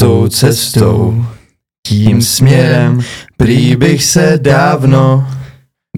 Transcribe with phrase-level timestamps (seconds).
[0.00, 1.26] tou cestou,
[1.86, 3.00] tím směrem,
[3.36, 5.28] prý bych se dávno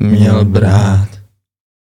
[0.02, 1.08] měl brát.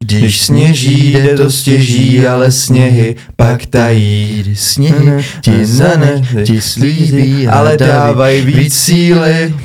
[0.03, 4.55] Když sněží, jde to stěží, ale sněhy pak tají.
[4.55, 9.55] Sněhy ti zane, ti slíbí, ale dávají víc síly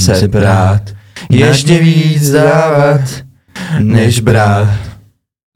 [0.00, 0.82] se brát.
[1.30, 3.00] Ještě víc dávat,
[3.78, 4.95] než brát.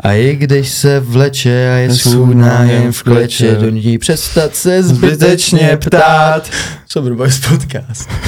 [0.03, 4.82] A i když se vleče a je schůdná jen v kleče, do ní přestat se
[4.82, 6.50] zbytečně ptát.
[6.89, 8.08] Sober Boys podcast.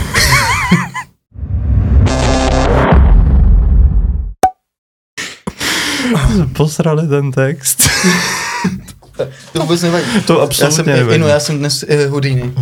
[6.53, 7.83] Posrali ten text.
[9.52, 10.07] To vůbec nevadí.
[10.27, 11.16] To Já absolutně jsem, nevadí.
[11.16, 12.52] inu, já jsem dnes uh, Houdini.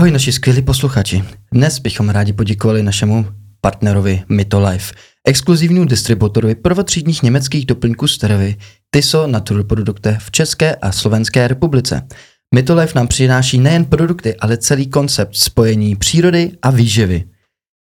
[0.00, 1.24] Ahoj naši skvělí posluchači.
[1.52, 3.26] Dnes bychom rádi poděkovali našemu
[3.60, 4.94] partnerovi Mytolife,
[5.26, 8.56] exkluzivnímu distributorovi prvotřídních německých doplňků stravy
[8.90, 12.06] Tyso Natural Produkte v České a Slovenské republice.
[12.54, 17.24] Mytolife nám přináší nejen produkty, ale celý koncept spojení přírody a výživy.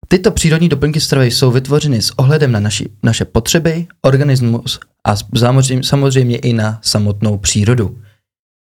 [0.08, 5.84] Tyto přírodní doplňky stravy jsou vytvořeny s ohledem na naši, naše potřeby, organismus a samozřejmě,
[5.84, 7.98] samozřejmě i na samotnou přírodu.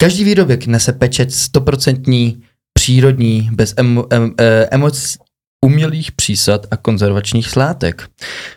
[0.00, 2.36] Každý výrobek nese pečet 100%
[2.78, 5.16] přírodní, bez emo, em, eh, emoc,
[5.64, 8.10] umělých přísad a konzervačních látek.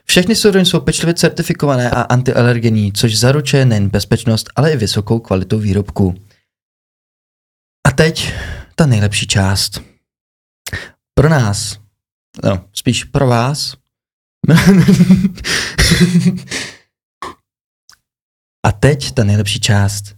[0.06, 5.60] Všechny suroviny jsou pečlivě certifikované a antialergenní, což zaručuje nejen bezpečnost, ale i vysokou kvalitu
[5.60, 6.16] výrobku.
[7.88, 8.34] A teď
[8.76, 9.82] ta nejlepší část.
[11.14, 11.80] Pro nás,
[12.44, 13.76] no, spíš pro vás.
[18.66, 20.16] A teď ta nejlepší část.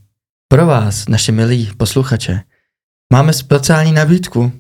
[0.48, 2.42] Pro vás, naše milí posluchače,
[3.14, 4.52] máme speciální nabídku.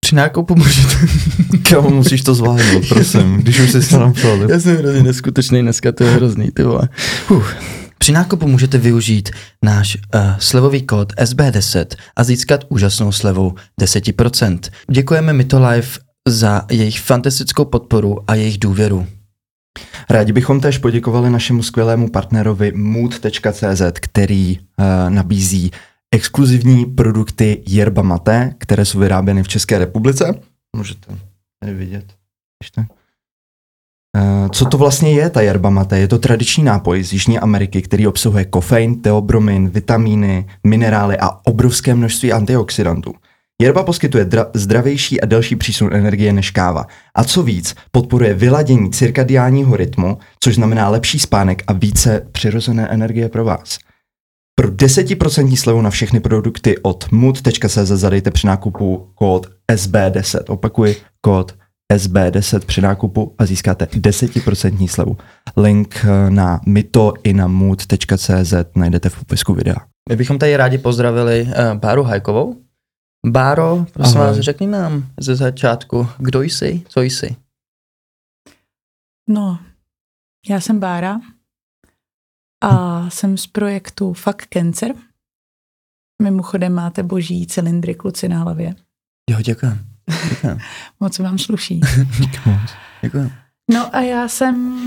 [0.00, 0.94] Při nákupu můžete...
[1.70, 4.50] Kámo, musíš to zvládnout, prosím, když už jsi to napsal.
[4.50, 6.88] Já jsem hrozně neskutečný dneska, to je hrozný, ty vole.
[7.30, 7.54] Uf.
[7.98, 9.30] Při nákupu můžete využít
[9.64, 14.58] náš uh, slevový kód SB10 a získat úžasnou slevou 10%.
[14.90, 19.06] Děkujeme Mytolife za jejich fantastickou podporu a jejich důvěru.
[20.10, 24.64] Rádi bychom též poděkovali našemu skvělému partnerovi mood.cz, který uh,
[25.08, 25.70] nabízí
[26.14, 30.40] exkluzivní produkty yerba mate, které jsou vyráběny v České republice.
[30.76, 31.14] Můžete
[31.60, 32.04] tady vidět.
[32.62, 32.80] Ještě.
[32.80, 35.98] Uh, co to vlastně je ta yerba mate?
[35.98, 41.94] Je to tradiční nápoj z Jižní Ameriky, který obsahuje kofein, teobromin, vitamíny, minerály a obrovské
[41.94, 43.14] množství antioxidantů.
[43.62, 46.86] Yerba poskytuje dra- zdravější a delší přísun energie než káva.
[47.14, 53.28] A co víc, podporuje vyladění cirkadiálního rytmu, což znamená lepší spánek a více přirozené energie
[53.28, 53.78] pro vás.
[54.54, 60.40] Pro 10% slevu na všechny produkty od mood.cz zadejte při nákupu kód SB10.
[60.48, 61.54] Opakuji, kód
[61.92, 65.16] SB10 při nákupu a získáte 10% slevu.
[65.56, 69.76] Link eh, na mito i na mood.cz najdete v popisku videa.
[70.10, 72.67] My bychom tady rádi pozdravili uh, Báru Hajkovou.
[73.30, 74.28] Báro, prosím Ahoj.
[74.28, 77.36] vás, řekni nám ze začátku, kdo jsi, co jsi.
[79.28, 79.58] No,
[80.48, 81.20] já jsem Bára
[82.62, 84.94] a jsem z projektu Fuck Cancer.
[86.22, 88.74] Mimochodem máte boží cylindry kluci na hlavě.
[89.30, 89.78] Jo, děkuji.
[90.28, 90.58] Děkuji.
[91.00, 91.80] Moc vám sluší.
[93.02, 93.32] děkuji.
[93.70, 94.78] No a já jsem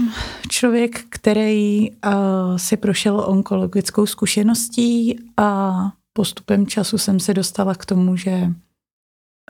[0.50, 5.72] člověk, který uh, si prošel onkologickou zkušeností a
[6.13, 8.31] postupem času jsem se dostala k tomu, že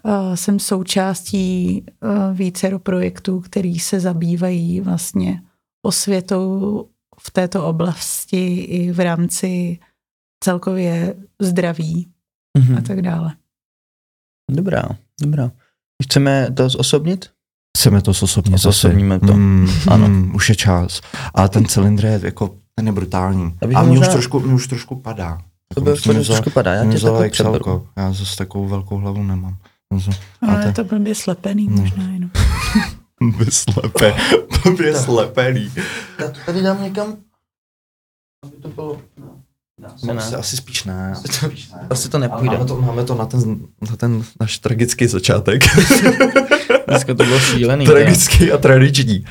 [0.04, 5.42] uh, jsem součástí uh, vícero projektů, který se zabývají vlastně
[5.86, 6.88] osvětou
[7.20, 9.80] v této oblasti i v rámci
[10.44, 12.08] celkově zdraví
[12.58, 12.78] Mhm.
[12.78, 13.36] a tak dále.
[14.52, 14.84] Dobrá,
[15.22, 15.52] dobrá.
[16.04, 17.30] Chceme to zosobnit?
[17.78, 18.58] Chceme to zosobnit.
[18.60, 19.34] Zosobníme to.
[19.34, 20.08] Mm, Ano.
[20.10, 21.02] Mm, už je čas.
[21.34, 23.56] Ale ten cylindr je jako, ten je brutální.
[23.62, 25.42] A mě možná- už trošku, mě už trošku padá.
[25.76, 27.56] To by furt trošku padá, já tě takhle přeberu.
[27.56, 27.88] Excelko.
[27.98, 29.58] Já zase takovou velkou hlavu nemám.
[29.94, 31.82] Zase- Ale to- je to blbě slepený No.
[31.82, 32.30] možná jenom.
[33.38, 34.14] By slepe,
[34.78, 35.72] by slepený.
[36.20, 37.16] Já to tady dám někam,
[38.46, 39.02] aby to bylo...
[39.80, 40.20] No, asi No, ne.
[40.22, 41.12] asi, asi spíš ne.
[41.12, 41.88] Asi, spíš ne.
[41.90, 42.52] Asi to nepůjde.
[42.58, 43.60] máme to, máme to na ten,
[43.90, 45.62] na ten náš tragický začátek.
[46.88, 47.86] Dneska to bylo šílený.
[47.86, 49.26] tragický a tradiční.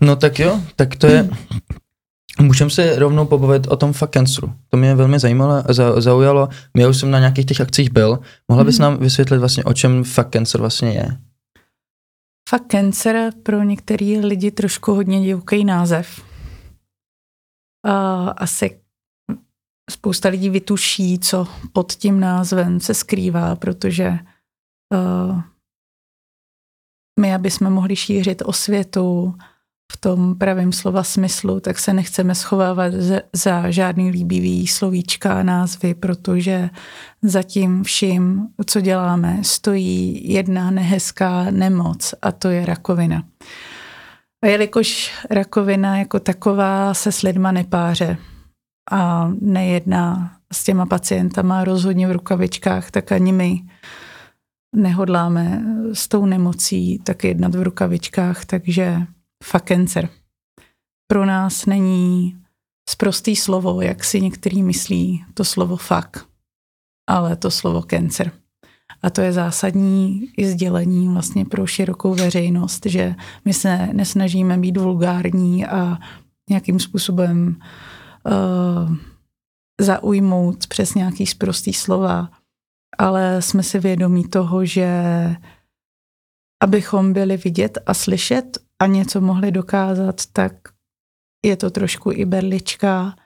[0.00, 1.28] No tak jo, tak to je...
[2.40, 4.54] Můžeme se rovnou pobavit o tom fuck canceru.
[4.68, 6.48] To mě velmi zajímalo, za, zaujalo.
[6.76, 8.18] Já už jsem na nějakých těch akcích byl.
[8.48, 8.82] Mohla bys Mhm.
[8.82, 11.18] nám vysvětlit vlastně, o čem fuck cancer vlastně je?
[12.48, 16.24] Fakt cancer pro některý lidi trošku hodně divoký název.
[17.88, 18.80] Uh, asi
[19.90, 24.18] spousta lidí vytuší, co pod tím názvem se skrývá, protože
[24.94, 25.40] uh,
[27.20, 29.34] my, aby jsme mohli šířit osvětu
[29.92, 32.92] v tom pravém slova smyslu, tak se nechceme schovávat
[33.32, 36.70] za žádný líbivý slovíčka a názvy, protože
[37.22, 43.22] zatím vším, co děláme, stojí jedna nehezká nemoc a to je rakovina.
[44.44, 48.18] A jelikož rakovina jako taková se s lidma nepáře
[48.92, 53.62] a nejedná s těma pacientama rozhodně v rukavičkách, tak ani my
[54.76, 55.62] nehodláme
[55.92, 59.06] s tou nemocí tak jednat v rukavičkách, takže
[59.44, 60.08] fuck cancer.
[61.06, 62.38] Pro nás není
[62.90, 66.28] sprostý slovo, jak si některý myslí, to slovo fuck,
[67.10, 68.32] ale to slovo cancer.
[69.02, 74.76] A to je zásadní i sdělení vlastně pro širokou veřejnost, že my se nesnažíme být
[74.76, 75.98] vulgární a
[76.50, 77.56] nějakým způsobem
[78.26, 78.96] uh,
[79.80, 82.30] zaujmout přes nějaký sprostý slova,
[82.98, 84.90] ale jsme si vědomí toho, že
[86.62, 90.52] abychom byli vidět a slyšet a něco mohli dokázat, tak
[91.44, 93.16] je to trošku i berlička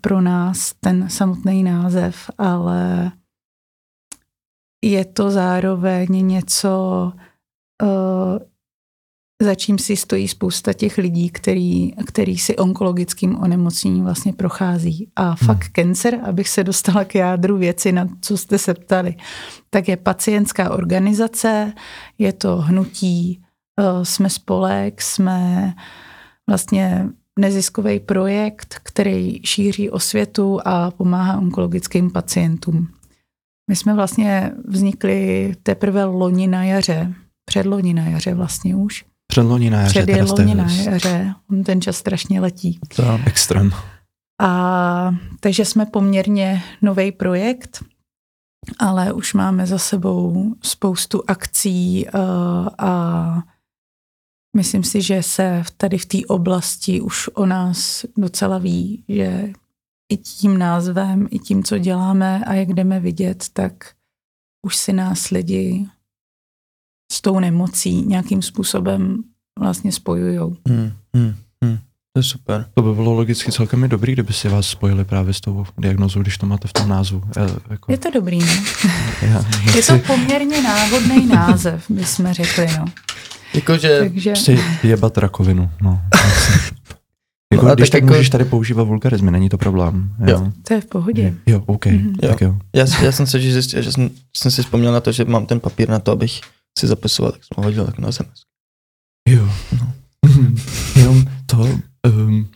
[0.00, 3.12] pro nás ten samotný název, ale
[4.84, 7.12] je to zároveň něco,
[7.82, 8.38] uh,
[9.42, 15.10] za čím si stojí spousta těch lidí, který, který si onkologickým onemocněním vlastně prochází.
[15.16, 15.36] A hmm.
[15.36, 19.14] fakt cancer, abych se dostala k jádru věci, na co jste se ptali,
[19.70, 21.72] tak je pacientská organizace,
[22.18, 23.42] je to hnutí,
[24.02, 25.74] jsme spolek, jsme
[26.48, 27.06] vlastně
[27.38, 32.88] neziskový projekt, který šíří osvětu a pomáhá onkologickým pacientům.
[33.70, 37.14] My jsme vlastně vznikli teprve loni na jaře,
[37.44, 39.04] předloni na jaře vlastně už.
[39.26, 40.02] Předloni na jaře.
[40.02, 41.34] Předloni na jaře,
[41.64, 42.80] ten čas strašně letí.
[42.96, 43.70] To extrém.
[44.40, 47.84] A takže jsme poměrně nový projekt,
[48.78, 52.20] ale už máme za sebou spoustu akcí uh,
[52.78, 53.42] a
[54.56, 59.52] myslím si, že se tady v té oblasti už o nás docela ví, že
[60.12, 63.94] i tím názvem, i tím, co děláme a jak jdeme vidět, tak
[64.66, 65.86] už si nás lidi
[67.12, 69.24] s tou nemocí nějakým způsobem
[69.58, 70.56] vlastně spojujou.
[70.68, 71.34] Hmm, hmm,
[71.64, 71.78] hmm.
[72.12, 72.66] To je super.
[72.74, 76.22] To by bylo logicky celkem i dobrý, kdyby si vás spojili právě s tou diagnozou,
[76.22, 77.22] když to máte v tom názvu.
[77.36, 77.92] Já, jako...
[77.92, 78.46] Je to dobrý, no.
[79.22, 79.78] Já nechci...
[79.78, 82.84] Je to poměrně náhodný název, bychom řekli, no.
[83.54, 83.98] Jakože...
[83.98, 84.30] Takže...
[84.30, 86.00] Prostě jebat rakovinu, no.
[87.52, 88.14] Jako, no, když tak, tak jako...
[88.14, 90.14] můžeš tady používat vulgarizmy, není to problém.
[90.18, 90.26] Jo.
[90.28, 90.52] jo.
[90.68, 91.34] To je v pohodě.
[91.46, 92.14] Jo, OK, mm-hmm.
[92.22, 92.28] jo.
[92.28, 92.56] tak jo.
[92.76, 95.60] Já, já jsem se zjistil, že jsem, jsem si vzpomněl na to, že mám ten
[95.60, 96.40] papír na to, abych
[96.78, 98.42] si zapisoval, tak jsem ho hodil jako na SMS.
[99.28, 99.48] Jo.
[99.80, 99.92] No.
[100.96, 101.68] Jenom to,
[102.06, 102.48] um,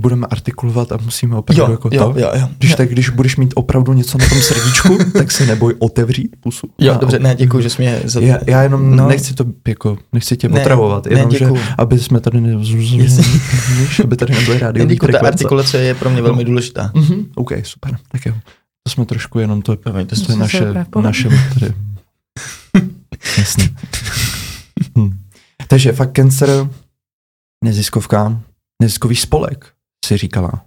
[0.00, 2.20] budeme artikulovat a musíme opravdu jo, jako jo, to.
[2.20, 5.74] Jo, jo, když, tak, když budeš mít opravdu něco na tom srdíčku, tak se neboj
[5.78, 6.68] otevřít pusu.
[6.78, 8.00] Jo, a dobře, ne, děkuji, že jsi mě...
[8.04, 8.20] Za...
[8.20, 9.08] Já, já jenom no.
[9.08, 11.48] nechci to, jako, nechci tě ne, otravovat, jenom, ne, že
[11.78, 12.54] aby jsme tady ne...
[14.04, 14.86] aby tady nebyly rádi.
[14.86, 16.48] Děkuji, ta artikulace je pro mě velmi no.
[16.48, 16.90] důležitá.
[16.94, 18.34] Mm-hmm, OK, super, tak jo.
[18.82, 19.98] To jsme trošku jenom to, to, to
[20.32, 20.72] je naše,
[21.02, 21.74] naše tady.
[23.38, 23.76] Jasný.
[24.98, 25.18] hm.
[25.68, 26.68] Takže fakt cancer,
[27.64, 28.40] neziskovka,
[28.82, 29.72] neziskový spolek,
[30.08, 30.64] si říkala.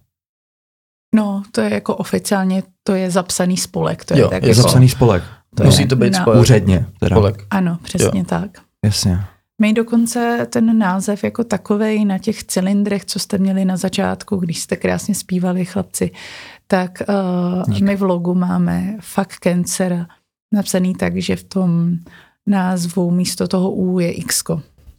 [1.16, 4.06] No, to je jako oficiálně, to je zapsaný spolek.
[4.06, 5.24] To je, jo, tak je jako, zapsaný spolek.
[5.56, 6.42] To Musí je, to být spolek.
[6.42, 6.86] Úředně.
[7.00, 7.16] Teda.
[7.16, 7.46] Spolek.
[7.50, 8.26] Ano, přesně jo.
[8.26, 8.52] tak.
[8.86, 9.20] Jasně.
[9.62, 14.60] My dokonce ten název jako takovej na těch cylindrech, co jste měli na začátku, když
[14.60, 16.12] jste krásně zpívali chlapci,
[16.68, 16.92] tak
[17.70, 20.06] uh, my v logu máme Fuck Cancer
[20.54, 21.98] napsaný tak, že v tom
[22.48, 24.44] názvu místo toho U je X.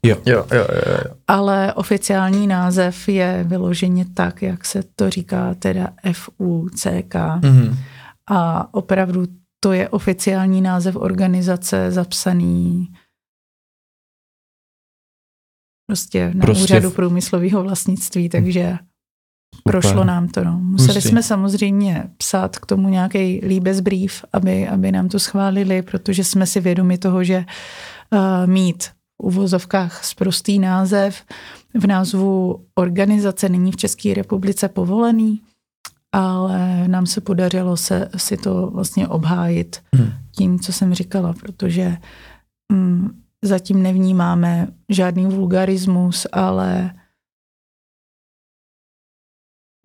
[0.06, 0.16] Jo.
[0.26, 1.14] Jo, jo, jo, jo.
[1.28, 7.14] Ale oficiální název je vyloženě tak, jak se to říká, teda FUCK.
[7.14, 7.76] Mm-hmm.
[8.30, 9.26] A opravdu
[9.61, 12.88] to je oficiální název organizace zapsaný
[15.87, 18.78] prostě na prostě úřadu průmyslového vlastnictví, takže
[19.56, 19.62] Super.
[19.62, 20.44] prošlo nám to.
[20.44, 20.59] No.
[20.59, 21.09] Museli Hustý.
[21.09, 26.61] jsme samozřejmě psát k tomu nějaký líbezbrief, aby, aby nám to schválili, protože jsme si
[26.61, 27.44] vědomi toho, že
[28.12, 28.90] uh, mít
[29.22, 31.24] uvozovkách sprostý název.
[31.74, 35.42] V názvu organizace není v České republice povolený,
[36.12, 40.12] ale nám se podařilo se si to vlastně obhájit hmm.
[40.32, 41.96] tím, co jsem říkala, protože
[42.72, 46.94] mm, zatím nevnímáme žádný vulgarismus, ale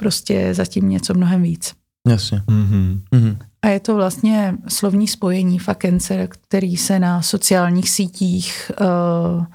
[0.02, 1.76] prostě zatím něco mnohem víc.
[2.08, 2.38] Jasně.
[2.38, 3.02] Mm-hmm.
[3.14, 3.38] Mm-hmm.
[3.68, 9.46] A je to vlastně slovní spojení fakence, který se na sociálních sítích uh,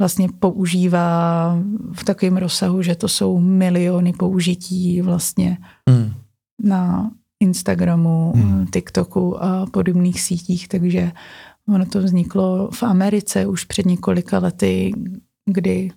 [0.00, 1.56] vlastně používá
[1.92, 5.58] v takovém rozsahu, že to jsou miliony použití vlastně
[5.90, 6.12] mm.
[6.62, 8.66] na Instagramu, mm.
[8.66, 11.12] TikToku a podobných sítích, takže
[11.68, 14.92] ono to vzniklo v Americe už před několika lety,
[15.46, 15.90] kdy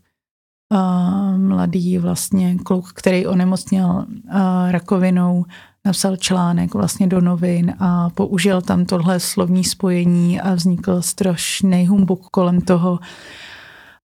[0.74, 5.46] uh, mladý vlastně kluk, který onemocněl uh, rakovinou,
[5.85, 12.27] napsal článek vlastně do novin a použil tam tohle slovní spojení a vznikl strašný humbuk
[12.31, 12.99] kolem toho.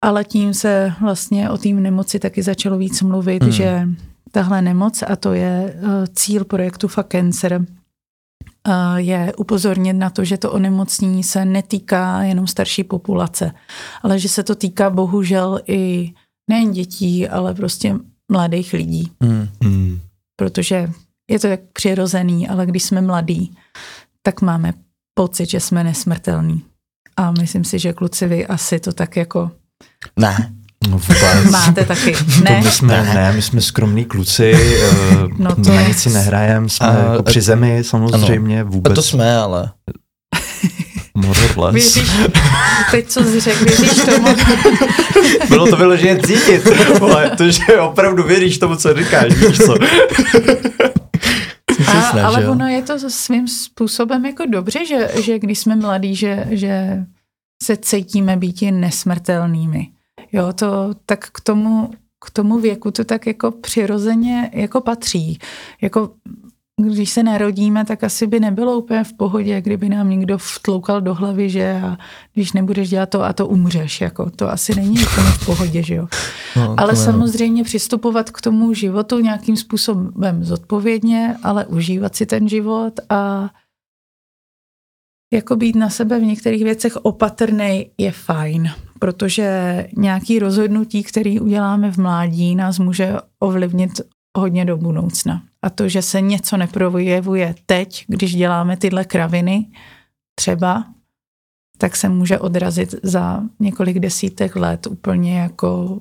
[0.04, 3.52] Ale tím se vlastně o té nemoci taky začalo víc mluvit, hmm.
[3.52, 3.88] že
[4.32, 7.66] tahle nemoc, a to je uh, cíl projektu Fuck Cancer,
[8.96, 13.52] je upozornit na to, že to onemocnění se netýká jenom starší populace,
[14.02, 16.12] ale že se to týká bohužel i
[16.50, 17.96] nejen dětí, ale prostě
[18.32, 19.10] mladých lidí.
[19.20, 19.48] Mm.
[19.64, 20.00] Mm.
[20.36, 20.90] Protože
[21.30, 23.56] je to jak přirozený, ale když jsme mladí,
[24.22, 24.72] tak máme
[25.14, 26.62] pocit, že jsme nesmrtelní.
[27.16, 29.50] A myslím si, že kluci vy asi to tak jako...
[30.18, 30.52] Ne.
[30.90, 31.50] No vůbec.
[31.50, 32.56] Máte taky, ne?
[32.58, 33.14] To my jsme, ne.
[33.14, 37.40] ne, my jsme skromní kluci, uh, no to nic si nehrajem, jsme a, jako při
[37.40, 38.70] zemi samozřejmě ano.
[38.70, 38.92] vůbec.
[38.92, 39.70] A to jsme, ale...
[41.14, 42.10] More Věříš,
[42.90, 44.28] teď co jsi řekl, věříš tomu?
[45.48, 46.68] Bylo to vyloženě cítit,
[47.00, 49.74] ale to, že opravdu věříš tomu, co říkáš, víš co?
[52.06, 56.46] A, ale ono je to svým způsobem jako dobře, že, že když jsme mladí, že,
[56.50, 57.04] že
[57.62, 59.88] se cítíme být nesmrtelnými.
[60.32, 61.90] Jo, to tak k tomu,
[62.24, 65.38] k tomu věku to tak jako přirozeně jako patří.
[65.80, 66.10] Jako
[66.82, 71.14] když se narodíme, tak asi by nebylo úplně v pohodě, kdyby nám někdo vtloukal do
[71.14, 71.98] hlavy, že a
[72.34, 74.00] když nebudeš dělat to a to umřeš.
[74.00, 76.08] Jako, to asi není úplně v pohodě, že jo.
[76.56, 83.00] No, ale samozřejmě přistupovat k tomu životu nějakým způsobem zodpovědně, ale užívat si ten život
[83.08, 83.50] a
[85.32, 91.92] jako být na sebe v některých věcech opatrný je fajn, protože nějaký rozhodnutí, který uděláme
[91.92, 94.00] v mládí, nás může ovlivnit
[94.36, 95.42] hodně do budoucna.
[95.62, 99.66] A to, že se něco neprojevuje teď, když děláme tyhle kraviny,
[100.34, 100.84] třeba,
[101.78, 106.00] tak se může odrazit za několik desítek let úplně jako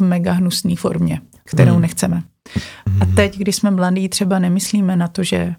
[0.00, 1.82] v mega hnusné formě, kterou hmm.
[1.82, 2.22] nechceme.
[3.00, 3.14] A hmm.
[3.14, 5.54] teď, když jsme mladí, třeba nemyslíme na to, že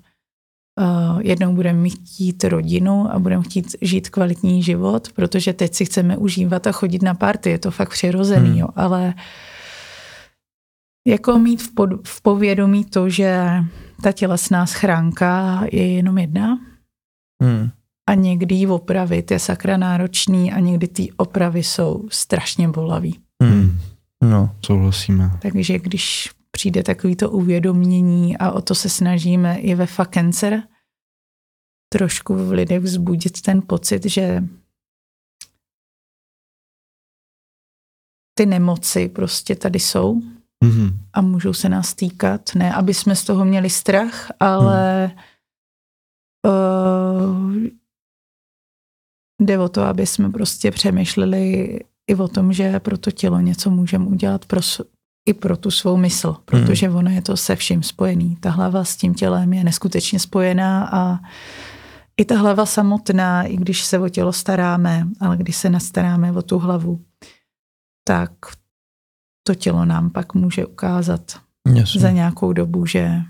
[0.79, 6.17] uh, jednou budeme chtít rodinu a budeme chtít žít kvalitní život, protože teď si chceme
[6.17, 8.57] užívat a chodit na party, je to fakt přirozený, hmm.
[8.57, 9.13] jo, ale
[11.09, 13.41] jako mít v, pod, v povědomí to, že
[14.03, 16.59] ta tělesná schránka je jenom jedna
[17.43, 17.69] hmm.
[18.09, 23.19] a někdy ji opravit je sakra náročný a někdy ty opravy jsou strašně bolavý.
[23.43, 23.79] Hmm.
[24.23, 25.31] No, souhlasíme.
[25.41, 30.63] Takže když přijde takovýto uvědomění a o to se snažíme i ve Fakencer,
[31.93, 34.43] trošku v lidech vzbudit ten pocit, že
[38.33, 40.21] ty nemoci prostě tady jsou
[40.63, 40.93] mm-hmm.
[41.13, 42.55] a můžou se nás týkat.
[42.55, 45.13] Ne, aby jsme z toho měli strach, ale mm.
[46.51, 47.53] uh,
[49.41, 53.69] jde o to, aby jsme prostě přemýšleli i o tom, že pro to tělo něco
[53.69, 54.61] můžeme udělat pro,
[55.29, 56.95] i pro tu svou mysl, protože mm.
[56.95, 58.35] ono je to se vším spojený.
[58.35, 61.19] Ta hlava s tím tělem je neskutečně spojená a
[62.17, 66.41] i ta hlava samotná, i když se o tělo staráme, ale když se nastaráme o
[66.41, 67.01] tu hlavu,
[68.07, 68.31] tak
[69.49, 71.21] to tělo nám pak může ukázat
[71.75, 72.01] Jasně.
[72.01, 73.21] za nějakou dobu, že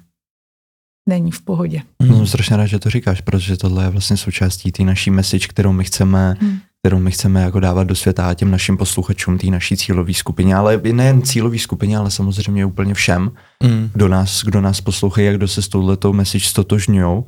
[1.09, 1.81] není v pohodě.
[2.03, 2.15] Hmm.
[2.15, 5.71] Jsem strašně rád, že to říkáš, protože tohle je vlastně součástí té naší message, kterou
[5.71, 6.59] my chceme, hmm.
[6.81, 10.81] kterou my chceme jako dávat do světa těm našim posluchačům, té naší cílové skupině, ale
[10.91, 13.31] nejen cílové skupině, ale samozřejmě úplně všem,
[13.63, 13.89] hmm.
[13.93, 17.23] kdo, nás, kdo nás poslouchají a kdo se s touhletou message stotožňují.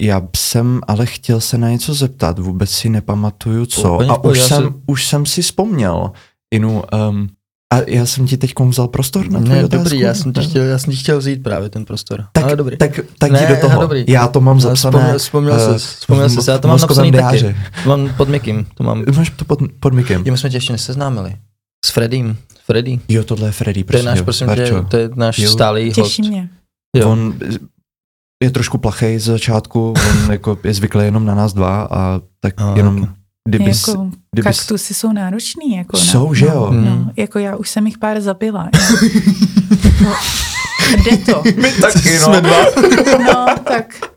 [0.00, 4.10] Já jsem ale chtěl se na něco zeptat, vůbec si nepamatuju co.
[4.10, 6.12] a už jsem, už jsem si vzpomněl.
[6.54, 7.28] Inu, um,
[7.74, 9.84] a já jsem ti teď vzal prostor na Ne, otázku?
[9.84, 12.24] dobrý, já jsem, ti chtěl, já jsem ti chtěl vzít právě ten prostor.
[12.32, 12.76] Tak, ale dobrý.
[12.76, 13.80] tak, tak ne, do toho.
[13.80, 14.04] Dobrý.
[14.08, 14.98] Já to mám zapsané.
[14.98, 17.56] Vzpomněl, vzpomněl, uh, vzpomněl se, já to mám napsaný taky.
[17.86, 18.66] Mám pod Mikim.
[18.74, 19.04] To mám.
[19.16, 20.24] Máš to pod, pod Mikim.
[20.24, 21.36] Tím jsme tě ještě neseznámili.
[21.86, 22.36] S Freddym.
[22.66, 23.00] Freddy.
[23.08, 24.04] Jo, tohle je Freddy, prosím.
[24.04, 25.50] To je náš, prosím, tě, to je náš jo.
[25.50, 25.94] stálý host.
[25.94, 26.48] Těší mě.
[26.96, 27.10] Jo.
[27.10, 27.34] On
[28.42, 32.60] je trošku plachej z začátku, on jako je zvyklý jenom na nás dva a tak
[32.60, 35.76] a, jenom jako Kdyby, jako, kdyby kaktusy jsou náročný.
[35.76, 36.68] Jako jsou, na, že jo?
[36.72, 38.70] No, no, jako já už jsem jich pár zabila.
[40.02, 40.14] no,
[41.04, 41.42] jde to.
[41.56, 42.24] My taky, no.
[42.24, 42.64] Jsme dva.
[43.18, 44.10] no, tak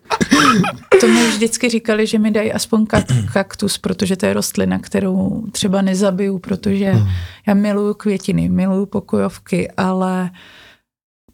[0.99, 2.85] to mi vždycky říkali, že mi dají aspoň
[3.33, 7.07] kaktus, protože to je rostlina, kterou třeba nezabiju, protože hmm.
[7.47, 10.31] já miluju květiny, miluju pokojovky, ale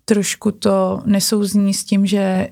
[0.06, 2.48] trošku to nesouzní s tím, že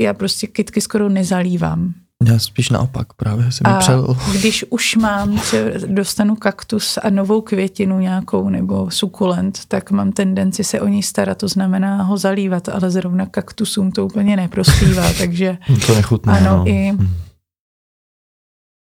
[0.00, 1.94] já prostě kytky skoro nezalívám.
[2.26, 4.16] Já spíš naopak, právě jsem a přel.
[4.32, 10.64] když už mám, že dostanu kaktus a novou květinu nějakou nebo sukulent, tak mám tendenci
[10.64, 15.58] se o ní starat, to znamená ho zalívat, ale zrovna kaktusům to úplně neprospívá, takže
[15.86, 16.68] to nechutné, ano, no.
[16.68, 17.16] i, hmm.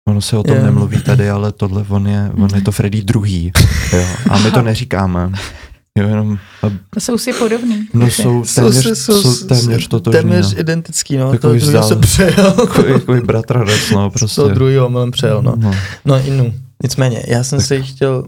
[0.08, 0.63] Ono se o tom Je.
[0.63, 3.51] nemluví tady, ale tohle on je, on je to Freddy druhý.
[3.94, 4.06] Jo.
[4.29, 5.32] A my to neříkáme.
[5.97, 7.87] Jo, jenom, a, To jsou si podobný.
[7.93, 10.21] no jsou téměř, jsou, téměř totožný.
[10.21, 10.59] Téměř no.
[10.59, 11.31] identický, no.
[11.31, 12.55] Takový to druhého se přejel.
[12.59, 14.41] Jako, jako bratranec, no, Prostě.
[14.41, 15.55] To druhého milem přejel, no.
[15.57, 15.71] no.
[16.05, 16.53] No inu.
[16.83, 18.27] Nicméně, já jsem se jí chtěl,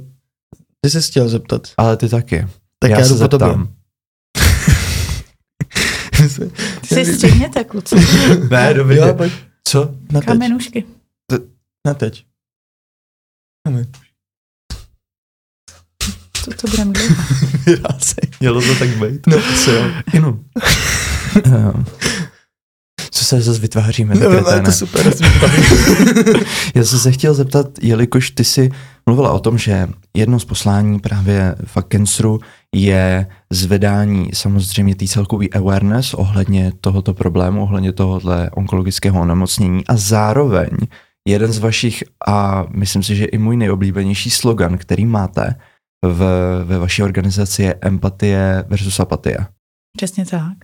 [0.81, 1.67] ty jsi chtěl zeptat.
[1.77, 2.47] Ale ty taky.
[2.79, 3.47] Tak já, já jdu se po tobě.
[3.47, 3.69] zeptám.
[6.83, 7.95] Si střihněte, kluci.
[8.49, 8.95] Ne, dobrý.
[8.95, 9.33] Jo, pojď.
[9.67, 9.95] Co?
[10.11, 10.27] Na teď.
[10.27, 10.83] Kamenušky.
[11.87, 12.25] Na teď.
[13.67, 13.87] Kamen.
[16.45, 17.15] To, to budeme dlouho.
[18.39, 19.27] Mělo to tak být?
[19.27, 19.83] No, co jo.
[20.13, 20.39] Inu.
[21.45, 21.85] Ehm,
[23.11, 24.15] Co se zase vytváříme?
[24.15, 24.61] No, je kreténe?
[24.61, 25.05] to super.
[26.75, 28.71] Já jsem se chtěl zeptat, jelikož ty jsi
[29.05, 32.39] mluvila o tom, že jedno z poslání právě v Kensru
[32.75, 40.69] je zvedání samozřejmě té celkové awareness ohledně tohoto problému, ohledně tohohle onkologického onemocnění a zároveň
[41.27, 45.55] jeden z vašich a myslím si, že i můj nejoblíbenější slogan, který máte
[46.05, 46.19] v,
[46.63, 49.37] ve vaší organizaci je empatie versus apatie.
[49.97, 50.57] Přesně tak.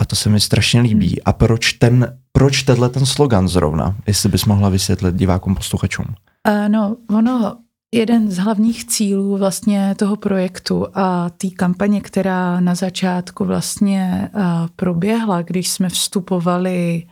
[0.00, 1.22] A to se mi strašně líbí.
[1.22, 3.96] A proč ten, proč tenhle ten slogan zrovna?
[4.06, 6.06] Jestli bys mohla vysvětlit divákům, posluchačům.
[6.48, 7.58] Uh, no, ono,
[7.94, 14.42] jeden z hlavních cílů vlastně toho projektu a té kampaně, která na začátku vlastně uh,
[14.76, 17.06] proběhla, když jsme vstupovali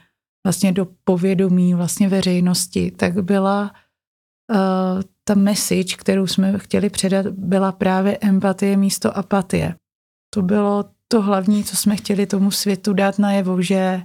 [0.47, 3.71] vlastně do povědomí vlastně veřejnosti, tak byla
[4.50, 9.75] uh, ta message, kterou jsme chtěli předat, byla právě empatie místo apatie.
[10.35, 14.03] To bylo to hlavní, co jsme chtěli tomu světu dát najevo, že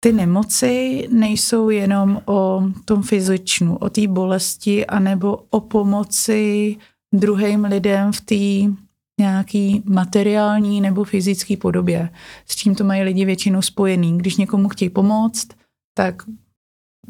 [0.00, 6.76] ty nemoci nejsou jenom o tom fyzičnu, o té bolesti, anebo o pomoci
[7.14, 8.74] druhým lidem v té
[9.20, 12.10] nějaký materiální nebo fyzické podobě,
[12.46, 14.18] s čím to mají lidi většinou spojený.
[14.18, 15.48] Když někomu chtějí pomoct,
[15.94, 16.22] tak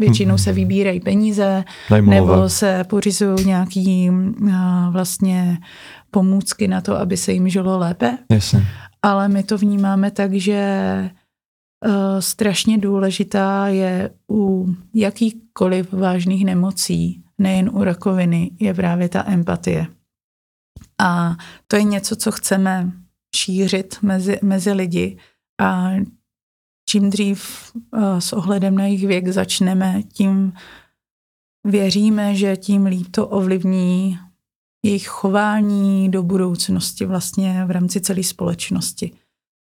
[0.01, 4.11] většinou se vybírají peníze, Daj nebo se pořizují nějaký
[4.53, 5.59] a, vlastně
[6.11, 8.67] pomůcky na to, aby se jim žilo lépe Jasně.
[9.03, 11.11] ale my to vnímáme tak, že
[11.87, 19.87] uh, strašně důležitá je u jakýchkoliv vážných nemocí, nejen u rakoviny, je právě ta empatie.
[21.01, 21.37] A
[21.67, 22.93] to je něco, co chceme
[23.37, 25.19] šířit mezi, mezi lidi
[25.61, 25.91] a
[26.91, 30.53] čím dřív uh, s ohledem na jejich věk začneme, tím
[31.67, 34.19] věříme, že tím líp to ovlivní
[34.85, 39.13] jejich chování do budoucnosti vlastně v rámci celé společnosti.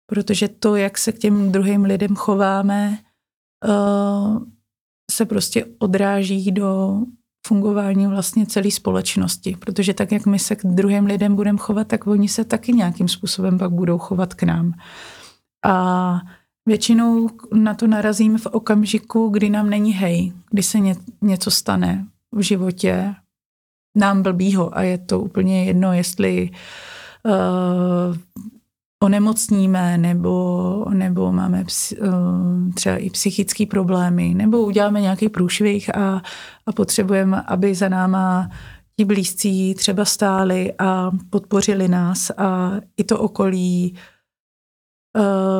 [0.09, 2.97] Protože to, jak se k těm druhým lidem chováme,
[3.67, 4.43] uh,
[5.11, 7.01] se prostě odráží do
[7.47, 9.57] fungování vlastně celé společnosti.
[9.59, 13.07] Protože tak, jak my se k druhým lidem budeme chovat, tak oni se taky nějakým
[13.07, 14.73] způsobem pak budou chovat k nám.
[15.65, 16.19] A
[16.67, 22.05] většinou na to narazíme v okamžiku, kdy nám není hej, kdy se ně, něco stane
[22.31, 23.15] v životě,
[23.97, 24.77] nám blbýho.
[24.77, 26.49] A je to úplně jedno, jestli
[27.25, 28.17] uh,
[29.03, 36.21] onemocníme nebo, nebo máme uh, třeba i psychické problémy nebo uděláme nějaký průšvih a,
[36.65, 38.49] a potřebujeme, aby za náma
[38.97, 42.31] ti blízcí třeba stáli a podpořili nás.
[42.37, 43.95] A i to okolí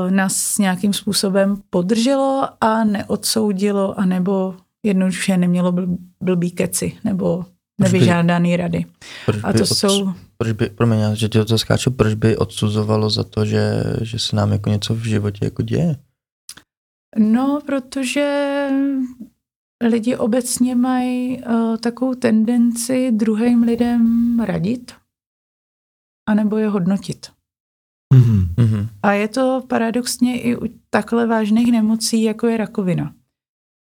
[0.09, 7.45] nás nějakým způsobem podrželo a neodsoudilo, anebo jednoduše nemělo bl- blbý keci nebo
[7.81, 8.85] nevyžádaný rady.
[9.25, 12.13] Proč A by to odsu- jsou, Proč by, promiň, já, že ti to skáču, proč
[12.13, 15.95] by odsuzovalo za to, že, že se nám jako něco v životě jako děje?
[17.17, 18.67] no, protože
[19.83, 24.91] lidi obecně mají uh, takovou tendenci druhým lidem radit
[26.29, 27.27] anebo je hodnotit.
[28.13, 28.53] Mhm.
[28.57, 28.87] Mhm.
[29.03, 33.13] A je to paradoxně i u takhle vážných nemocí, jako je rakovina.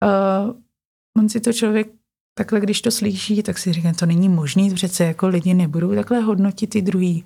[0.05, 0.53] Uh,
[1.17, 1.87] on si to člověk
[2.37, 6.19] takhle, když to slyší, tak si říká, to není možný, přece jako lidi nebudou takhle
[6.19, 7.23] hodnotit i druhý.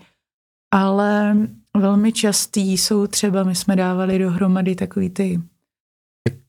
[0.73, 1.37] Ale
[1.77, 5.41] velmi častý jsou třeba, my jsme dávali dohromady takový ty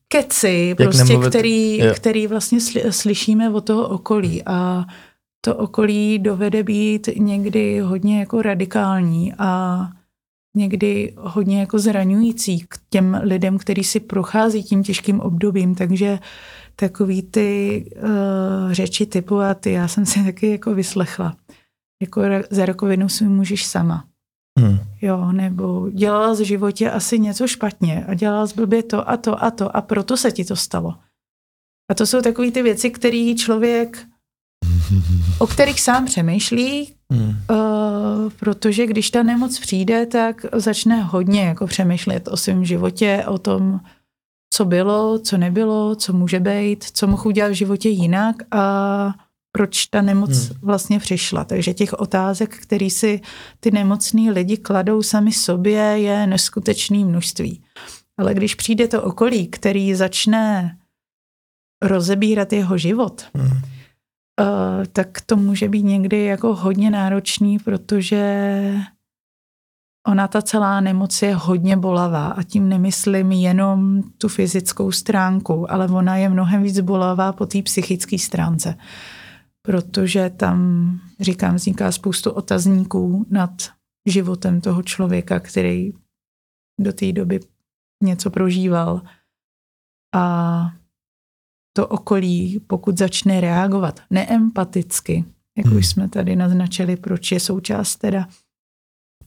[0.07, 4.85] keci, prostě, nemluvit- který, který vlastně sli- slyšíme od toho okolí a
[5.45, 9.79] to okolí dovede být někdy hodně jako radikální a
[10.55, 16.19] někdy hodně jako zraňující k těm lidem, kteří si prochází tím těžkým obdobím, takže
[16.75, 21.35] takový ty uh, řeči typu a ty, já jsem si taky jako vyslechla.
[22.01, 24.05] Jako za rakovinou si můžeš sama.
[24.59, 24.79] Mhm.
[25.01, 29.43] Jo, nebo dělala z životě asi něco špatně a dělala z blbě to a to
[29.43, 30.93] a to a proto se ti to stalo.
[31.91, 34.07] A to jsou takové ty věci, které člověk,
[35.39, 37.37] o kterých sám přemýšlí, Mhm.
[37.49, 43.37] Uh, protože když ta nemoc přijde, tak začne hodně jako přemýšlet o svém životě, o
[43.37, 43.79] tom,
[44.53, 49.13] co bylo, co nebylo, co může být, co mohu udělat v životě jinak a
[49.51, 50.59] proč ta nemoc hmm.
[50.61, 51.43] vlastně přišla.
[51.43, 53.21] Takže těch otázek, které si
[53.59, 57.63] ty nemocní lidi kladou sami sobě, je neskutečné množství.
[58.17, 60.77] Ale když přijde to okolí, který začne
[61.81, 63.61] rozebírat jeho život, hmm.
[64.39, 68.21] Uh, tak to může být někdy jako hodně náročný, protože
[70.07, 75.87] ona ta celá nemoc je hodně bolavá a tím nemyslím jenom tu fyzickou stránku, ale
[75.87, 78.77] ona je mnohem víc bolavá po té psychické stránce,
[79.61, 83.51] protože tam, říkám, vzniká spoustu otazníků nad
[84.05, 85.91] životem toho člověka, který
[86.79, 87.39] do té doby
[88.03, 89.01] něco prožíval.
[90.15, 90.71] A
[91.73, 95.25] to okolí, pokud začne reagovat neempaticky,
[95.57, 95.77] jak hmm.
[95.77, 98.27] už jsme tady naznačili, proč je součást teda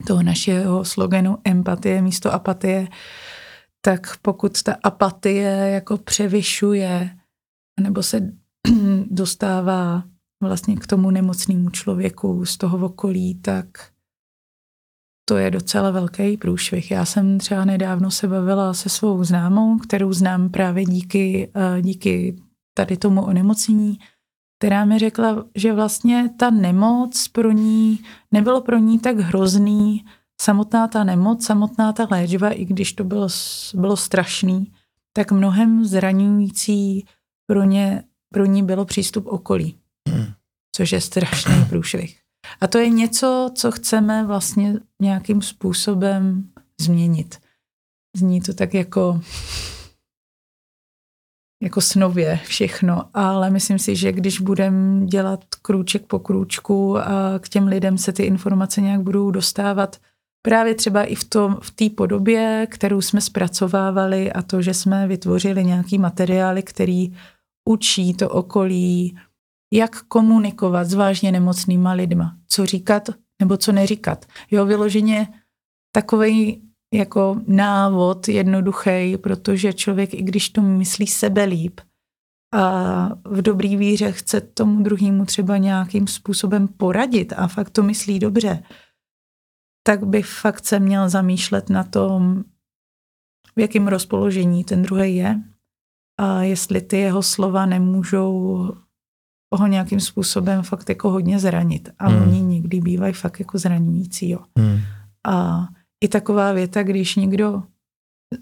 [0.07, 2.87] toho našeho sloganu empatie místo apatie,
[3.81, 7.17] tak pokud ta apatie jako převyšuje
[7.81, 8.31] nebo se
[9.09, 10.03] dostává
[10.43, 13.67] vlastně k tomu nemocnému člověku z toho okolí, tak
[15.25, 16.91] to je docela velký průšvih.
[16.91, 22.35] Já jsem třeba nedávno se bavila se svou známou, kterou znám právě díky, eh, díky
[22.73, 23.99] tady tomu onemocnění,
[24.59, 27.99] která mi řekla, že vlastně ta nemoc pro ní,
[28.31, 30.05] nebylo pro ní tak hrozný,
[30.41, 33.27] samotná ta nemoc, samotná ta léčba, i když to bylo,
[33.73, 34.71] bylo strašný,
[35.13, 37.05] tak mnohem zraňující
[37.47, 39.77] pro, ně, pro ní bylo přístup okolí,
[40.09, 40.25] hmm.
[40.75, 42.24] což je strašný průšvih.
[42.61, 46.49] A to je něco, co chceme vlastně nějakým způsobem
[46.81, 47.37] změnit.
[48.17, 49.21] Zní to tak jako
[51.63, 57.49] jako snově všechno, ale myslím si, že když budeme dělat krůček po krůčku a k
[57.49, 59.97] těm lidem se ty informace nějak budou dostávat,
[60.41, 65.63] právě třeba i v té v podobě, kterou jsme zpracovávali a to, že jsme vytvořili
[65.63, 67.15] nějaký materiály, který
[67.69, 69.17] učí to okolí,
[69.73, 74.25] jak komunikovat s vážně nemocnýma lidma, co říkat nebo co neříkat.
[74.51, 75.27] Jo, vyloženě
[75.91, 76.61] takový
[76.93, 81.81] jako návod jednoduchý, protože člověk, i když to myslí sebe líp
[82.53, 88.19] a v dobrý víře chce tomu druhému třeba nějakým způsobem poradit a fakt to myslí
[88.19, 88.63] dobře,
[89.83, 92.43] tak by fakt se měl zamýšlet na tom,
[93.55, 95.41] v jakém rozpoložení ten druhý je
[96.19, 98.67] a jestli ty jeho slova nemůžou
[99.51, 101.89] ho nějakým způsobem fakt jako hodně zranit.
[101.99, 102.21] A hmm.
[102.21, 104.29] oni někdy bývají fakt jako zraňující.
[104.29, 104.39] Jo.
[104.57, 104.79] Hmm.
[105.27, 105.67] A
[106.03, 107.63] i taková věta, když někdo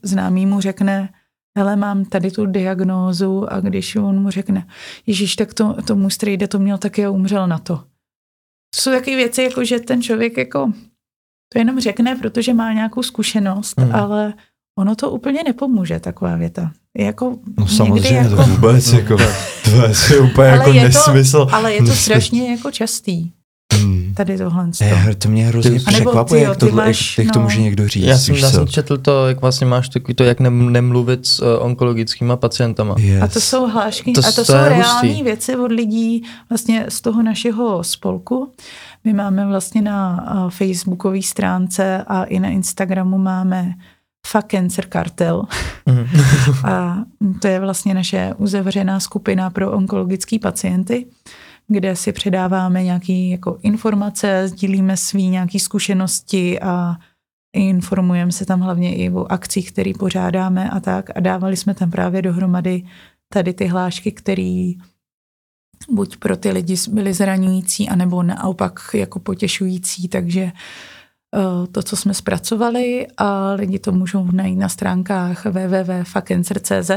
[0.04, 1.10] známý mu řekne,
[1.58, 4.68] hele, mám tady tu diagnózu a když on mu řekne,
[5.06, 7.78] Ježíš, tak to, tomu strejde to měl taky a umřel na to.
[8.76, 10.74] To jsou takové věci, jako že ten člověk jako
[11.54, 13.96] to jenom řekne, protože má nějakou zkušenost, hmm.
[13.96, 14.34] ale
[14.80, 16.72] ono to úplně nepomůže, taková věta.
[16.98, 19.18] Jako no samozřejmě, jako, to vůbec, jako,
[19.64, 21.46] to je úplně ale jako je nesmysl.
[21.46, 23.32] To, ale je to strašně jako častý.
[23.74, 24.14] Hmm.
[24.14, 24.70] Tady tohle.
[24.82, 27.34] Je, to mě hrozně ty, překvapuje, jak, to, máš, jak, jak no.
[27.34, 28.04] to může někdo říct.
[28.04, 31.40] Já jsem, já jsem četl to, jak vlastně máš takový to, jak ne, nemluvit s
[31.40, 32.96] uh, onkologickýma pacientama.
[32.98, 33.24] Yes.
[33.24, 37.02] A to jsou hlášky, to, a to, to jsou reální věci od lidí vlastně z
[37.02, 38.52] toho našeho spolku.
[39.04, 43.74] My máme vlastně na uh, facebookové stránce a i na Instagramu máme
[44.28, 45.44] Fuck Cancer Cartel.
[45.86, 46.06] Mm.
[46.66, 46.98] a
[47.42, 51.06] to je vlastně naše uzavřená skupina pro onkologické pacienty
[51.68, 56.96] kde si předáváme nějaké jako informace, sdílíme svý nějaké zkušenosti a
[57.56, 61.10] informujeme se tam hlavně i o akcích, které pořádáme a tak.
[61.16, 62.84] A dávali jsme tam právě dohromady
[63.34, 64.72] tady ty hlášky, které
[65.90, 70.52] buď pro ty lidi byly zraňující, anebo naopak jako potěšující, takže
[71.72, 76.92] to, co jsme zpracovali a lidi to můžou najít na stránkách www.fakencer.cz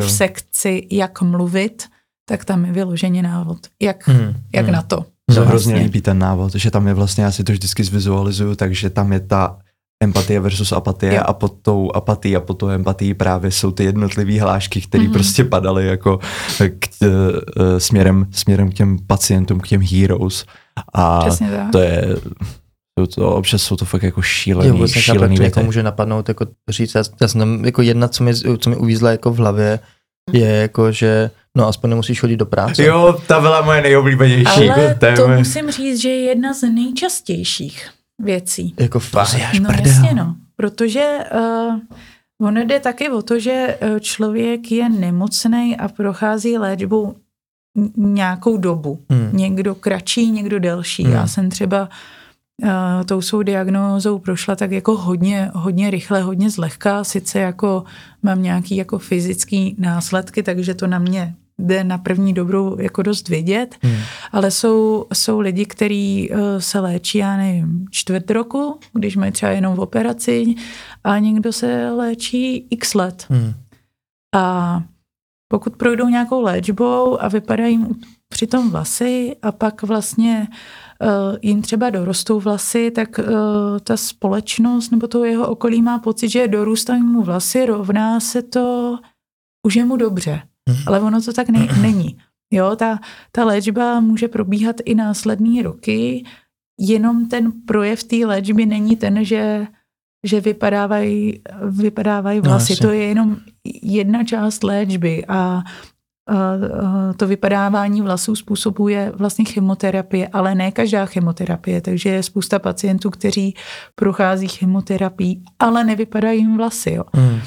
[0.00, 1.88] v sekci Jak mluvit
[2.28, 4.74] tak tam je vyloženě návod, jak, hmm, jak hmm.
[4.74, 4.96] na to.
[4.96, 5.48] Mně vlastně.
[5.48, 9.12] hrozně líbí ten návod, že tam je vlastně, já si to vždycky zvizualizuju, takže tam
[9.12, 9.58] je ta
[10.02, 11.22] empatie versus apatie jo.
[11.26, 15.12] a pod tou apatií a pod tou empatií právě jsou ty jednotlivé hlášky, které mm-hmm.
[15.12, 16.18] prostě padaly jako
[16.58, 17.08] k, uh,
[17.78, 20.44] směrem, směrem k těm pacientům, k těm heroes.
[20.94, 21.26] A
[21.72, 22.16] to je,
[22.98, 25.44] to, to, občas jsou to fakt jako šílený, jo, šílený věty.
[25.44, 29.10] Jako může napadnout jako říct, já, já jsem jako jedna, co mi, co mi uvízla
[29.10, 29.78] jako v hlavě,
[30.32, 32.84] je jako, že no aspoň nemusíš chodit do práce.
[32.84, 34.70] Jo, ta byla moje nejoblíbenější.
[34.70, 37.90] Ale jako to musím říct, že je jedna z nejčastějších
[38.22, 38.74] věcí.
[38.80, 39.36] Jako fakt.
[39.60, 41.78] No jasně no, protože uh,
[42.48, 47.16] ono jde taky o to, že eh, člověk je nemocný a prochází léčbou
[47.96, 49.00] nějakou dobu.
[49.10, 49.30] Hmm.
[49.32, 51.04] Někdo kratší, někdo delší.
[51.04, 51.12] Hmm.
[51.12, 51.88] Já jsem třeba uh,
[53.06, 57.84] tou svou diagnózou prošla tak jako hodně, hodně rychle, hodně zlehka, sice jako
[58.22, 63.28] mám nějaký jako fyzický následky, takže to na mě jde na první dobrou jako dost
[63.28, 63.96] vědět, hmm.
[64.32, 69.52] ale jsou, jsou lidi, kteří uh, se léčí, já nevím, čtvrt roku, když mají třeba
[69.52, 70.54] jenom v operaci
[71.04, 73.26] a někdo se léčí x let.
[73.28, 73.54] Hmm.
[74.36, 74.82] A
[75.48, 77.88] pokud projdou nějakou léčbou a vypadají jim
[78.28, 80.56] přitom vlasy a pak vlastně uh,
[81.42, 83.24] jim třeba dorostou vlasy, tak uh,
[83.82, 88.98] ta společnost nebo to jeho okolí má pocit, že dorůstají mu vlasy, rovná se to,
[89.66, 90.42] už je mu dobře.
[90.68, 90.78] Hmm.
[90.86, 92.18] Ale ono to tak ne- není.
[92.52, 92.98] Jo, ta,
[93.32, 96.24] ta léčba může probíhat i následní roky,
[96.80, 99.66] jenom ten projev té léčby není ten, že,
[100.26, 102.72] že vypadávají, vypadávají no, vlasy.
[102.72, 103.36] No, to je jenom
[103.82, 105.62] jedna část léčby a
[107.16, 113.54] to vypadávání vlasů způsobuje vlastně chemoterapie, ale ne každá chemoterapie, takže je spousta pacientů, kteří
[113.94, 116.92] prochází chemoterapií, ale nevypadají jim vlasy.
[116.92, 117.04] Jo.
[117.16, 117.40] Mm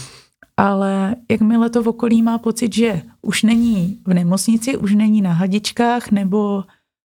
[0.58, 5.34] ale jakmile to v okolí má pocit, že už není v nemocnici, už není na
[5.34, 6.64] hadičkách nebo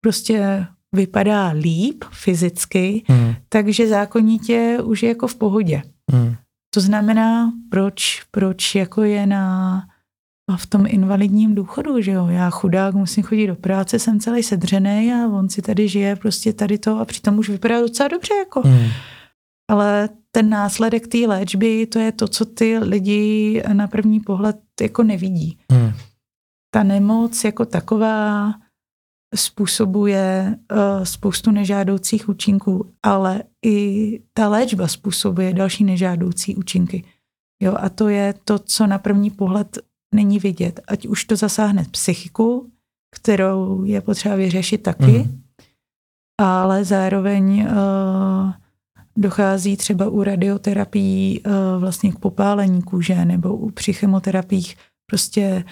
[0.01, 3.35] prostě vypadá líp fyzicky, hmm.
[3.49, 5.81] takže zákonitě už je jako v pohodě.
[6.11, 6.35] Hmm.
[6.73, 9.83] To znamená, proč, proč jako je na
[10.57, 15.13] v tom invalidním důchodu, že jo, já chudák musím chodit do práce, jsem celý sedřený
[15.13, 18.61] a on si tady žije prostě tady to a přitom už vypadá docela dobře jako.
[18.61, 18.87] Hmm.
[19.69, 25.03] Ale ten následek té léčby, to je to, co ty lidi na první pohled jako
[25.03, 25.57] nevidí.
[25.71, 25.91] Hmm.
[26.73, 28.53] Ta nemoc jako taková
[29.35, 37.03] způsobuje uh, spoustu nežádoucích účinků, ale i ta léčba způsobuje další nežádoucí účinky.
[37.61, 39.77] Jo, a to je to, co na první pohled
[40.15, 40.79] není vidět.
[40.87, 42.71] Ať už to zasáhne psychiku,
[43.15, 45.41] kterou je potřeba vyřešit taky, hmm.
[46.39, 48.51] ale zároveň uh,
[49.17, 54.75] dochází třeba u radioterapii uh, vlastně k popálení kůže nebo u při chemoterapiích
[55.09, 55.65] prostě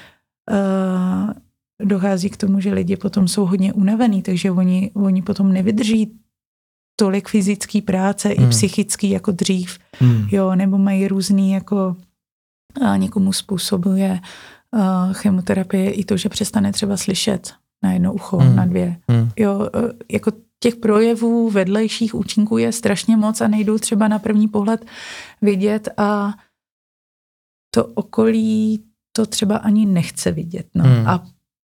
[0.52, 1.34] uh,
[1.84, 6.20] dochází k tomu, že lidi potom jsou hodně unavený, takže oni, oni potom nevydrží
[7.00, 8.46] tolik fyzický práce hmm.
[8.46, 10.28] i psychický jako dřív, hmm.
[10.32, 11.96] jo, nebo mají různý jako
[12.82, 14.20] a někomu způsobuje
[14.72, 17.54] uh, chemoterapie i to, že přestane třeba slyšet
[17.84, 18.56] na jedno ucho, hmm.
[18.56, 19.00] na dvě.
[19.10, 19.30] Hmm.
[19.38, 24.48] Jo, uh, jako těch projevů vedlejších účinků je strašně moc a nejdou třeba na první
[24.48, 24.86] pohled
[25.42, 26.34] vidět a
[27.74, 30.68] to okolí to třeba ani nechce vidět.
[30.76, 30.84] No.
[30.84, 31.08] Hmm.
[31.08, 31.26] A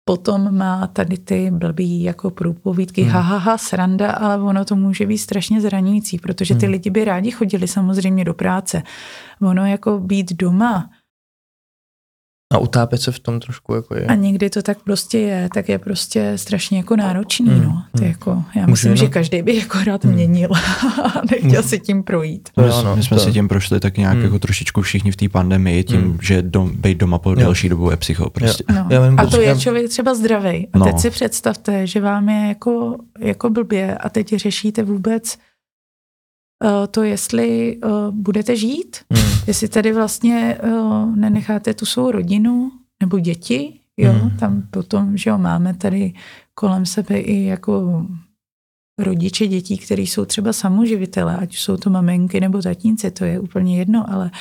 [0.09, 3.11] potom má tady ty blbý jako průpovídky, hmm.
[3.11, 6.71] ha, ha, ha, sranda, ale ono to může být strašně zraňující, protože ty hmm.
[6.71, 8.83] lidi by rádi chodili samozřejmě do práce.
[9.41, 10.89] Ono jako být doma,
[12.53, 14.05] a utápět se v tom trošku jako je.
[14.05, 17.83] A někdy to tak prostě je, tak je prostě strašně jako náročný, mm, no.
[17.97, 18.07] To mm.
[18.07, 19.05] jako, já Můžu myslím, jenom?
[19.05, 20.11] že každý by jako rád mm.
[20.11, 20.49] měnil
[21.03, 21.67] a nechtěl mm.
[21.67, 22.49] si tím projít.
[22.57, 23.23] No, no, no, my jsme to.
[23.23, 24.23] si tím prošli tak nějak mm.
[24.23, 26.17] jako trošičku všichni v té pandemii, tím, mm.
[26.21, 28.63] že dom, být doma po delší dobu je psycho prostě.
[28.73, 28.87] No.
[28.89, 30.67] Já vím, a to je člověk třeba zdravý.
[30.73, 30.85] A no.
[30.85, 35.48] teď si představte, že vám je jako, jako blbě a teď řešíte vůbec uh,
[36.91, 39.19] to, jestli uh, budete žít, mm.
[39.47, 44.37] jestli tady vlastně uh, nenecháte tu svou rodinu nebo děti, jo, mm.
[44.37, 46.13] tam potom, že jo, máme tady
[46.53, 48.05] kolem sebe i jako
[48.97, 53.77] rodiče dětí, kteří jsou třeba samoživitele, ať jsou to maminky nebo tatínci, to je úplně
[53.77, 54.31] jedno, ale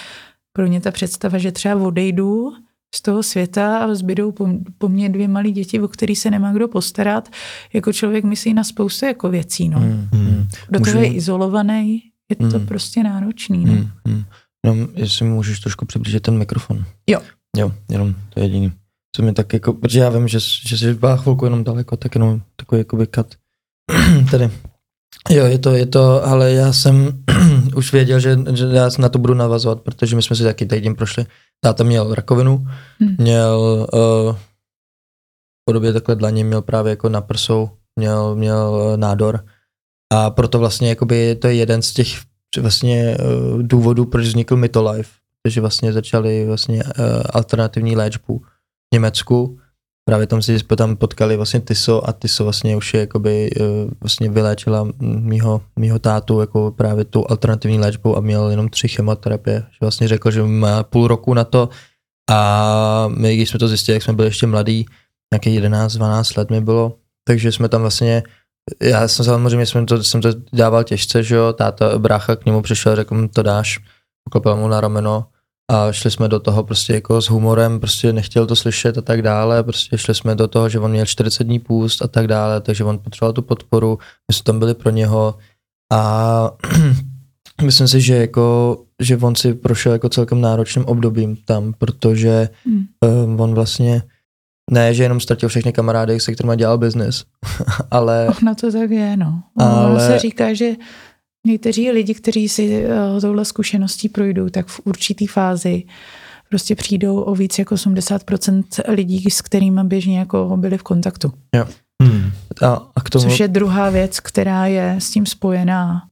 [0.53, 2.53] pro ně ta představa, že třeba odejdu
[2.95, 4.49] z toho světa a zbydou po,
[4.79, 7.29] po mně dvě malé děti, o který se nemá kdo postarat,
[7.73, 9.69] jako člověk myslí na spoustu jako věcí.
[9.69, 9.81] No.
[9.81, 10.49] Mm, mm.
[10.71, 12.67] Do toho je izolovaný, je to mm.
[12.67, 13.65] prostě náročný.
[13.65, 13.73] No.
[13.73, 14.25] Mm, mm.
[14.67, 16.85] No, jestli mi můžeš trošku přiblížit ten mikrofon.
[17.07, 17.21] Jo.
[17.57, 18.73] Jo, jenom to je jediný.
[19.17, 22.15] Co mi tak jako, protože já vím, že, že jsi byla chvilku jenom daleko, tak
[22.15, 23.35] jenom takový jakoby kat.
[24.31, 24.51] Tedy.
[25.31, 27.25] Jo, je to, je to, ale já jsem
[27.77, 30.95] už věděl, že, že já na to budu navazovat, protože my jsme si taky týden
[30.95, 31.27] prošli.
[31.61, 32.67] Táta měl rakovinu,
[33.01, 33.17] hmm.
[33.19, 39.45] měl uh, v podobě takhle dlaně, měl právě jako na prsou, měl, měl uh, nádor
[40.13, 42.09] a proto vlastně jakoby to je jeden z těch
[42.59, 45.11] vlastně uh, důvodů, proč vznikl Mytolife,
[45.43, 46.91] protože vlastně začali vlastně uh,
[47.31, 49.59] alternativní léčbu v Německu.
[50.09, 54.31] Právě tam si tam potkali vlastně Tiso a Tiso vlastně už je jakoby uh, vlastně
[54.31, 59.61] vyléčila mýho, mýho tátu jako právě tu alternativní léčbou a měl jenom tři chemoterapie.
[59.61, 61.69] Že vlastně řekl, že má půl roku na to
[62.31, 64.87] a my, když jsme to zjistili, jak jsme byli ještě mladí,
[65.33, 68.23] nějaké 11-12 let mi bylo, takže jsme tam vlastně
[68.83, 72.63] já jsem samozřejmě jsem to, jsem to dával těžce, že jo, táta, brácha k němu
[72.63, 73.79] přišel, řekl mu to dáš,
[74.25, 75.27] poklopil mu na rameno
[75.71, 79.23] a šli jsme do toho prostě jako s humorem, prostě nechtěl to slyšet a tak
[79.23, 82.61] dále, prostě šli jsme do toho, že on měl 40 dní půst a tak dále,
[82.61, 85.35] takže on potřeboval tu podporu, my jsme tam byli pro něho
[85.93, 86.51] A
[87.63, 92.85] myslím si, že jako, že on si prošel jako celkem náročným obdobím tam, protože Hmm.
[93.25, 94.03] um, on vlastně
[94.71, 97.25] ne, že jenom ztratil všechny kamarády, se kterými dělal biznis,
[97.91, 99.43] ale Ono to tak je, no.
[99.61, 100.71] Ono Ale- se říká, že
[101.47, 105.83] někteří lidi, kteří si uh, touhle zkušeností projdou, tak v určitý fázi
[106.49, 111.33] prostě přijdou o víc jako 80% lidí, s kterými běžně jako byli v kontaktu.
[112.03, 112.33] Hmm.
[112.63, 113.25] a, a k tomu...
[113.25, 116.03] Což je druhá věc, která je s tím spojená,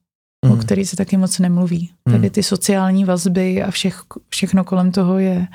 [0.45, 1.89] o Mm, který se taky moc nemluví.
[2.03, 2.29] Tady Mm.
[2.29, 5.47] ty sociální vazby a všech, všechno kolem toho je,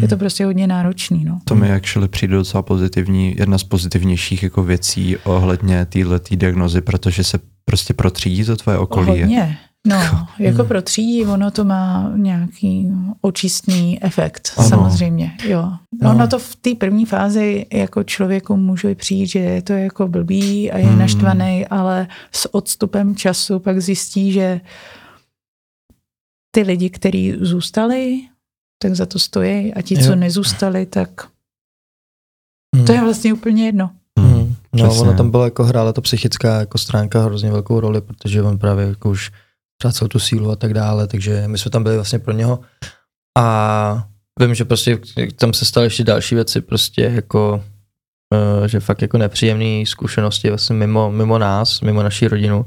[0.00, 0.18] je to mm.
[0.18, 1.24] prostě hodně náročný.
[1.24, 1.40] No.
[1.44, 7.24] To mi actually přijde docela pozitivní, jedna z pozitivnějších jako věcí ohledně této diagnozy, protože
[7.24, 7.38] se
[7.70, 9.06] prostě protřídí to tvoje okolí.
[9.20, 9.58] Hodně.
[9.86, 9.96] No,
[10.38, 10.68] jako Mm.
[10.68, 12.88] pro třídí ono to má nějaký
[13.20, 14.68] očistný efekt, Ano.
[14.68, 15.72] samozřejmě, jo.
[16.02, 16.10] No.
[16.10, 20.70] Ono to v té první fázi jako člověku může přijít, že je to jako blbý
[20.72, 20.98] a je Mm.
[20.98, 24.60] naštvaný, ale s odstupem času pak zjistí, že
[26.54, 28.20] ty lidi, kteří zůstali,
[28.82, 30.00] tak za to stojí a ti, Jo.
[30.06, 31.10] co nezůstali, tak
[32.76, 32.84] Mm.
[32.84, 33.90] to je vlastně úplně jedno.
[34.74, 35.02] No, Přesně.
[35.02, 38.86] ono tam bylo jako hrála ta psychická jako stránka hrozně velkou roli, protože on právě
[38.86, 39.30] jako už
[39.80, 42.60] ztrácel tu sílu a tak dále, takže my jsme tam byli vlastně pro něho
[43.38, 44.04] a
[44.40, 44.98] vím, že prostě
[45.36, 47.64] tam se staly ještě další věci, prostě jako
[48.34, 52.66] eh, že fakt jako nepříjemné zkušenosti vlastně mimo, mimo nás, mimo naší rodinu.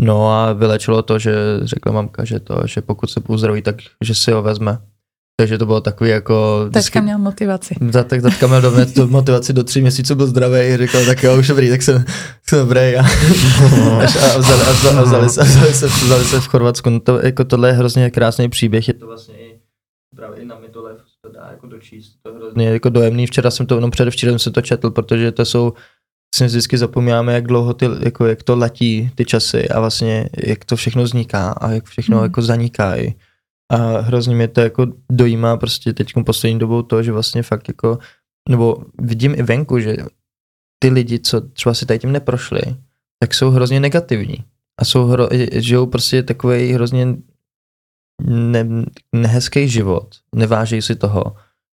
[0.00, 4.14] No a vylečilo to, že řekla mamka, že to, že pokud se uzdraví, tak že
[4.14, 4.78] si ho vezme.
[5.40, 6.66] Takže to bylo takový jako...
[6.72, 7.74] Teďka měl motivaci.
[7.92, 11.04] Ta, tak tatka měl do mě tu motivaci do tří měsíců, byl zdravý a říkal,
[11.06, 12.04] tak jo, už dobrý, tak jsem,
[12.48, 12.96] jsem dobrý.
[12.96, 13.00] A,
[14.00, 16.90] až, a, vzali, a, vzali, a, vzali, se, a vzali, se, vzali se v Chorvatsku.
[16.90, 19.58] No to, jako tohle je hrozně krásný příběh, je to vlastně i
[20.16, 22.12] právě i na Mitole to dá jako dočíst.
[22.22, 23.26] To je hrozně jako dojemný.
[23.26, 25.72] Včera jsem to, no předevčírem jsem to četl, protože to jsou
[26.34, 30.64] si vždycky zapomínáme, jak dlouho ty, jako, jak to letí ty časy a vlastně jak
[30.64, 32.24] to všechno vzniká a jak všechno Hmm.
[32.24, 32.96] jako zaniká.
[32.96, 33.14] i.
[33.70, 37.98] A hrozně mě to jako dojímá prostě teď poslední dobou to, že vlastně fakt jako,
[38.48, 39.96] nebo vidím i venku, že
[40.78, 42.60] ty lidi, co třeba si tady tím neprošli,
[43.18, 44.44] tak jsou hrozně negativní.
[44.80, 47.16] A jsou hro, žijou prostě takový hrozně
[48.26, 48.66] ne,
[49.14, 51.24] nehezký život, neváží si toho.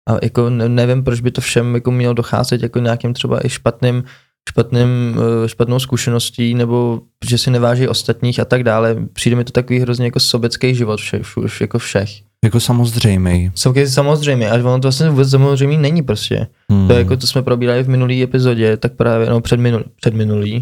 [0.09, 3.49] A jako ne, nevím, proč by to všem jako mělo docházet jako nějakým třeba i
[3.49, 4.03] špatným,
[4.49, 8.95] špatným, eh, špatnou zkušeností, nebo že si neváží ostatních a tak dále.
[9.13, 12.09] Přijde mi to takový hrozně jako sobecký život všech, všech jako všech.
[12.43, 13.51] Jako samozřejmý.
[13.55, 16.47] Samozřejmě, samozřejmě, až ono to vlastně vůbec samozřejmě není prostě.
[16.69, 16.87] Hmm.
[16.87, 20.13] To je jako, to jsme probírali v minulý epizodě, tak právě, no před, minulý, před
[20.13, 20.61] minulý,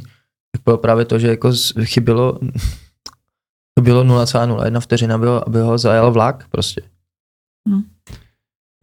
[0.52, 2.40] tak bylo právě to, že jako z- chybělo,
[3.80, 6.82] chybělo 0,01 vteřina, aby ho, aby ho zajal vlak prostě.
[7.70, 7.82] Hmm.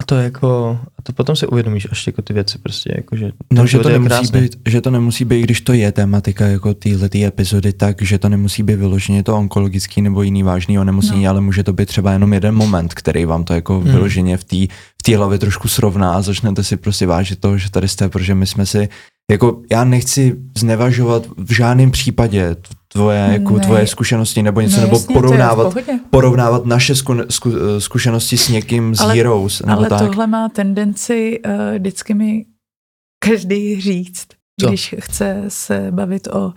[0.01, 3.15] A to je jako, a to potom si uvědomíš až jako ty věci prostě, jako
[3.15, 4.41] že, No, že to, nemusí krásný.
[4.41, 8.29] být, že to nemusí být, když to je tématika jako téhle epizody, tak že to
[8.29, 11.29] nemusí být vyloženě to onkologický nebo jiný vážný onemocnění, No.
[11.29, 13.91] ale může to být třeba jenom jeden moment, který vám to jako Hmm.
[13.91, 14.57] vyloženě v té
[14.99, 18.35] v té hlavě trošku srovná a začnete si prostě vážit toho, že tady jste, protože
[18.35, 18.89] my jsme si,
[19.31, 22.55] jako já nechci znevažovat v žádném případě
[22.93, 23.59] tvoje, jako Ne.
[23.63, 25.73] tvoje zkušenosti nebo něco, No nebo jasně, porovnávat,
[26.09, 29.99] porovnávat naše zku, zku, zkušenosti s někým z Ale- Heroes, nebo Ale tak.
[29.99, 32.45] tohle má tendenci uh, vždycky mi
[33.23, 34.27] každý říct,
[34.61, 34.67] Co?
[34.67, 36.53] když chce se bavit o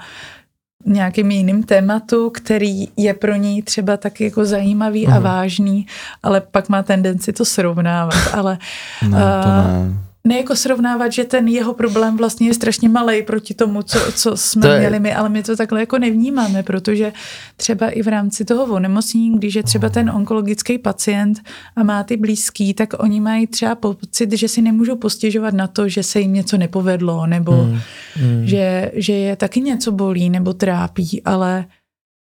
[0.86, 5.22] nějakým jiným tématu, který je pro ní třeba taky jako zajímavý a Mhm.
[5.22, 5.86] vážný,
[6.22, 8.14] ale pak má tendenci to srovnávat.
[8.34, 8.58] Ale
[9.02, 9.16] Ne, to
[9.48, 9.98] a- ne.
[10.26, 14.36] Ne jako srovnávat, že ten jeho problém vlastně je strašně malý proti tomu, co, co
[14.36, 17.12] jsme To je- měli my, ale my to takhle jako nevnímáme, protože
[17.56, 21.40] třeba i v rámci toho onemocnění, když je třeba ten onkologický pacient
[21.76, 25.88] a má ty blízký, tak oni mají třeba pocit, že si nemůžou postěžovat na to,
[25.88, 27.78] že se jim něco nepovedlo, nebo Hmm.
[28.14, 28.46] Hmm.
[28.46, 31.64] že, že je taky něco bolí nebo trápí, ale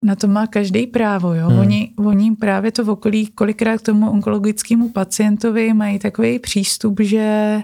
[0.05, 1.33] na to má každý právo.
[1.33, 1.47] Jo?
[1.47, 1.59] Hmm.
[1.59, 7.57] Oni, oni právě to v okolí kolikrát k tomu onkologickému pacientovi mají takový přístup, že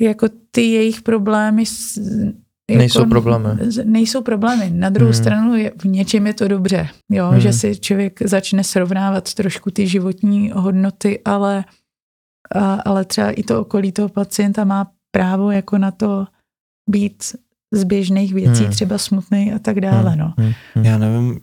[0.00, 1.96] jako ty jejich problémy s-
[2.70, 3.48] jako Nejsou problémy.
[3.84, 4.70] Nejsou problémy.
[4.70, 5.20] Na druhou Hmm.
[5.22, 7.26] stranu je, v něčem je to dobře, jo?
[7.28, 7.40] Hmm.
[7.40, 11.64] že si člověk začne srovnávat trošku ty životní hodnoty, ale,
[12.54, 16.26] a, ale třeba i to okolí toho pacienta má právo jako na to
[16.90, 17.22] být
[17.72, 18.72] z běžných věcí, Hmm.
[18.72, 20.16] třeba smutný a tak dále.
[20.16, 20.34] No.
[20.38, 20.52] Hmm.
[20.74, 20.84] Hmm.
[20.84, 21.40] Já nevím,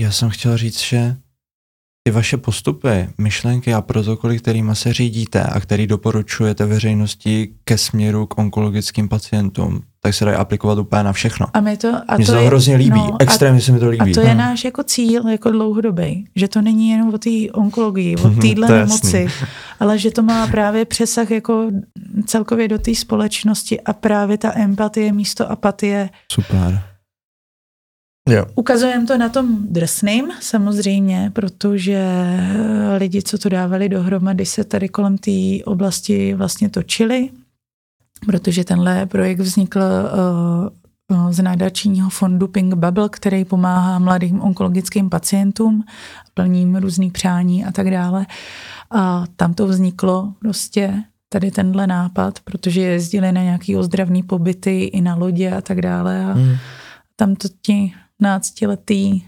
[0.00, 1.16] já jsem chtěl říct, že
[2.06, 8.26] ty vaše postupy, myšlenky a protokoly, kterými se řídíte a který doporučujete veřejnosti ke směru
[8.26, 11.46] k onkologickým pacientům, tak se dají aplikovat úplně na všechno.
[11.54, 13.78] A my to, a Mně se to to je, hrozně líbí, no, extrémně se mi
[13.80, 14.10] to líbí.
[14.10, 14.38] a to je Hmm.
[14.38, 18.68] náš jako cíl jako dlouhodobý, že to není jenom o té onkologii, o Mhm, téhle
[18.68, 19.28] nemoci,
[19.80, 21.70] ale že to má právě přesah jako
[22.26, 26.82] celkově do té společnosti a právě ta empatie místo apatie Super.
[28.28, 28.44] Jo.
[28.54, 32.04] Ukazujeme to na tom drsným samozřejmě, protože
[32.98, 35.30] lidi, co to dávali dohromady, se tady kolem té
[35.64, 37.28] oblasti vlastně točili,
[38.26, 45.84] protože tenhle projekt vznikl uh, z nádačního fondu Pink Bubble, který pomáhá mladým onkologickým pacientům,
[46.34, 48.26] plním různých přání a tak dále.
[48.90, 55.00] A tam to vzniklo prostě tady tenhle nápad, protože jezdili na nějaký ozdravný pobyty i
[55.00, 56.56] na lodě a tak dále a hmm.
[57.16, 59.22] tam to ti náctiletý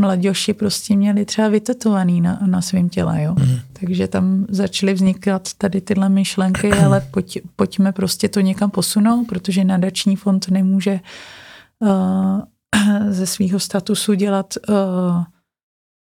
[0.00, 3.34] mladěši prostě měli třeba vytetovaný na, na svém těle, jo.
[3.38, 3.58] Mm.
[3.72, 9.64] Takže tam začaly vznikat tady tyhle myšlenky, ale pojď, pojďme prostě to někam posunout, protože
[9.64, 11.00] nadační fond nemůže
[11.78, 12.40] uh,
[13.08, 14.74] ze svého statusu dělat uh,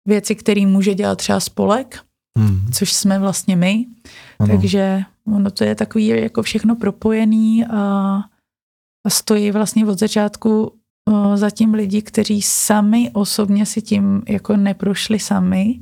[0.08, 2.00] věci, které může dělat třeba spolek,
[2.38, 2.72] mm.
[2.74, 3.86] což jsme vlastně my.
[4.40, 4.54] Ano.
[4.54, 7.80] Takže ono to je takový jako všechno propojený a,
[9.06, 10.81] a stojí vlastně od začátku
[11.36, 15.80] zatím lidi, kteří sami osobně si tím jako neprošli sami,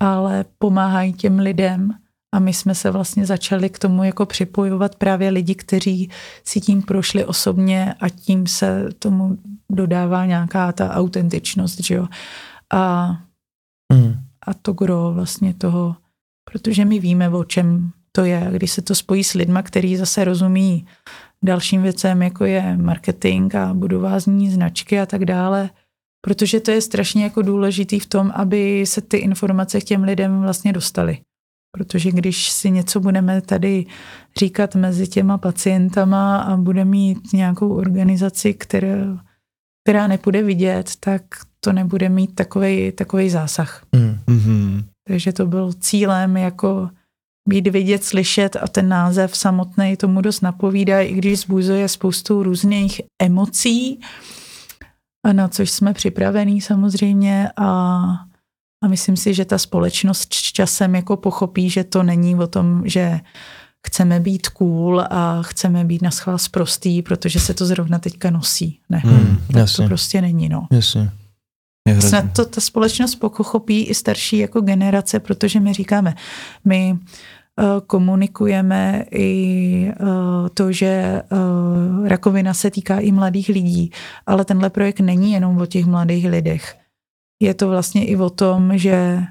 [0.00, 1.94] ale pomáhají těm lidem
[2.34, 6.10] a my jsme se vlastně začali k tomu jako připojovat právě lidi, kteří
[6.44, 9.38] si tím prošli osobně a tím se tomu
[9.70, 12.06] dodává nějaká ta autentičnost, že jo.
[12.72, 13.08] A,
[13.92, 14.14] mm.
[14.46, 15.96] a to gro vlastně toho,
[16.50, 20.24] protože my víme, o čem to je, když se to spojí s lidma, který zase
[20.24, 20.86] rozumí
[21.44, 25.70] dalším věcem, jako je marketing a budování značky a tak dále,
[26.20, 30.40] protože to je strašně jako důležitý v tom, aby se ty informace k těm lidem
[30.40, 31.18] vlastně dostaly.
[31.76, 33.86] Protože když si něco budeme tady
[34.38, 39.18] říkat mezi těma pacientama a bude mít nějakou organizaci, která,
[39.84, 41.22] která nepůjde vidět, tak
[41.60, 43.84] to nebude mít takový takový zásah.
[43.92, 44.84] Mm-hmm.
[45.08, 46.90] Takže to byl cílem jako
[47.48, 53.00] být vidět, slyšet a ten název samotný tomu dost napovídá, i když zbuzuje spoustu různých
[53.22, 54.00] emocí,
[55.26, 57.66] a na což jsme připravení samozřejmě a,
[58.84, 63.20] a myslím si, že ta společnost časem jako pochopí, že to není o tom, že
[63.86, 68.80] chceme být cool a chceme být na schvál prostý, protože se to zrovna teďka nosí.
[68.88, 70.66] Ne, hmm, tak to prostě není, no.
[70.72, 71.10] Jasně.
[72.00, 76.14] Snad to ta společnost pochopí i starší jako generace, protože my říkáme,
[76.64, 76.98] my
[77.86, 80.04] komunikujeme i eh,
[80.54, 83.90] to, že eh, rakovina se týká i mladých lidí,
[84.26, 86.76] ale tenhle projekt není jenom o těch mladých lidech.
[87.42, 89.22] Je to vlastně i o tom, že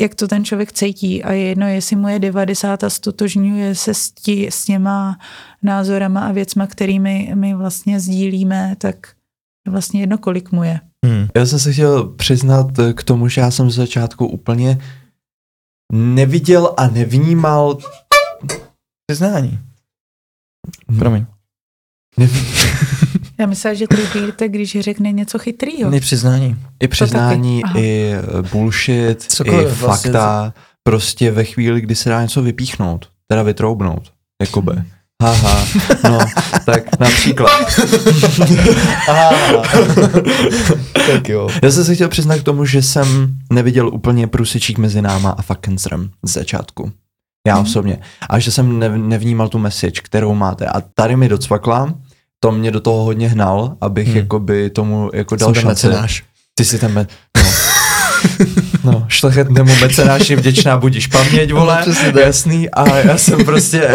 [0.00, 3.94] jak to ten člověk cítí a je jedno, jestli mu je 90 a stotožňuje se
[3.94, 5.18] s, tí, s těma
[5.62, 9.08] názorama a věcma, kterými my vlastně sdílíme, tak
[9.68, 10.80] vlastně jedno, kolik mu je.
[11.06, 11.26] Hmm.
[11.36, 14.78] Já jsem se chtěl přiznat k tomu, že já jsem z začátku úplně
[15.90, 17.78] neviděl a nevnímal
[19.06, 19.58] přiznání.
[20.88, 20.98] Hmm.
[20.98, 21.26] Promiň.
[23.38, 25.94] Já myslím, že triggerujete, když řekne něco chytrýho.
[25.94, 26.56] I přiznání.
[26.80, 30.54] I přiznání, i eh, bullshit, Cokoliv, i vlastně fakta.
[30.82, 34.12] Prostě ve chvíli, kdy se dá něco vypíchnout, teda vytroubnout,
[34.42, 34.72] jakoby.
[35.20, 35.66] Haha,
[36.10, 36.18] no,
[36.64, 37.50] tak například.
[41.06, 41.48] tak jo.
[41.62, 45.42] Já jsem se chtěl přiznat k tomu, že jsem neviděl úplně průsečík mezi náma a
[45.42, 46.92] Fuckenstrem z začátku.
[47.46, 47.62] Já mm.
[47.62, 47.98] osobně.
[48.28, 50.66] A že jsem nev, nevnímal tu message, kterou máte.
[50.66, 51.94] A tady mi docvakla,
[52.40, 54.16] to mě do toho hodně hnal, abych mm.
[54.16, 55.88] jakoby tomu jako dal šanci.
[56.54, 57.06] Ty si ten,
[57.36, 57.69] no.
[58.84, 63.90] No, šlechetnému mecenáši vděčná budíš paměť, vole, no, jasný, a já jsem prostě,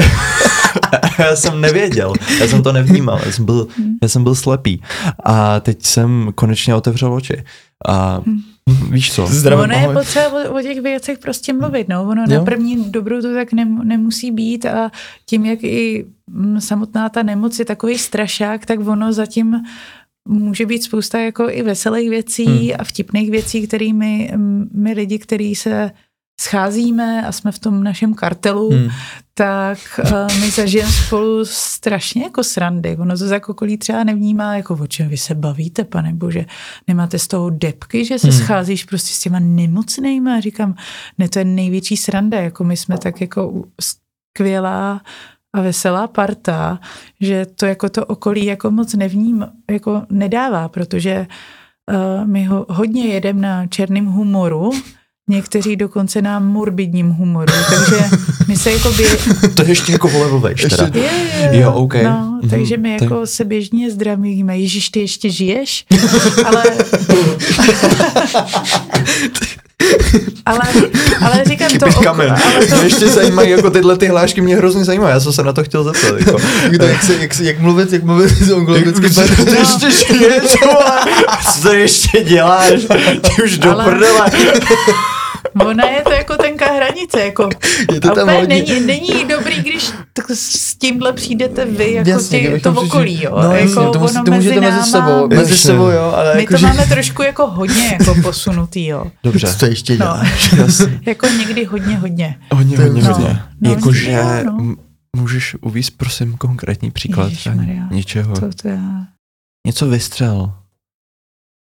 [1.19, 3.67] já jsem nevěděl, já jsem to nevnímal, já jsem byl,
[4.01, 4.81] já jsem byl slepý
[5.23, 7.43] a teď jsem konečně otevřel oči
[7.87, 8.41] a hmm.
[8.91, 9.27] Víš co?
[9.27, 12.03] Zdravím, ono je potřeba o, o těch věcech prostě mluvit, no.
[12.03, 12.39] Ono jo?
[12.39, 14.91] na první dobrou to tak ne, nemusí být a
[15.25, 19.61] tím, jak i mm, samotná ta nemoc je takový strašák, tak ono zatím
[20.27, 22.69] může být spousta jako i veselých věcí hmm.
[22.79, 24.33] a vtipných věcí, kterými
[24.71, 25.91] my lidi, kteří se
[26.41, 28.89] scházíme a jsme v tom našem kartelu, hmm.
[29.33, 32.97] tak uh, my zažijeme spolu strašně jako srandy.
[32.97, 36.45] Ono to jako okolí třeba nevnímá, jako o čem vy se bavíte, pane bože.
[36.87, 38.39] Nemáte z toho depky, že se hmm.
[38.39, 40.75] scházíš prostě s těma nemocnými a říkám,
[41.17, 45.01] ne, to je největší sranda, jako my jsme tak jako skvělá
[45.55, 46.79] a veselá parta,
[47.21, 51.27] že to jako to okolí jako moc nevním, jako nedává, protože
[51.91, 54.71] uh, my ho, hodně jedeme na černém humoru,
[55.29, 58.05] někteří dokonce na morbidním humoru, takže
[58.47, 59.03] my se jako by...
[59.53, 60.89] to je ještě jako volevovejš teda.
[60.93, 61.59] Je, je, je.
[61.59, 62.03] Jo, okay.
[62.03, 62.49] No, mm-hmm.
[62.49, 63.29] takže my jako tak...
[63.29, 65.85] se běžně zdravíme, Ježíš, ty ještě žiješ?
[66.45, 66.63] Ale...
[70.45, 70.59] ale,
[71.21, 71.85] ale říkám to...
[71.85, 72.31] Bych kamen.
[72.31, 75.43] Ale to, Mě ještě zajímají, jako tyhle ty hlášky mě hrozně zajímají, já jsem se
[75.43, 76.19] na to chtěl zeptat.
[76.19, 76.39] Jako.
[76.79, 79.09] To, jak, se, jak, se, jak mluvit, jak mluvit s onkologickým
[79.45, 80.43] Ty ještě žiješ?
[81.53, 82.71] Co to ještě děláš?
[83.21, 84.31] Ty už do Ale- prdele.
[85.65, 86.37] ona je to jako
[86.95, 87.49] hranice, jako
[87.93, 88.47] Je to a tam hodně.
[88.47, 93.23] není, není dobrý, když tak s tímhle přijdete vy, jako Jasně, ty, kdybychom to okolí,
[93.23, 93.31] jo.
[93.43, 95.57] No, jako jasně, to, musí, to můžete mezi náma- sebou, mezi Jasně.
[95.57, 99.05] sebou, jo, ale My jako, to že- máme trošku jako hodně jako posunutý, jo.
[99.23, 100.53] Dobře, Co ještě No, děláš?
[100.57, 100.99] jasně.
[101.05, 102.35] jako někdy hodně, hodně.
[102.53, 103.39] Hodně, To je hodně, no, hodně.
[103.61, 104.57] no, Jakože no.
[104.59, 104.75] m-
[105.15, 107.87] můžeš uvíct, prosím, konkrétní příklad Ježišmarja.
[107.91, 108.35] něčeho.
[108.35, 108.81] To, to já...
[109.67, 110.53] Něco vystřel.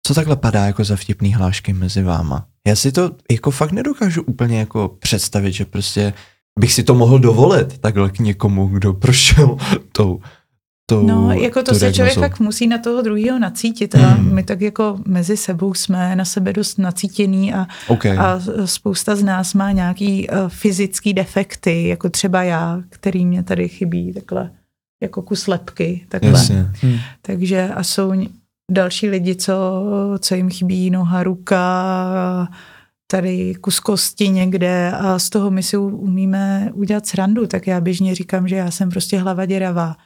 [0.06, 2.46] Co takhle padá jako za vtipný hlášky mezi váma?
[2.66, 6.12] Já si to jako fakt nedokážu úplně jako představit, že prostě
[6.58, 9.56] bych si to mohl dovolit takhle k někomu, kdo prošel
[9.92, 10.20] tou,
[10.86, 13.94] tou No, jako to se člověk fakt musí na toho druhého nacítit.
[13.94, 14.34] A Hmm.
[14.34, 18.06] my tak jako mezi sebou jsme na sebe dost nacítěný a, OK.
[18.06, 23.68] a spousta z nás má nějaký uh, fyzický defekty, jako třeba já, který mě tady
[23.68, 24.50] chybí takhle
[25.02, 26.30] jako kus lepky, takhle.
[26.30, 26.70] Jasně.
[26.82, 26.98] Hm.
[27.22, 28.12] Takže a jsou
[28.70, 29.82] další lidi, co,
[30.18, 32.48] co jim chybí noha, ruka,
[33.06, 38.14] tady kus kosti někde a z toho my si umíme udělat srandu, tak já běžně
[38.14, 39.96] říkám, že já jsem prostě hlava děravá.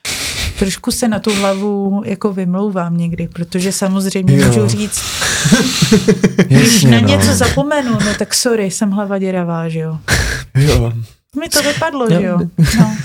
[0.59, 4.47] Trošku se na tu hlavu jako vymlouvám někdy, protože samozřejmě Jo.
[4.47, 5.03] můžu říct,
[6.47, 7.09] když na no.
[7.09, 9.99] něco zapomenu, no tak sorry, jsem hlava děravá, že jo.
[10.55, 10.93] Jo.
[11.41, 12.21] Mi to vypadlo, Jo.
[12.21, 12.39] že jo.
[12.79, 12.97] No,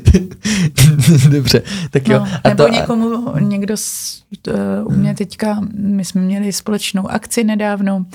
[1.30, 2.18] Dobře, tak jo.
[2.18, 2.26] no.
[2.44, 4.54] a Nebo to, někomu, někdo s, uh,
[4.86, 8.06] u mě teďka, my jsme měli společnou akci nedávno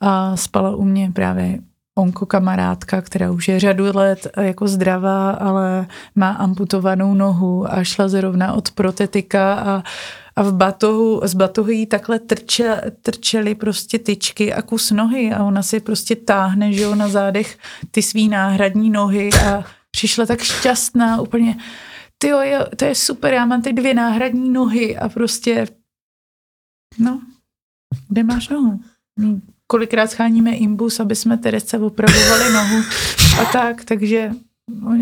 [0.00, 1.58] a spala u mě právě
[1.94, 8.08] onko kamarádka, která už je řadu let jako zdravá, ale má amputovanou nohu a šla
[8.08, 9.82] zrovna od protetika a
[10.36, 15.44] a v batohu, z batohu jí takhle trče, trčely prostě tyčky a kus nohy a
[15.44, 17.58] ona si prostě táhne, že jo, na zádech
[17.90, 19.64] ty svý náhradní nohy a
[19.96, 21.56] přišla tak šťastná úplně,
[22.18, 22.40] ty jo,
[22.76, 25.66] to je super, já mám ty dvě náhradní nohy a prostě,
[26.98, 27.20] no,
[28.08, 28.80] kde máš nohu?
[29.18, 32.82] No, Kolikrát scháníme imbus, aby jsme Terece opravovali nohu
[33.40, 34.30] a tak, takže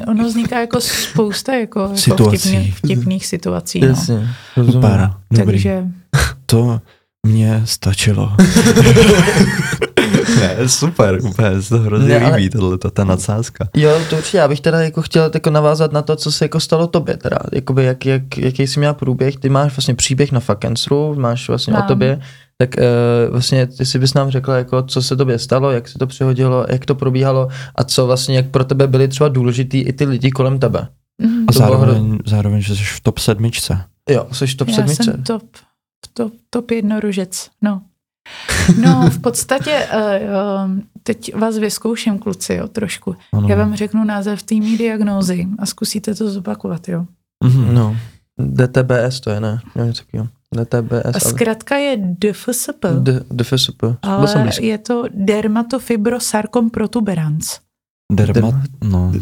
[0.07, 2.39] ono vzniká jako spousta jako, jako Situací.
[2.39, 3.81] vtipných, vtipných situací.
[3.81, 3.87] No.
[3.87, 4.83] jasně, rozumím.
[4.83, 5.47] Super, dobrý.
[5.47, 5.85] Takže
[6.47, 6.81] To
[7.27, 8.33] mě stačilo.
[10.41, 13.69] ne, super, úplně se to hrozně Ne, ale- líbí, tohle, ta nadsázka.
[13.77, 16.61] Jo, to určitě, já bych teda jako chtěl jako navázat na to, co se jako
[16.61, 20.41] stalo tobě teda, jakoby jak, jak, jaký jsi měla průběh, ty máš vlastně příběh na
[20.41, 21.83] Fakensru, máš vlastně Mám.
[21.85, 22.21] o tobě,
[22.59, 25.99] tak uh, vlastně ty si bys nám řekla, jako, co se tobě stalo, jak se
[25.99, 29.93] to přihodilo, jak to probíhalo a co vlastně, jak pro tebe byly třeba důležitý i
[29.93, 30.89] ty lidi kolem tebe.
[31.23, 33.85] mm, A To bylo zároveň, zároveň, že jsi v top sedmičce.
[34.11, 35.05] Jo, jsi top já sedmice.
[35.05, 35.43] jsem top,
[36.15, 37.83] top, top jednorožec, no.
[38.83, 40.71] No, v podstatě uh, uh,
[41.03, 43.17] teď vás vyzkouším, kluci, jo, trošku.
[43.33, 43.49] Ano.
[43.49, 47.07] Já vám řeknu název té mý diagnózy a zkusíte to zopakovat, jo.
[47.45, 47.75] Mhm.
[47.75, 47.97] No,
[48.39, 49.61] DTBS to je, ne?
[49.77, 50.29] Jo, něco takového.
[50.55, 53.83] DTBS, zkrátka je DFSP, D- DFSP.
[54.27, 57.59] Jsem ale je to dermatofibrosarkom protuberans.
[58.13, 58.55] Dermat,
[58.85, 59.13] no.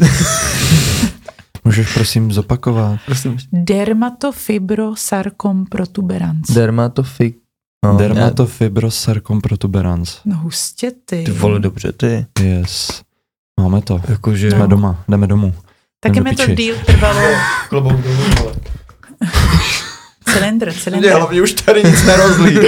[1.65, 3.01] Můžeš prosím zopakovat?
[3.07, 3.37] Prosím.
[3.53, 6.51] Dermatofibrosarkom protuberans.
[6.51, 7.39] Dermatofik...
[7.85, 10.21] No, Dermatofibrosarkom protuberans.
[10.25, 11.25] No hustě ty.
[11.25, 12.27] Ty vole, dobře, ty.
[12.41, 13.03] Yes.
[13.61, 14.01] Máme to.
[14.09, 14.51] Jakože...
[14.51, 15.55] Jsme doma, jdeme domů.
[16.01, 17.21] Taky mi to díl trvalo.
[17.69, 18.53] Klobouk dolů, vole.
[20.25, 21.43] Cylindr, cylindr.
[21.43, 22.59] už tady nic nerozlí.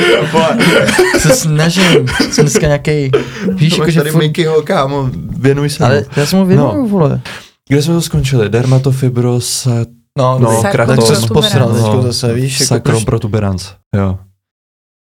[1.19, 2.07] Se snažím.
[2.31, 3.11] Jsem dneska nějaký.
[3.55, 4.21] Víš, Máš jakože tady furt...
[4.21, 6.07] Mikyho, kámo, věnuj se Ale mu.
[6.17, 6.87] já jsem mu věnuju, No.
[6.89, 7.21] vole.
[7.69, 8.49] Kde jsme to skončili?
[8.49, 9.69] Dermatofibros,
[10.19, 10.97] No, no, kratom.
[10.97, 13.05] tak se posral teďko zase, víš, jako sakrom proč...
[13.05, 13.73] protuberans.
[13.97, 14.19] Jo.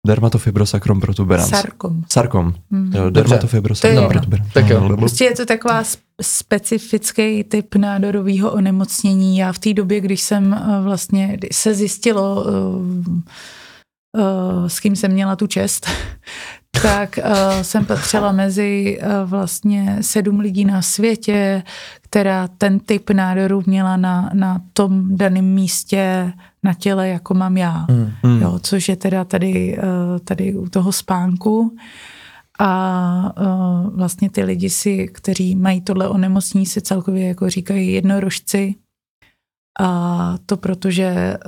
[0.08, 1.48] Dermatofibrosakrom protuberans.
[1.50, 2.04] Sarkom.
[2.12, 2.54] Sarkom.
[2.70, 2.92] Hmm.
[2.94, 4.08] Jo, dermatofibrosakrom jedno.
[4.08, 4.52] protuberans.
[4.52, 4.88] Tak jo.
[4.88, 9.38] No, Prostě je to taková sp- specifický typ nádorového onemocnění.
[9.38, 13.20] Já v té době, když jsem eh, vlastně se zjistilo, eh,
[14.18, 15.86] eh, s kým jsem měla tu čest,
[16.82, 21.62] tak eh, jsem patřila mezi eh, vlastně sedm lidí na světě,
[22.00, 27.86] která ten typ nádoru měla na, na tom daném místě na těle, jako mám já
[27.88, 28.10] Hmm.
[28.22, 28.42] Hmm.
[28.42, 31.76] jo, což je teda tady, eh, tady u toho spánku.
[32.60, 33.42] A eh,
[33.94, 38.74] vlastně ty lidi si, kteří mají tohle onemocnění, si celkově jako říkají jednorožci.
[39.80, 41.38] A to proto, že eh,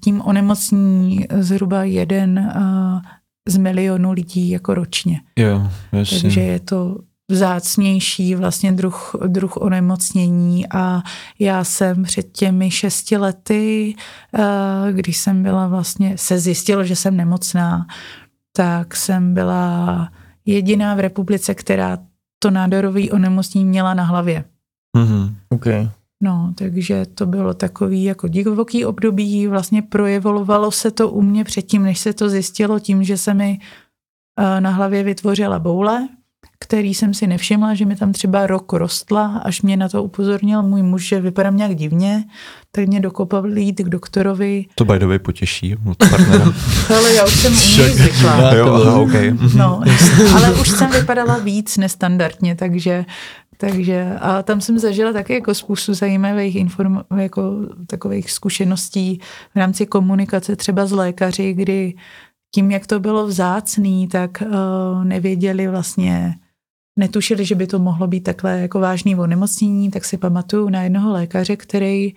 [0.00, 3.17] tím onemocní zhruba jeden eh,
[3.48, 5.20] z milionu lidí jako ročně.
[5.36, 6.20] Jo, jasně.
[6.20, 6.96] Takže je to
[7.30, 11.02] vzácnější vlastně druh, druh onemocnění a
[11.38, 13.94] já jsem před těmi šesti lety,
[14.34, 17.86] eh, když jsem byla vlastně, se zjistilo, že jsem nemocná,
[18.52, 20.08] tak jsem byla
[20.46, 21.98] jediná v republice, která
[22.38, 24.44] to nádorový onemocnění měla na hlavě.
[24.96, 25.36] Mhm.
[25.48, 25.88] Okay.
[26.22, 31.82] No, takže to bylo takový jako divoký období, vlastně projevovalo se to u mě předtím,
[31.82, 33.58] než se to zjistilo tím, že se mi
[34.38, 36.08] eh, na hlavě vytvořila boule,
[36.60, 40.62] který jsem si nevšimla, že mi tam třeba rok rostla, až mě na to upozornil
[40.62, 42.24] můj muž, že vypadám nějak divně,
[42.72, 44.64] tak mě dokopal jít k doktorovi.
[44.74, 46.44] To by the way potěší od partnera.
[46.96, 48.54] Ale já už jsem u něj zvykla.
[48.54, 49.36] jo, aha, okay.
[49.56, 49.82] No,
[50.34, 53.04] ale už jsem vypadala víc nestandardně, takže
[53.60, 57.52] takže a tam jsem zažila taky jako spoustu zajímavých inform, jako
[57.86, 59.20] takových zkušeností
[59.54, 61.94] v rámci komunikace třeba s lékaři, kdy
[62.54, 66.34] tím, jak to bylo vzácný, tak uh, nevěděli vlastně,
[66.98, 71.12] netušili, že by to mohlo být takhle jako vážný onemocnění, tak si pamatuju na jednoho
[71.12, 72.14] lékaře, který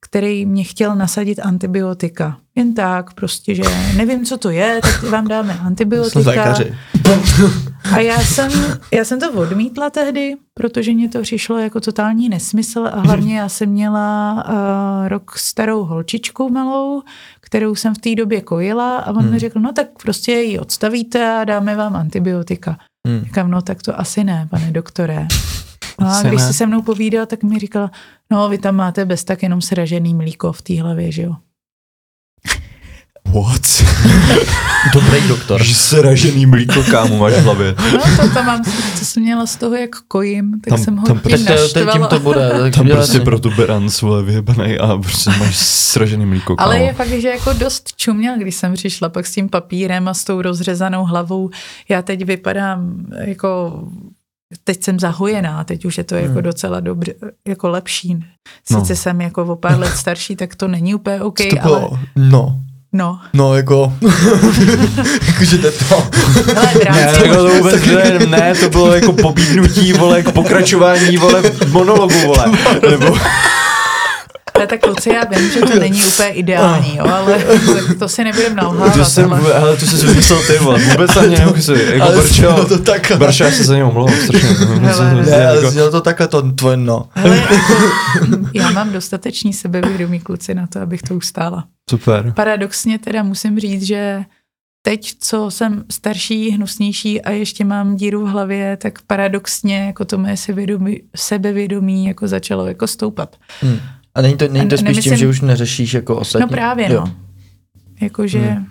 [0.00, 2.38] který mě chtěl nasadit antibiotika.
[2.54, 3.62] Jen tak, prostě, že
[3.96, 6.54] nevím, co to je, tak vám dáme antibiotika.
[7.94, 8.50] A já jsem,
[8.92, 13.48] já jsem to odmítla tehdy, protože mě to přišlo jako totální nesmysl a hlavně já
[13.48, 17.02] jsem měla uh, rok starou holčičku malou,
[17.40, 19.32] kterou jsem v té době kojila a on hmm.
[19.32, 22.78] mi řekl, no tak prostě ji odstavíte a dáme vám antibiotika.
[23.08, 23.20] Hmm.
[23.24, 25.26] Říkám, no tak to asi ne, pane doktore.
[26.00, 27.90] No a když si se mnou povídal, tak mi říkala,
[28.30, 31.34] no vy tam máte bez tak jenom sražený mlíko v té hlavě, že jo.
[33.32, 33.84] What?
[34.94, 35.62] Dobrý doktor.
[35.62, 37.74] Že sražený mlíko, kámo, máš v hlavě.
[37.92, 38.64] No to tam mám,
[38.98, 41.92] to jsem měla z toho, jak kojím, tak tam, jsem ho tam, tím naštvala.
[41.92, 42.50] Tím to bude.
[42.58, 46.68] Tak tam prostě pro tu beran svole vyjebanej a prostě máš sražený mlíko, kámo.
[46.68, 50.14] Ale je fakt, že jako dost čuměl, když jsem přišla pak s tím papírem a
[50.14, 51.50] s tou rozřezanou hlavou.
[51.88, 53.82] Já teď vypadám jako
[54.64, 56.42] teď jsem zahojená, teď už je to jako hmm.
[56.42, 57.14] docela dobře,
[57.48, 58.24] jako lepší.
[58.64, 58.96] Sice no.
[58.96, 62.00] jsem jako o pár let starší, tak to není úplně OK, to bylo, ale...
[62.16, 62.60] No.
[62.92, 63.20] No.
[63.32, 63.92] No, jako,
[65.26, 66.08] jakože to to.
[66.54, 71.42] Hele, ne, jako to vůbec ne, ne, to bylo jako pobídnutí, vole, k pokračování, vole,
[71.68, 72.44] monologu, vole.
[72.90, 73.16] Nebo...
[74.58, 77.38] Ale tak kluci, já vím, že to není úplně ideální, jo, ale
[77.98, 78.98] to si nebudem nalhávat.
[78.98, 79.54] To jsem, ale...
[79.54, 80.78] ale to jsi vymyslel ty, vole.
[80.78, 81.72] Vůbec ani neuchci.
[81.92, 83.16] Jako Brčo, to takhle.
[83.16, 84.48] Brčo, já se za něj omlouvám strašně.
[84.48, 85.90] Hele, ne, ale jako...
[85.90, 87.08] to takhle, to tvoje no.
[87.14, 87.74] Hele, jako,
[88.54, 91.64] já mám dostatečný sebevědomí kluci na to, abych to ustála.
[91.90, 92.32] Super.
[92.36, 94.24] Paradoxně teda musím říct, že
[94.82, 100.18] teď, co jsem starší, hnusnější a ještě mám díru v hlavě, tak paradoxně jako to
[100.18, 103.36] moje sebevědomí, sebevědomí jako začalo jako stoupat.
[103.60, 103.78] Hmm.
[104.18, 106.42] A není to, není to spíš nemyslím, tím, že už neřešíš jako ostatní?
[106.42, 107.00] No právě, jo.
[107.00, 107.14] no.
[108.00, 108.66] Jakože hmm.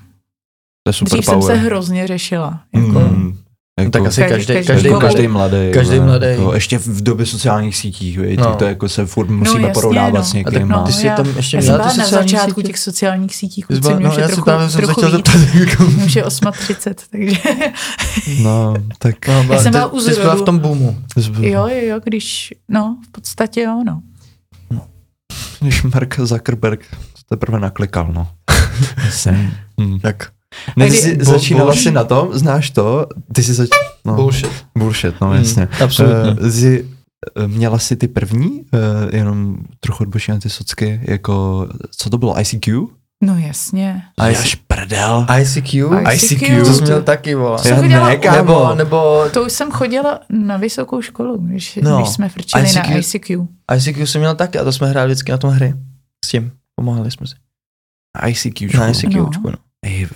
[1.03, 1.41] dřív power.
[1.41, 2.61] jsem se hrozně řešila.
[2.75, 3.37] Jako, hmm.
[3.79, 5.71] Jako, tak asi každý, každý, každý, každý mladý.
[5.73, 6.25] Každý mladý.
[6.27, 8.55] Jako, ještě v době sociálních sítí, víš, no.
[8.55, 10.23] to jako se furt musíme no, porovnávat no.
[10.23, 10.67] s někým.
[10.67, 12.67] No, ty jsi tam ještě já měla ty na začátku sítě?
[12.67, 14.41] těch sociálních sítí, kluci, mě už je trochu,
[14.81, 15.77] trochu víc.
[15.95, 17.37] Mě už je 8.30, takže...
[18.43, 19.27] No, tak...
[19.27, 20.97] No, já jsem byla u Ty jsi byla v tom boomu.
[21.39, 24.01] Jo, jo, jo, když, no, v podstatě jo, no.
[25.59, 26.85] Když Mark Zuckerberg
[27.29, 28.27] teprve naklikal, no.
[29.79, 29.99] hmm.
[29.99, 30.31] Tak
[30.77, 33.07] ne, ty jsi začínala si na tom, znáš to?
[33.33, 33.69] Ty jsi zač...
[34.05, 34.65] No, bullshit.
[34.77, 35.67] Bullshit, no jasně.
[35.71, 36.31] Hmm, absolutně.
[36.31, 36.83] Uh, jsi,
[37.37, 38.61] uh, měla jsi ty první, uh,
[39.11, 42.87] jenom trochu odbočím na ty socky, jako, co to bylo, ICQ?
[43.23, 44.03] No jasně.
[44.17, 45.25] Až prdel.
[45.41, 45.89] ICQ?
[46.13, 46.63] ICQ.
[46.63, 47.59] To jsi měl taky, vole.
[47.65, 49.29] Já ne, nebo, nebo...
[49.33, 51.97] To už jsem chodila na vysokou školu, když, no.
[51.97, 53.47] když jsme frčili ICQ, na ICQ.
[53.75, 55.73] ICQ jsem měl taky a to jsme hráli vždycky na tom hry.
[56.25, 56.51] S tím.
[56.75, 57.35] Pomáhali jsme si.
[58.27, 58.77] ICQ.
[58.77, 59.31] Na ICQ, no.
[59.43, 59.53] no.
[59.85, 60.07] Ej,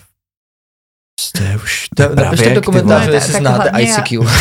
[1.22, 4.16] Jste už to, Napište do komentáře, jestli znáte ICQ.
[4.16, 4.32] Já,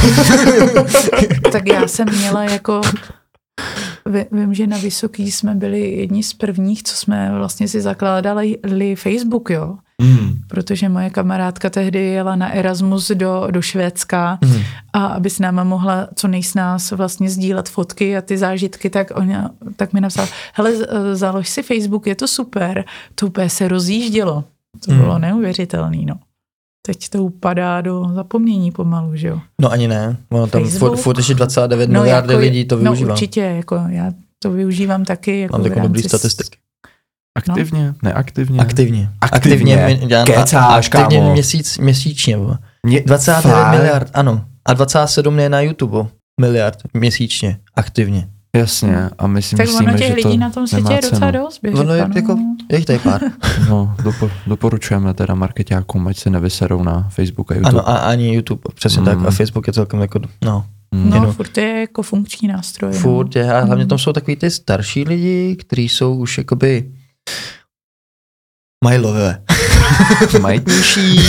[1.52, 2.80] tak já jsem měla jako
[4.32, 8.58] Vím, že na Vysoký jsme byli jedni z prvních, co jsme vlastně si zakládali
[8.94, 9.76] Facebook, jo.
[10.02, 10.40] Mm.
[10.48, 14.62] Protože moje kamarádka tehdy jela na Erasmus do, do Švédska mm.
[14.92, 19.50] a aby s náma mohla co nejsnás vlastně sdílet fotky a ty zážitky, tak, ona,
[19.76, 20.72] tak mi napsala, hele,
[21.12, 22.84] založ si Facebook, je to super.
[23.14, 24.44] To úplně se rozjíždělo.
[24.84, 24.98] To mm.
[24.98, 26.14] bylo neuvěřitelné, no
[26.86, 29.40] teď to upadá do zapomnění pomalu, že jo?
[29.60, 32.82] No ani ne, ono tam furt, furt ještě 29 no, miliardy jako, lidí to no,
[32.82, 33.08] využívá.
[33.08, 35.40] No určitě, jako já to využívám taky.
[35.40, 36.58] Jako Mám takovou dobrý statistiky.
[37.38, 37.94] Aktivně, no.
[38.02, 38.60] neaktivně.
[38.60, 39.10] Aktivně.
[39.20, 41.32] Aktivně, aktivně, já, Kecáš, aktivně kámo.
[41.32, 42.36] měsíc, měsíčně.
[42.86, 43.70] Mě, 29 fakt?
[43.70, 44.44] miliard, ano.
[44.64, 46.08] A 27 je na YouTube
[46.40, 48.28] miliard měsíčně, aktivně.
[48.56, 51.30] Jasně, a my si tak myslíme, ono těch že lidí na tom světě je docela
[51.30, 51.60] dost.
[51.74, 52.38] Ono je, jako,
[52.70, 53.20] je jich tady pár.
[53.68, 57.70] no, dopo, doporučujeme teda marketákům, ať se nevyserou na Facebook a YouTube.
[57.70, 59.04] Ano, a ani YouTube, přesně mm.
[59.04, 59.18] tak.
[59.18, 59.30] A mm.
[59.30, 60.66] Facebook je celkem jako, no.
[60.94, 61.10] Mm.
[61.10, 61.32] No, jenom.
[61.32, 62.92] furt je jako funkční nástroj.
[62.92, 62.98] No.
[62.98, 63.88] Furt je, a hlavně mm.
[63.88, 66.90] tam jsou takový ty starší lidi, kteří jsou už jakoby
[68.84, 69.42] mají lové.
[70.40, 71.20] Majitnější.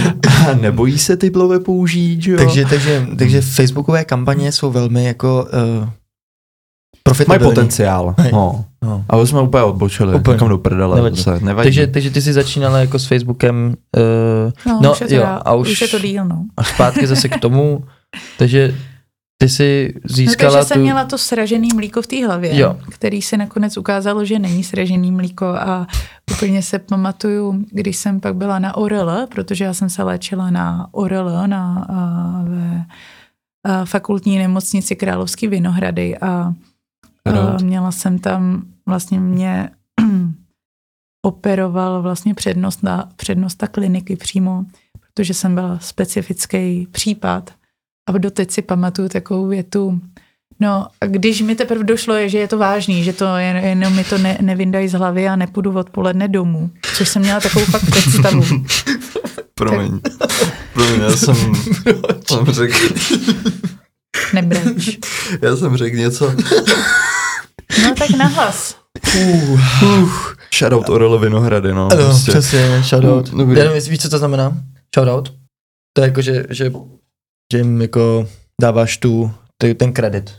[0.60, 2.38] nebojí se ty blové použít, že jo?
[2.38, 5.46] Takže, takže, takže facebookové kampaně jsou velmi jako
[5.82, 5.88] uh,
[7.28, 8.14] Mají potenciál.
[8.18, 8.32] Hej.
[8.32, 8.64] No.
[8.82, 9.04] No.
[9.08, 10.32] Ale jsme úplně odbočili, Úplně.
[10.34, 10.96] někam do prdele.
[10.96, 11.16] Nevadí.
[11.22, 11.44] Zase.
[11.44, 11.66] Nevadí.
[11.66, 15.24] Takže, takže ty jsi začínala jako s Facebookem uh, No, No, už je to, jo,
[15.26, 16.44] a už- už je to díl, no.
[16.56, 17.84] a zpátky zase k tomu,
[18.38, 18.74] takže
[19.38, 20.82] ty jsi No, získala takže jsem tu...
[20.82, 22.76] měla to sražený mlíko v té hlavě, Jo.
[22.90, 25.86] který se nakonec ukázalo, že není sražený mlíko a
[26.32, 30.88] úplně se pamatuju, když jsem pak byla na ORL, protože já jsem se léčila na
[30.92, 32.84] ORL na, a, ve
[33.84, 36.52] fakultní nemocnici Královský Vinohrady a,
[37.26, 37.62] Rád.
[37.62, 39.70] měla jsem tam vlastně mě
[41.22, 44.64] operoval vlastně přednosta, přednosta kliniky přímo,
[45.00, 47.50] protože jsem byla specifický případ.
[48.08, 50.00] A doteď si pamatuju takovou větu,
[50.60, 53.96] no a když mi teprve došlo, je, že je to vážný, že to jen, jenom
[53.96, 57.90] mi to ne, nevyndají z hlavy a nepůjdu odpoledne domů, což jsem měla takovou fakt
[57.90, 58.44] představu.
[59.54, 60.00] Promiň.
[60.72, 61.36] Promiň, já jsem,
[62.26, 62.76] jsem řekl,
[64.34, 64.98] Nebreč.
[65.42, 66.34] já jsem řekl něco.
[67.82, 68.76] No tak nahlas.
[69.16, 70.10] Uh, uh,
[70.58, 71.88] shoutout Orelo Vinohrady, no.
[71.92, 72.30] Ano, prostě.
[72.30, 73.30] přesně, shoutout.
[73.30, 73.58] Dobrý.
[73.58, 74.56] Já nevím, víš, co to znamená?
[74.94, 75.32] Shoutout?
[75.96, 76.72] To je jako, že, že,
[77.52, 78.28] že jim jako
[78.60, 80.32] dáváš tu, ty, ten kredit.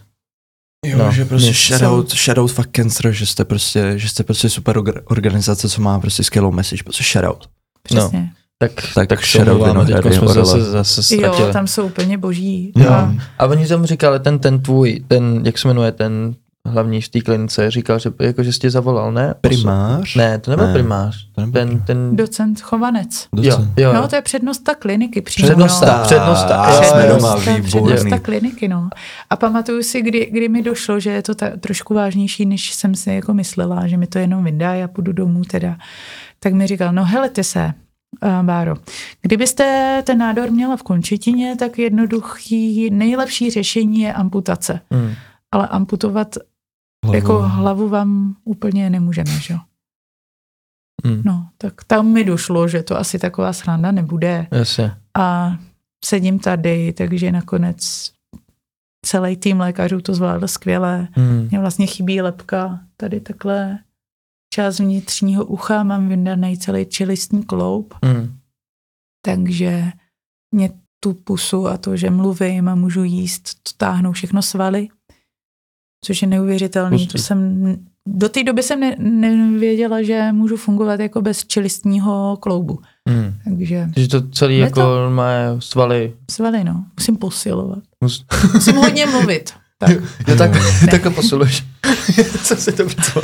[0.86, 4.78] Jo, No, že prostě shoutout, shoutout fuck cancer, že jste prostě, že jste prostě super
[4.78, 7.50] orga- organizace, co má prostě skvělou message, prostě shoutout.
[7.84, 8.30] Přesně.
[8.58, 10.46] Tak, Tak tak Vinohrady, teď jsme Orele.
[10.46, 11.48] zase, zase ztratili.
[11.48, 12.72] Jo, tam jsou úplně boží.
[12.76, 12.90] Jo.
[12.90, 16.36] A, A oni tam říkali, ten, ten tvůj, ten, jak se jmenuje, ten
[16.66, 19.34] hlavní v té klinice, říkal, že, jako, že jsi tě zavolal, ne?
[19.42, 20.16] Primář?
[20.16, 20.74] Ne, to nebyl Ne.
[20.74, 21.28] primář.
[21.32, 23.28] To nebyl Ten, ten, docent Chovanec.
[23.36, 23.80] jo, Docent.
[23.80, 24.08] jo, No, jo.
[24.08, 25.48] to je přednosta kliniky přímo.
[25.48, 26.04] Přednosta, no.
[26.04, 26.56] přednosta.
[26.64, 27.96] A Jo, jsme jo, doma, Přednosta- výborný.
[27.96, 28.90] Přednosta kliniky, no.
[29.30, 32.96] A pamatuju si, kdy, kdy mi došlo, že je to ta, trošku vážnější, než jsem
[32.96, 35.78] si jako myslela, že mi to jenom vydá a půjdu domů teda.
[36.40, 37.74] Tak mi říkal, no helete se,
[38.24, 38.76] uh, Báro,
[39.22, 44.80] kdybyste ten nádor měla v končetině, tak jednoduchý, nejlepší řešení je amputace.
[44.92, 45.12] Hmm.
[45.52, 46.36] Ale amputovat
[47.04, 47.16] Hlavu.
[47.16, 49.60] jako hlavu vám úplně nemůžeme, že jo?
[51.06, 51.22] Hmm.
[51.26, 54.96] No, tak tam mi došlo, že to asi taková sranda nebude Jasně.
[55.18, 55.56] a
[56.06, 58.12] sedím tady, takže nakonec
[59.06, 61.08] celý tým lékařů to zvládl skvěle.
[61.12, 61.48] Hmm.
[61.52, 63.80] Mně vlastně chybí lepka tady takhle
[64.54, 68.38] část vnitřního ucha, mám vyndaný celý čelistní kloub, Hmm.
[69.26, 69.92] takže
[70.56, 70.70] mě
[71.00, 74.88] tu pusu a to, že mluvím a můžu jíst, to táhnou všechno svaly,
[76.06, 76.98] což je neuvěřitelný.
[76.98, 77.12] Hustý.
[77.12, 77.66] To jsem,
[78.08, 82.80] do té doby jsem ne, nevěděla, že můžu fungovat jako bez čelistního kloubu.
[83.10, 83.34] Hmm.
[83.46, 86.14] Takže Takže to celý jako to- má svaly.
[86.32, 86.86] svaly, no.
[87.00, 87.80] Musím posilovat.
[88.04, 89.54] Mus- Musím hodně mluvit.
[89.78, 89.90] Tak.
[90.28, 90.52] Jo, tak,
[90.92, 91.64] takhle posiluješ.
[92.44, 93.22] Co si to co,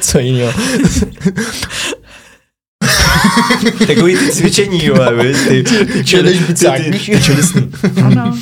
[0.00, 0.52] co jiného.
[3.86, 7.72] Takový ty cvičení, jo, víš, ty, ty, ty čelistní.
[8.04, 8.38] Ano.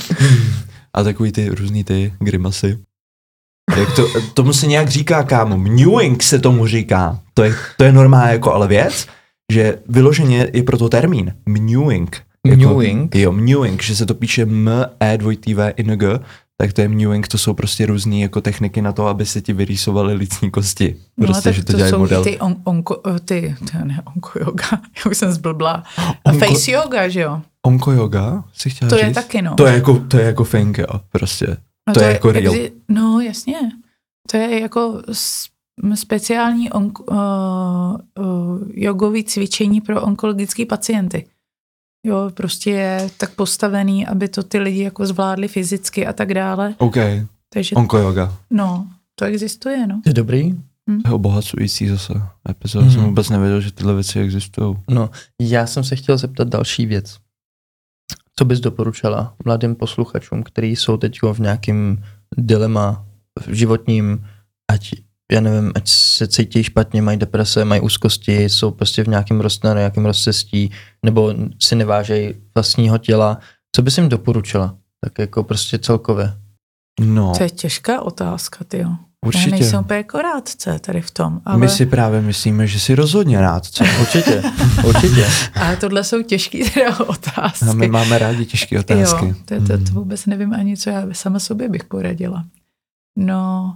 [0.94, 2.78] A takový ty různý ty grimasy.
[3.76, 7.18] Jak to, tomu se nějak říká, kámo, mewing se tomu říká.
[7.34, 9.06] To je, to je normálně jako ale věc,
[9.52, 11.34] že vyloženě je proto termín.
[11.46, 12.16] Mewing.
[12.46, 13.14] Jako, Mewing?
[13.14, 16.20] Jo, mewing, že se to píše M, E, dvojitý V, I, N, G,
[16.56, 19.52] tak to je mewing, to jsou prostě různé jako techniky na to, aby se ti
[19.52, 20.96] vyrýsovaly lícní kosti.
[21.20, 22.24] Prostě, tak že to, dělají jsou model.
[22.24, 24.64] ty on, onko, eh, ty, to ne, onko yoga,
[25.04, 25.82] já už jsem zblblá.
[26.24, 27.40] A Onko- face yoga, že jo?
[27.66, 29.06] Onko yoga, si chtěla To říct?
[29.06, 29.54] je taky, no.
[29.54, 31.56] To je jako, to je jako fink, jo, prostě.
[31.90, 32.54] No to je jako real.
[32.88, 33.58] No, jasně.
[34.30, 35.02] To je jako
[35.94, 37.16] speciální onko, uh,
[38.26, 41.26] uh, jogový cvičení pro onkologické pacienty.
[42.06, 46.74] Jo, prostě je tak postavený, aby to ty lidi jako zvládli fyzicky a tak dále.
[46.78, 46.96] OK,
[47.52, 48.36] Takže, onko yoga.
[48.50, 50.02] no, to existuje, no.
[50.06, 50.54] Je dobrý?
[51.02, 52.12] To je obohacující zase
[52.50, 52.84] epizoda.
[52.84, 52.94] Mhm.
[52.94, 54.76] Jsem vůbec nevěděl, že tyhle věci existují.
[54.90, 55.10] No,
[55.40, 57.16] já jsem se chtěl zeptat další věc.
[58.40, 62.04] Co bys doporučila mladým posluchačům, kteří jsou teď v nějakém
[62.36, 63.06] dilema
[63.46, 64.26] v životním,
[64.72, 64.90] ať
[65.32, 69.62] já nevím, ať se cítí špatně, mají deprese, mají úzkosti, jsou prostě v nějakém roz,
[69.62, 70.70] na nějakém rozcestí,
[71.04, 73.38] nebo si nevážejí vlastního těla.
[73.76, 74.76] Co bys jim doporučila?
[75.04, 76.32] Tak jako prostě celkově.
[77.00, 78.90] No, To je těžká otázka, ty jo.
[79.24, 79.50] Já určitě.
[79.50, 83.40] nejsem úplně jako rádce tady v tom, ale, My si právě myslíme, že si rozhodně
[83.40, 83.84] rád, co?
[84.00, 84.42] Určitě,
[84.86, 85.26] určitě.
[85.54, 87.64] ale tohle jsou těžké teda otázky.
[87.70, 89.26] A my máme rádi těžké otázky.
[89.26, 92.44] Jo, to, to, to vůbec nevím ani, co já sama sobě bych poradila.
[93.18, 93.74] No,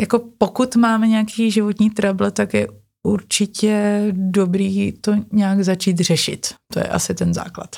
[0.00, 2.68] jako pokud máme nějaký životní trable, tak je
[3.02, 6.54] určitě dobrý to nějak začít řešit.
[6.72, 7.76] To je asi ten základ.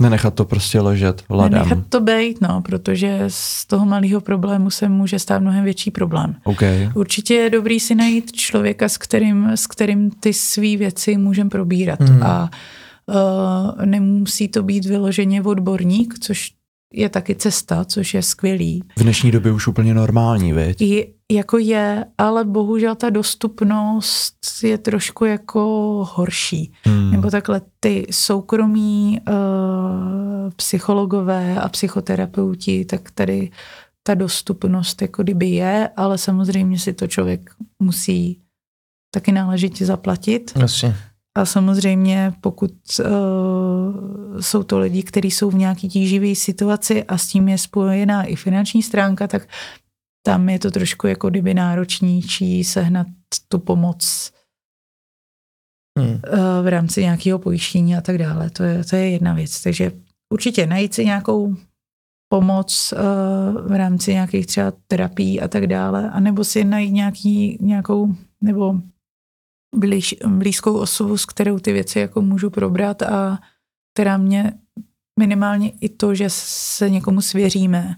[0.00, 1.62] Nenechat to prostě ležet ladem.
[1.62, 6.36] Nechat to být, no, protože z toho malého problému se může stát mnohem větší problém.
[6.44, 6.62] OK.
[6.94, 12.00] Určitě je dobrý si najít člověka, s kterým, s kterým ty své věci můžeme probírat.
[12.00, 12.22] Hmm.
[12.22, 12.50] A
[13.06, 16.52] Uh, nemusí to být vyloženě odborník, což
[16.92, 18.84] je taky cesta, což je skvělý.
[18.98, 20.80] V dnešní době už úplně normální, viď?
[20.82, 25.60] Je, jako je, ale bohužel ta dostupnost je trošku jako
[26.12, 26.72] horší.
[26.84, 27.10] Hmm.
[27.10, 33.50] Nebo takhle ty soukromí uh, psychologové a psychoterapeuti, tak tady
[34.02, 37.50] ta dostupnost jako kdyby je, ale samozřejmě si to člověk
[37.82, 38.40] musí
[39.14, 40.52] taky náležitě zaplatit.
[40.60, 40.96] Jasně.
[41.38, 47.28] A samozřejmě, pokud uh, jsou to lidi, kteří jsou v nějaký tíživé situaci a s
[47.28, 49.48] tím je spojená i finanční stránka, tak
[50.26, 53.06] tam je to trošku jako kdyby náročnější sehnat
[53.48, 54.32] tu pomoc
[55.98, 56.10] hmm.
[56.10, 56.18] uh,
[56.62, 58.50] v rámci nějakého pojištění a tak dále.
[58.50, 59.62] To je, to je jedna věc.
[59.62, 59.92] Takže
[60.32, 61.56] určitě najít si nějakou
[62.32, 68.14] pomoc uh, v rámci nějakých třeba terapií a tak dále, anebo si najít nějaký, nějakou,
[68.40, 68.74] nebo
[69.76, 73.38] blíž, blízkou osobu, s kterou ty věci jako můžu probrat a
[73.94, 74.52] která mě
[75.18, 77.96] minimálně i to, že se někomu svěříme,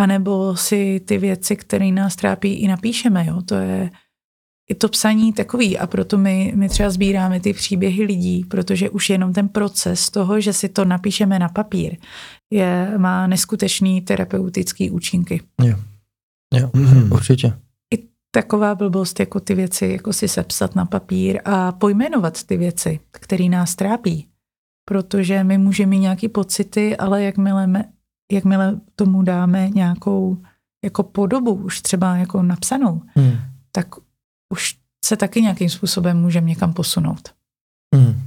[0.00, 3.26] anebo si ty věci, které nás trápí, i napíšeme.
[3.26, 3.42] Jo?
[3.42, 3.90] To je
[4.70, 9.10] i to psaní takový a proto my, my třeba sbíráme ty příběhy lidí, protože už
[9.10, 11.96] jenom ten proces toho, že si to napíšeme na papír,
[12.52, 15.42] je, má neskutečný terapeutický účinky.
[15.62, 15.76] Jo,
[16.54, 17.12] jo mm-hmm.
[17.12, 17.52] určitě
[18.30, 23.44] taková blbost, jako ty věci, jako si sepsat na papír a pojmenovat ty věci, které
[23.44, 24.28] nás trápí.
[24.84, 27.84] Protože my můžeme mít nějaké pocity, ale jakmile,
[28.32, 30.42] jakmile tomu dáme nějakou
[30.84, 33.38] jako podobu, už třeba jako napsanou, hmm.
[33.72, 33.86] tak
[34.52, 37.34] už se taky nějakým způsobem můžeme někam posunout.
[37.94, 38.22] Hmm.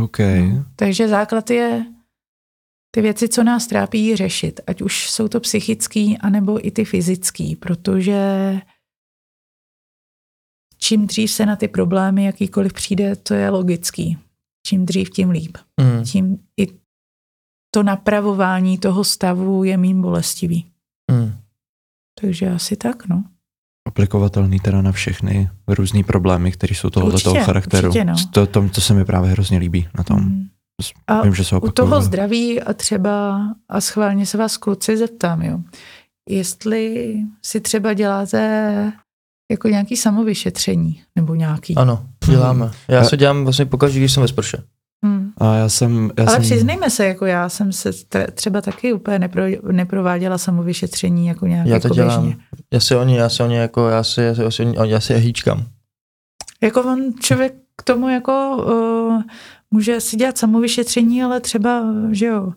[0.00, 0.52] Okay.
[0.52, 1.84] No, takže základ je
[2.90, 4.60] ty věci, co nás trápí, řešit.
[4.66, 8.54] Ať už jsou to psychický, anebo i ty fyzický, protože
[10.82, 14.18] čím dřív se na ty problémy jakýkoliv přijde, to je logický.
[14.66, 15.58] Čím dřív, tím líp.
[15.80, 16.04] Mm.
[16.04, 16.66] Tím i
[17.74, 20.66] to napravování toho stavu je mým bolestivý.
[21.10, 21.32] Mm.
[22.20, 23.24] Takže asi tak, no.
[23.88, 27.88] Aplikovatelný teda na všechny různé problémy, které jsou tohoto charakteru.
[27.88, 28.14] Určitě, no.
[28.32, 30.20] to, to, to se mi právě hrozně líbí na tom.
[30.20, 30.48] Mm.
[31.06, 35.42] A Vím, že se u toho zdraví a třeba, a schválně se vás kluci zeptám,
[35.42, 35.60] jo,
[36.28, 38.92] jestli si třeba děláte
[39.50, 41.76] jako nějaký samovyšetření nebo nějaký.
[41.76, 42.64] Ano, děláme.
[42.64, 42.74] Hmm.
[42.88, 44.58] Já se dělám vlastně pokaždé, když jsem ve sprše.
[45.04, 45.30] Hmm.
[45.38, 46.42] A já jsem, já Ale jsem...
[46.42, 47.90] přiznejme se, jako já jsem se
[48.34, 49.42] třeba taky úplně nepro,
[49.72, 52.22] neprováděla samovyšetření jako nějak Já to jako dělám.
[52.22, 52.42] Běžně.
[52.72, 54.64] Já se o ně, já se o ně jako, já se, já se, já se,
[54.86, 55.66] já se hýčkám.
[56.62, 59.22] Jako on člověk k tomu jako uh,
[59.70, 62.52] může si dělat samovyšetření, ale třeba, že jo, uh,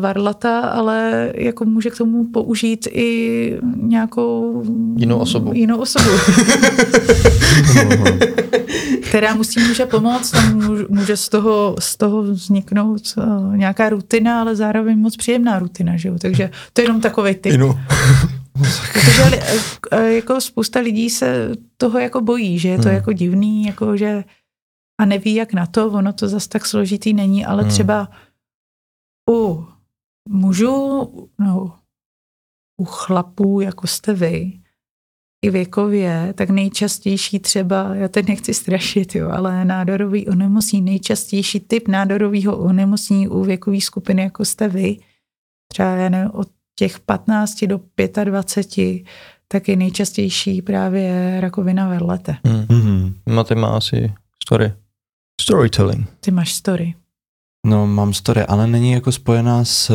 [0.00, 4.62] varlata, ale jako může k tomu použít i nějakou
[4.96, 5.52] jinou osobu.
[5.54, 6.10] Jinou osobu.
[9.14, 14.56] která musí může pomoct, tam může z toho, z toho vzniknout uh, nějaká rutina, ale
[14.56, 16.18] zároveň moc příjemná rutina, že jo?
[16.18, 17.52] Takže to je jenom takový typ.
[17.52, 17.78] Jinou.
[18.92, 19.42] Protože
[19.92, 22.94] uh, jako spousta lidí se toho jako bojí, že je to hmm.
[22.94, 24.24] jako divný, jako že
[25.00, 27.70] a neví, jak na to, ono to zas tak složitý není, ale hmm.
[27.70, 28.08] třeba
[29.30, 29.66] u
[30.28, 31.08] mužů,
[31.38, 31.78] no,
[32.80, 34.60] u chlapů, jako jste vy,
[35.44, 41.88] i věkově, tak nejčastější třeba, já teď nechci strašit, jo, ale nádorový onemocnění, nejčastější typ
[41.88, 44.96] nádorového onemocnění u věkové skupiny, jako jste vy,
[45.68, 46.48] třeba já nevím, od
[46.78, 47.80] těch 15 do
[48.24, 49.02] 25,
[49.48, 52.36] tak je nejčastější právě rakovina verlete.
[52.44, 53.12] Mm-hmm.
[53.28, 54.72] Máte má asi story.
[55.40, 56.10] Storytelling.
[56.20, 56.94] Ty máš story.
[57.64, 59.92] No, mám story, ale není jako spojená s...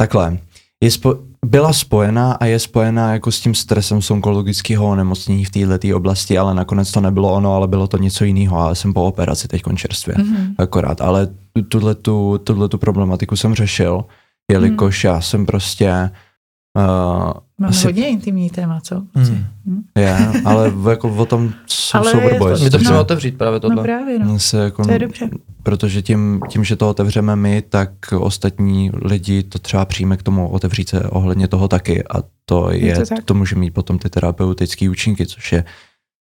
[0.00, 0.38] Takhle,
[0.84, 1.14] je spo,
[1.46, 6.38] byla spojená a je spojená jako s tím stresem z onkologického onemocnění v této oblasti,
[6.38, 9.62] ale nakonec to nebylo ono, ale bylo to něco jiného a jsem po operaci teď
[9.76, 10.54] čerstvě, mm-hmm.
[10.58, 11.00] akorát.
[11.00, 11.28] Ale
[12.44, 14.04] tuhle tu problematiku jsem řešil,
[14.50, 15.10] jelikož mm.
[15.10, 16.10] já jsem prostě
[16.78, 17.86] Uh, Máme asi...
[17.86, 19.02] hodně intimní téma, co?
[19.14, 19.46] Hmm.
[19.66, 19.82] Hmm.
[19.96, 22.56] Je, ale jako o tom jsou ale souboje.
[22.64, 23.76] My to chceme no, otevřít právě tohle.
[23.76, 24.38] No právě, no.
[24.38, 25.28] Se jako, to je dobře.
[25.62, 30.48] Protože tím, tím, že to otevřeme my, tak ostatní lidi to třeba přijme k tomu
[30.48, 34.10] otevřít se ohledně toho taky a to je, je to, to může mít potom ty
[34.10, 35.64] terapeutické účinky, což je,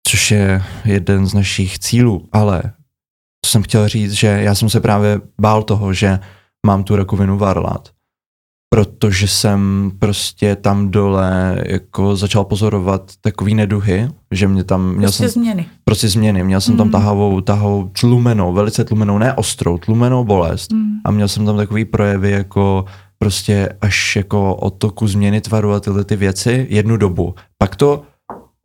[0.09, 2.63] což je jeden z našich cílů, ale
[3.41, 6.19] to jsem chtěl říct, že já jsem se právě bál toho, že
[6.67, 7.89] mám tu rakovinu varlat
[8.73, 14.95] protože jsem prostě tam dole jako začal pozorovat takový neduhy, že mě tam...
[14.95, 15.67] Měl prostě jsem, změny.
[15.85, 16.45] Prostě změny.
[16.45, 16.79] Měl jsem mm.
[16.79, 20.93] tam tahavou, tahovou tlumenou, velice tlumenou, ne ostrou, tlumenou bolest mm.
[21.05, 22.85] a měl jsem tam takový projevy jako
[23.19, 27.35] prostě až jako otoku změny tvaru a tyhle ty věci jednu dobu.
[27.59, 28.03] Pak to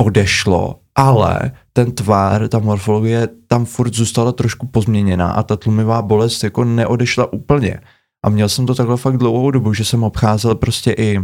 [0.03, 6.43] odešlo ale ten tvar, ta morfologie tam furt zůstala trošku pozměněná a ta tlumivá bolest
[6.43, 7.79] jako neodešla úplně.
[8.27, 11.19] A měl jsem to takhle fakt dlouhou dobu, že jsem obcházel prostě i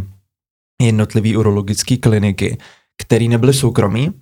[0.82, 2.58] jednotlivý urologické kliniky,
[3.02, 4.12] které nebyly soukromí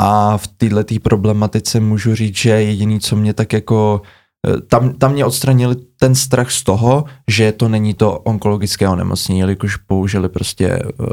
[0.00, 4.02] a v této problematice můžu říct, že jediný, co mě tak jako
[4.48, 9.40] eh, tam, tam mě odstranili ten strach z toho, že to není to onkologické onemocnění,
[9.40, 11.08] jelikož použili prostě uh,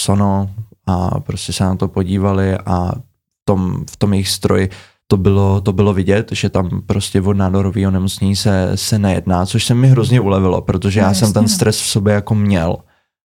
[0.00, 0.50] sono
[0.86, 4.70] a prostě se na to podívali a v tom, v tom jejich stroji
[5.12, 9.64] to bylo, to bylo vidět, že tam prostě od nádorového onemocnění se, se nejedná, což
[9.64, 11.48] se mi hrozně ulevilo, protože no, já jsem ten no.
[11.48, 12.76] stres v sobě jako měl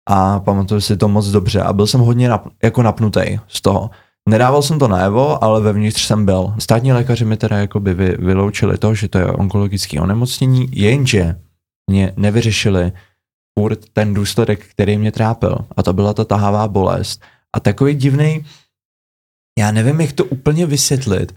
[0.08, 3.90] a pamatuju si to moc dobře a byl jsem hodně nap, jako napnutý z toho.
[4.28, 6.54] Nedával jsem to najevo, ale vevnitř jsem byl.
[6.58, 11.34] Státní lékaři mi teda jakoby vy, vyloučili to, že to je onkologické onemocnění, jenže
[11.90, 12.92] mě nevyřešili
[13.58, 15.58] furt ten důsledek, který mě trápil.
[15.76, 17.22] A to byla ta tahavá bolest.
[17.56, 18.44] A takový divný,
[19.58, 21.34] já nevím, jak to úplně vysvětlit,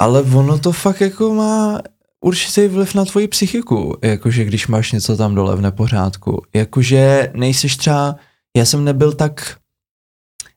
[0.00, 1.80] ale ono to fakt jako má
[2.20, 6.42] určitý vliv na tvoji psychiku, jakože když máš něco tam dole v nepořádku.
[6.54, 8.16] Jakože nejseš třeba,
[8.56, 9.56] já jsem nebyl tak,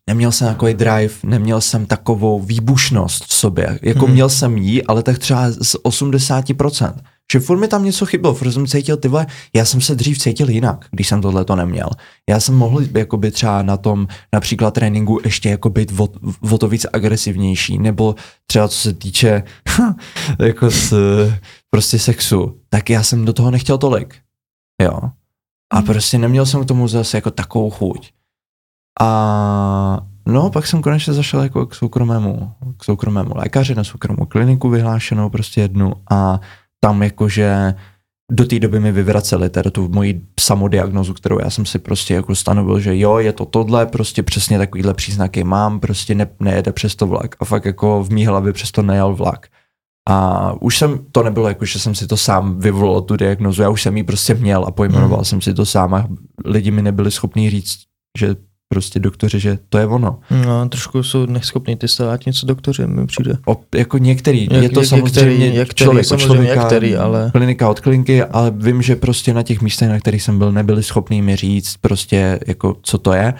[0.08, 3.80] neměl jsem takový drive, neměl jsem takovou výbušnost v sobě.
[3.82, 4.14] Jako hmm.
[4.14, 6.94] měl jsem jí, ale tak třeba z 80%.
[7.32, 10.18] Že furt mi tam něco chybilo, furt jsem cítil, ty vole, já jsem se dřív
[10.18, 11.90] cítil jinak, když jsem tohle to neměl.
[12.30, 16.10] Já jsem mohl jakoby třeba na tom například tréninku ještě jako být o,
[16.52, 18.16] o to víc agresivnější, nebo
[18.48, 19.44] třeba co se týče
[20.40, 20.94] jako z,
[21.70, 24.16] prostě sexu, tak já jsem do toho nechtěl tolik.
[24.82, 25.00] Jo.
[25.74, 25.86] A hmm.
[25.86, 28.12] prostě neměl jsem k tomu zase jako takovou chuť.
[29.02, 34.70] A no, pak jsem konečně zašel jako k soukromému, k soukromému lékaři na soukromou kliniku
[34.70, 36.40] vyhlášenou prostě jednu a
[36.84, 37.74] tam jakože
[38.32, 42.36] do té doby mi vyvraceli teda tu moji samodiagnozu, kterou já jsem si prostě jako
[42.36, 46.96] stanovil, že jo, je to tohle, prostě přesně takovýhle příznaky mám, prostě ne, nejede přes
[46.96, 47.36] to vlak.
[47.40, 49.48] A fakt jako v mý hlavě přes to nejel vlak.
[50.10, 53.70] A už jsem, to nebylo jako, že jsem si to sám vyvolal, tu diagnozu, já
[53.70, 55.26] už jsem ji prostě měl a pojmenoval hmm.
[55.26, 56.08] jsem si to sám a
[56.46, 57.78] lidi mi nebyli schopni říct,
[58.20, 58.36] že
[58.74, 60.20] prostě doktoři, že to je ono.
[60.46, 63.38] No, trošku jsou neschopní ty stát něco doktoři, mi přijde.
[63.48, 66.96] O, jako některý, jak, je to jak, samozřejmě jak který, člověk samozřejmě člověka, jak který,
[66.96, 67.32] ale...
[67.32, 70.84] klinika od klinky, ale vím, že prostě na těch místech, na kterých jsem byl, nebyli
[70.84, 73.34] schopní mi říct prostě jako co to je.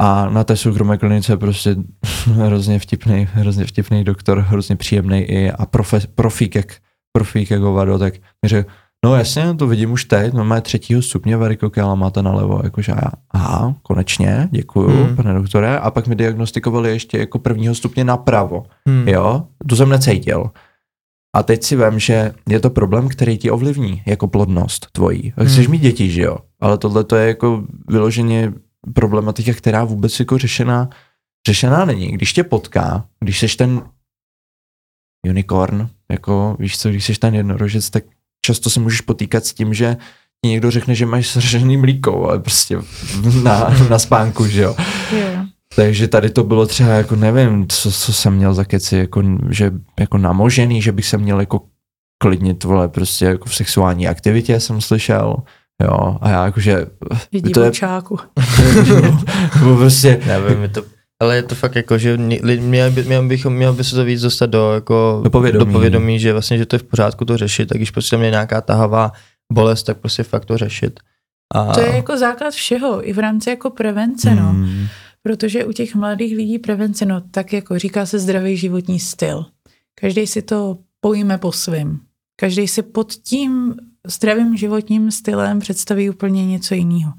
[0.00, 1.76] A na té soukromé klinice prostě
[2.24, 6.76] hrozně vtipný, hrozně vtipný doktor, hrozně příjemný i a profe, profík, jak,
[7.12, 8.70] profík jak hovado, tak mi řekl,
[9.04, 13.10] No jasně, to vidím už teď, no má třetího stupně varikokéla máte nalevo, jakože já,
[13.30, 15.16] aha, konečně, děkuju, hmm.
[15.16, 19.08] pane doktore, a pak mi diagnostikovali ještě jako prvního stupně napravo, hmm.
[19.08, 20.50] jo, to jsem necítil.
[21.36, 25.32] A teď si vím, že je to problém, který ti ovlivní, jako plodnost tvojí.
[25.36, 25.48] Hmm.
[25.48, 28.52] Chceš mít děti, že jo, ale tohle to je jako vyloženě
[28.94, 30.88] problematika, která vůbec jako řešená,
[31.46, 32.08] řešená není.
[32.12, 33.82] Když tě potká, když seš ten
[35.28, 38.04] unicorn, jako víš co, když seš ten jednorožec, tak
[38.46, 39.96] často se můžeš potýkat s tím, že
[40.44, 42.78] ti někdo řekne, že máš sražený mlíko, ale prostě
[43.42, 44.76] na, na spánku, že jo.
[45.12, 45.46] Yeah.
[45.76, 49.70] Takže tady to bylo třeba jako nevím, co, co jsem měl za keci, jako, že
[50.00, 51.60] jako namožený, že bych se měl jako
[52.22, 55.36] klidnit, vole, prostě jako v sexuální aktivitě jsem slyšel,
[55.82, 56.86] jo, a já jakože...
[57.32, 58.18] Vidí to je, čáku.
[59.76, 60.20] prostě...
[60.26, 60.82] Nevím, je to
[61.22, 64.20] ale je to fakt jako, že měl, by, měl, bychom, měl by se to víc
[64.20, 65.64] dostat do, jako, do, povědomí.
[65.64, 68.30] do povědomí, že vlastně, že to je v pořádku to řešit, tak když prostě mě
[68.30, 69.12] nějaká tahavá
[69.52, 71.00] bolest, tak prostě fakt to řešit.
[71.54, 71.72] A...
[71.72, 74.42] To je jako základ všeho, i v rámci jako prevence, no.
[74.42, 74.86] Hmm.
[75.22, 79.44] Protože u těch mladých lidí prevence, no tak jako říká se zdravý životní styl.
[80.00, 82.00] Každý si to pojme po svým.
[82.36, 83.74] Každý si pod tím
[84.06, 87.12] zdravým životním stylem představí úplně něco jiného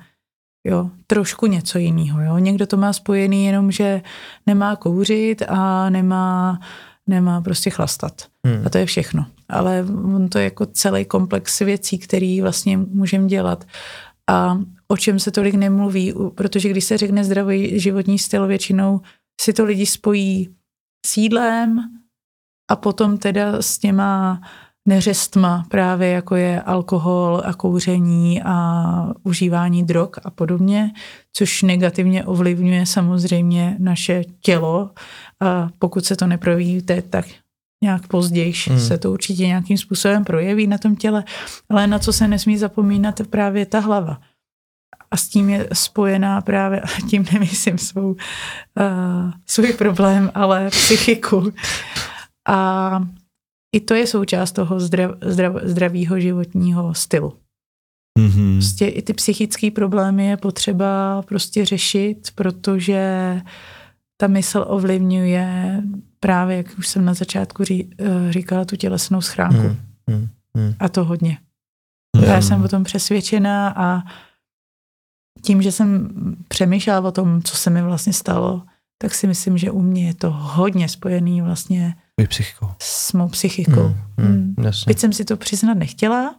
[0.64, 2.22] jo, trošku něco jiného.
[2.22, 2.38] Jo.
[2.38, 4.01] Někdo to má spojený jenom, že
[4.47, 6.59] nemá kouřit a nemá,
[7.07, 8.28] nemá prostě chlastat.
[8.47, 8.64] Hmm.
[8.66, 9.26] A to je všechno.
[9.49, 9.86] Ale
[10.16, 13.66] on to je jako celý komplex věcí, který vlastně můžeme dělat.
[14.30, 14.57] A
[14.88, 19.01] o čem se tolik nemluví, protože když se řekne zdravý životní styl, většinou
[19.41, 20.49] si to lidi spojí
[21.05, 21.89] s jídlem
[22.72, 24.41] a potom teda s těma
[24.88, 30.91] neřestma, právě jako je alkohol a kouření a užívání drog a podobně,
[31.34, 34.91] což negativně ovlivňuje samozřejmě naše tělo.
[35.39, 37.25] A pokud se to neprovíte, tak
[37.84, 38.79] nějak později hmm.
[38.79, 41.23] se to určitě nějakým způsobem projeví na tom těle,
[41.69, 44.21] ale na co se nesmí zapomínat je právě ta hlava.
[45.11, 48.15] A s tím je spojená právě, a tím nemyslím svou, uh,
[49.45, 51.53] svůj problém, ale psychiku.
[52.47, 52.99] A
[53.74, 57.34] i to je součást toho zdrav, zdrav, zdravého životního stylu.
[58.19, 58.55] Mm-hmm.
[58.55, 63.41] Prostě i ty psychické problémy je potřeba prostě řešit, protože
[64.17, 65.82] ta mysl ovlivňuje
[66.19, 69.57] právě, jak už jsem na začátku ří, eh, říkala, tu tělesnou schránku.
[69.57, 69.78] Hmm,
[70.09, 70.74] hmm, hmm.
[70.80, 71.38] A to hodně.
[72.17, 72.26] Hmm.
[72.26, 74.01] Já jsem o tom přesvědčená a
[75.41, 76.09] tím, že jsem
[76.47, 78.63] přemýšlela o tom, co se mi vlastně stalo,
[78.97, 82.68] tak si myslím, že u mě je to hodně spojený vlastně Tvojí psychikou.
[82.82, 83.82] s mou psychikou.
[83.82, 84.53] Hmm, Hmm.
[84.57, 84.84] hmm, jasně.
[84.89, 86.36] Byť jsem si to přiznat nechtěla,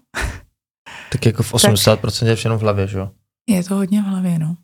[1.13, 3.11] Tak jako v 80% je všechno v hlavě, že jo?
[3.51, 4.57] je to hodně v hlavě, no.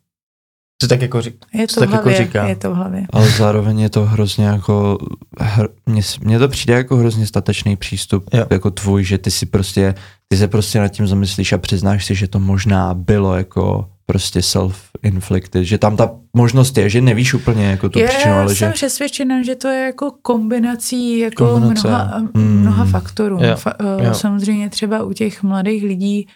[0.82, 1.44] Co tak jako řík...
[1.54, 2.46] Je to v tak jako hlavě, říká?
[2.48, 3.06] je to v hlavě.
[3.12, 4.98] Ale zároveň je to hrozně jako,
[5.40, 8.46] hr, mně, mně to přijde jako hrozně statečný přístup, Jo.
[8.50, 9.94] jako tvůj, že ty si prostě,
[10.28, 14.40] ty se prostě nad tím zamyslíš a přiznáš si, že to možná bylo jako prostě
[14.40, 18.68] self-inflicted, že tam ta možnost je, že nevíš úplně jako tu je, příčinu, ale jsem
[18.68, 18.72] že...
[18.74, 21.88] přesvědčena, že to je jako kombinací jako Kombinace.
[21.88, 22.60] mnoha, Mm.
[22.60, 23.38] mnoha faktorů.
[23.42, 23.72] Jo, Fa,
[24.04, 24.14] jo.
[24.14, 26.26] Samozřejmě třeba u těch mladých lidí,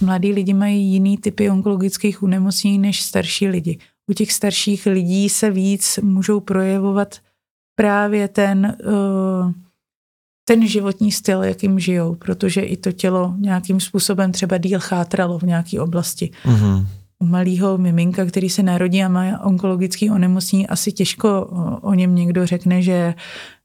[0.00, 3.78] mladí lidi mají jiný typy onkologických onemocnění než starší lidi.
[4.10, 7.18] U těch starších lidí se víc můžou projevovat
[7.78, 9.52] právě ten, eh,
[10.50, 15.42] ten životní styl, jakým žijou, protože i to tělo nějakým způsobem třeba díl chátralo v
[15.42, 16.86] nějaké oblasti Mhm.
[17.18, 21.44] u malého miminka, který se narodí a má onkologický onemocnění, asi těžko
[21.82, 23.14] o, něm někdo řekne, že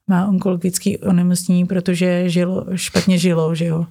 [0.10, 3.86] má onkologický onemocnění, protože žilo, špatně žilo, že jo.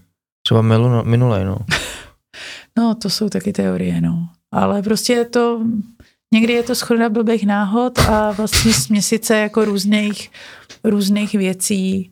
[0.47, 1.57] Třeba milu, minulej, no.
[2.79, 4.29] No, to jsou taky teorie, no.
[4.53, 5.61] Ale prostě je to,
[6.35, 10.31] někdy je to schoda blbých náhod a vlastně směsice jako různých,
[10.85, 12.11] různých věcí.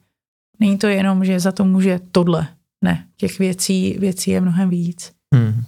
[0.63, 2.47] Není to jenom, že za to může tohle.
[2.85, 5.13] Ne, těch věcí, věcí je mnohem víc.
[5.35, 5.63] Hmm.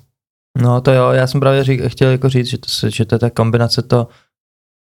[0.62, 3.14] No to jo, já jsem právě řík, chtěl jako říct, že to, se- že to
[3.14, 4.09] je ta kombinace to,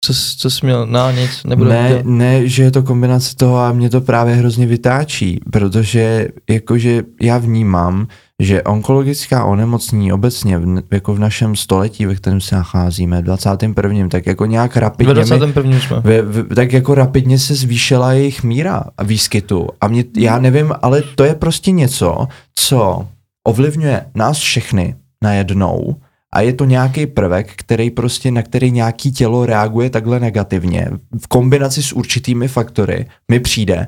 [0.06, 3.72] co, co jsi měl, no nic, nebudu Ne, ne, že je to kombinace toho a
[3.72, 8.08] mě to právě hrozně vytáčí, protože jakože já vnímám,
[8.42, 14.08] že onkologická onemocnění obecně v, jako v našem století, ve kterém se nacházíme, v 21.
[14.08, 15.80] tak jako nějak Ve rapidně, mi, 21.
[15.80, 16.00] jsme.
[16.00, 19.68] ve, v, tak jako rapidně se zvýšila jejich míra výskytu.
[19.82, 23.08] A mě, já nevím, ale to je prostě něco, co
[23.48, 25.96] ovlivňuje nás všechny najednou
[26.34, 30.88] a je to nějaký prvek, který prostě, na který nějaký tělo reaguje takhle negativně
[31.22, 33.88] v kombinaci s určitými faktory mi přijde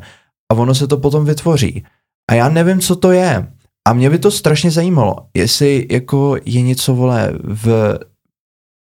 [0.51, 1.83] a ono se to potom vytvoří.
[2.31, 3.47] A já nevím, co to je.
[3.87, 7.97] A mě by to strašně zajímalo, jestli jako je něco, vole, v,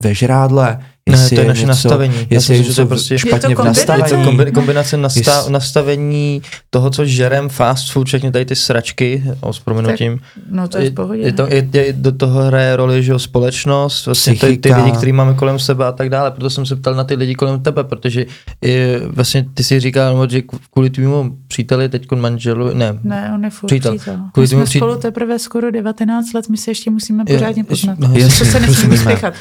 [0.04, 2.14] ve žrádle, Ne, to je naše něco, nastavení.
[2.14, 4.04] Já si jestli je myslím, že to něco je prostě špatně Je to v nastavení.
[4.04, 4.26] kombinace?
[4.26, 9.54] kombi, kombinace nasta, Jest- nastavení toho, co žerem, fast food, všechny tady ty sračky, o,
[9.54, 10.20] s prominutím.
[10.50, 11.22] No to je v pohodě.
[11.22, 14.92] je, to, je, je, do toho hraje roli, že jo, společnost, vlastně ty, ty lidi,
[14.92, 16.32] který máme kolem sebe a tak dále.
[16.32, 18.26] Proto jsem se ptal na ty lidi kolem tebe, protože
[18.66, 20.42] i, vlastně ty si říkal, no, že
[20.74, 23.92] kvůli tvému příteli, teď manželu, ne, Ne, on je furt Přítel.
[23.98, 24.14] přítel.
[24.14, 24.30] přítel.
[24.34, 27.64] Kvůli My jsme tomu přít- spolu teprve skoro 19 let, my se ještě musíme pořádně
[27.64, 28.00] poznat.
[28.00, 29.34] no, to jasně, se nesmíme spěchat.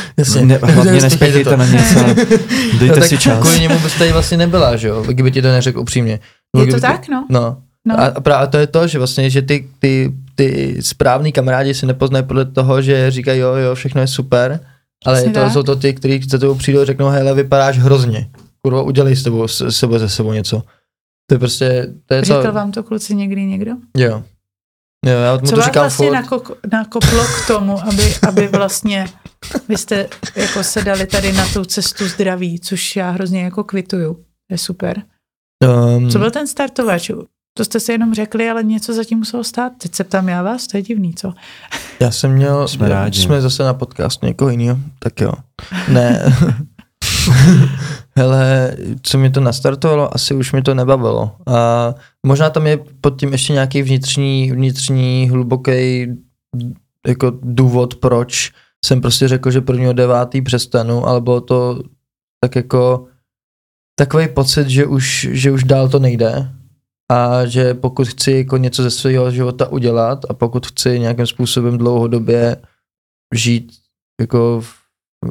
[0.43, 1.57] Ne, hlavně Nespěchejte to.
[1.59, 1.65] Na
[1.97, 2.15] No,
[2.79, 3.41] dejte tak si čas.
[3.41, 6.21] Kvůli němu bys tady vlastně nebyla, že jo, kdyby ti to neřekl upřímně.
[6.57, 7.27] No, Je kdyby to tak, no?
[7.31, 7.57] No.
[7.87, 8.01] No.
[8.01, 11.87] A, a právě to je to, že vlastně, že ty, ty, ty správný kamarádi si
[11.87, 14.61] nepoznají podle toho, že říkají jo, jo, všechno je super,
[15.07, 15.53] ale Přesně to tak.
[15.53, 18.29] jsou to ty, kteří za tebou přijdou a řeknou, hele, vypadáš hrozně.
[18.63, 20.63] Kurva, udělej s tebou, s, sebe ze sebou něco.
[21.27, 23.73] To je prostě, to je Řekl to, vám to kluci někdy někdo?
[23.97, 24.23] jo.
[25.07, 26.15] Jo, já mu Co to vás říkám vlastně furt.
[26.15, 29.07] nakok, nakoplo k tomu, aby, aby vlastně
[29.69, 34.15] vy jste jako se dali tady na tu cestu zdraví, což já hrozně jako kvituju.
[34.15, 35.03] To je super.
[35.97, 37.11] Um, Co byl ten startovač?
[37.57, 39.73] To jste si jenom řekli, ale něco zatím muselo stát.
[39.79, 41.33] Teď se ptám já vás, to je divný, co?
[42.01, 43.21] Já jsem měl, Jsme rádi.
[43.23, 45.33] jsme zase na podcast někoho jiného, tak jo.
[45.89, 46.33] Ne.
[48.19, 51.37] Hele, co mi to nastartovalo, asi už mi to nebavilo.
[51.47, 51.95] A
[52.27, 56.07] možná tam je pod tím ještě nějaký vnitřní, vnitřní hluboký
[57.07, 58.53] jako důvod, proč
[58.85, 61.83] jsem prostě řekl, že prvního devátý přestanu, ale bylo to
[62.45, 63.07] tak jako
[63.99, 66.51] takový pocit, že už, že už dál to nejde
[67.13, 71.79] a že pokud chci jako něco ze svého života udělat a pokud chci nějakým způsobem
[71.79, 72.57] dlouhodobě
[73.35, 73.73] žít
[74.21, 74.75] jako v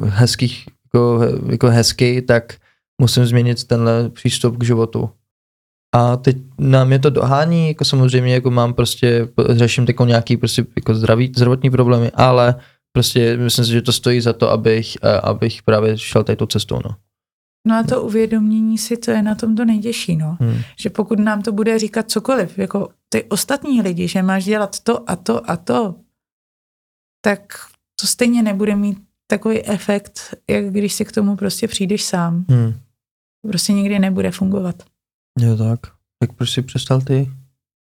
[0.04, 1.20] hezkých, jako,
[1.50, 2.54] jako hezky, tak
[3.00, 5.10] musím změnit tenhle přístup k životu.
[5.94, 10.66] A teď na mě to dohání, jako samozřejmě jako mám prostě, řeším jako nějaký prostě
[10.76, 12.54] jako zdraví, zdravotní problémy, ale
[12.92, 16.46] prostě myslím si, že to stojí za to, abych, eh, abych právě šel tady tou
[16.46, 16.96] cestou, no.
[17.66, 20.36] No a to uvědomění si, to je na tom to nejtěžší, no.
[20.40, 20.60] Hmm.
[20.78, 25.10] Že pokud nám to bude říkat cokoliv, jako ty ostatní lidi, že máš dělat to
[25.10, 25.94] a to a to,
[27.24, 27.40] tak
[28.00, 32.44] to stejně nebude mít takový efekt, jak když si k tomu prostě přijdeš sám.
[32.50, 32.74] Hmm.
[33.46, 34.74] Prostě nikdy nebude fungovat.
[35.40, 35.80] Jo tak.
[36.20, 37.30] Tak proč si přestal ty?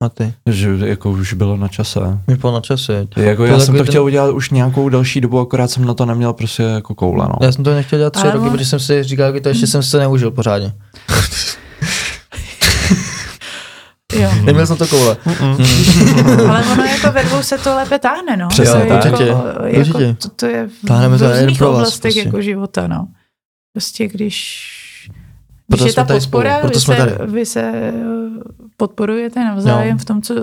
[0.04, 0.34] A ty?
[0.50, 2.00] Že jako už bylo na čase.
[2.28, 3.08] Mi bylo na čase.
[3.18, 6.34] Jako já jsem to chtěl udělat už nějakou další dobu, akorát jsem na to neměl
[6.34, 7.36] prostě jako koule, no.
[7.42, 9.68] Já jsem to nechtěl dělat tři Ale roky, protože jsem si říkal, že to ještě
[9.68, 10.74] jsem se neužil pořádně.
[14.14, 14.32] Jo.
[14.44, 15.18] Neměl jsem to koule.
[16.50, 18.48] Ale ono jako ve dvou se to lépe táhne, no.
[18.48, 19.06] Přesně to je tak.
[19.20, 19.44] jako,
[19.78, 20.18] Určitě, jako.
[20.22, 22.20] To, to je v Táhneme různých oblastech prostě.
[22.20, 23.08] jako života, no.
[23.74, 24.66] Prostě když,
[25.70, 27.32] Proto když je ta tady spolu, podpora, proto vy, jsme se, tady.
[27.32, 27.94] vy se eh,
[28.78, 30.02] podporujete navzájem No.
[30.02, 30.34] v tom, co,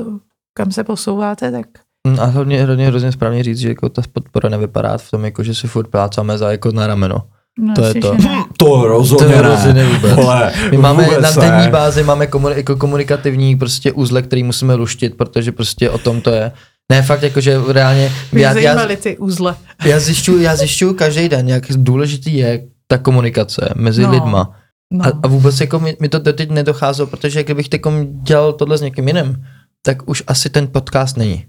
[0.57, 1.67] kam se posouváte, tak
[2.09, 5.43] Mm, A hlavně, hlavně hrozně správně říct, že jako ta podpora nevypadá v tom, jako,
[5.43, 7.17] že si furt plácáme za jako na rameno.
[7.59, 8.15] no, To je to.
[8.15, 8.45] ne.
[8.57, 9.49] To rozhodně To je ne.
[9.49, 10.13] rozhodně vůbec.
[10.13, 11.51] Vole, My máme vůbec na ne.
[11.51, 16.21] denní bázi máme komuni- jako komunikativní prostě uzle, který musíme luštit, protože prostě o tom
[16.21, 16.53] to je.
[16.93, 19.55] Ne, fakt jako, že reálně, Mě já, já, ty uzle.
[19.85, 24.11] já zjišťuju, já zjišťuju každý den, jak důležitý je ta komunikace mezi No.
[24.11, 24.55] lidma.
[24.93, 25.05] No.
[25.05, 27.81] A, a vůbec jako mi, mi to doteď nedocházelo, protože kdybych teď
[28.23, 29.45] dělal tohle s někým jiným,
[29.83, 31.47] tak už asi ten podcast není.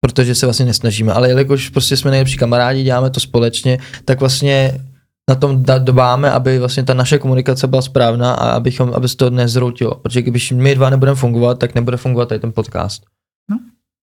[0.00, 4.80] Protože se vlastně nesnažíme, ale jelikož prostě jsme nejlepší kamarádi, děláme to společně, tak vlastně
[5.30, 9.30] na tom dobáme, aby vlastně ta naše komunikace byla správná a abychom, aby se to
[9.30, 9.94] nezroutilo.
[9.94, 13.02] Protože když my dva nebudeme fungovat, tak nebude fungovat tady ten podcast.
[13.50, 13.58] No.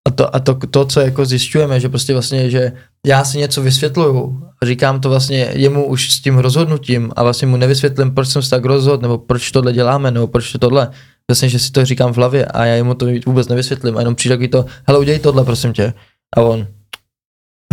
[0.07, 2.71] A, to, a to, to, co jako zjišťujeme, že prostě vlastně, že
[3.07, 7.57] já si něco vysvětluju říkám to vlastně jemu už s tím rozhodnutím a vlastně mu
[7.57, 10.91] nevysvětlím, proč jsem se tak rozhodl, nebo proč tohle děláme, nebo proč tohle.
[11.31, 14.15] Vlastně, že si to říkám v hlavě a já jemu to vůbec nevysvětlím a jenom
[14.15, 15.93] přijde takový to, hele, udělej tohle, prosím tě.
[16.37, 16.67] A on,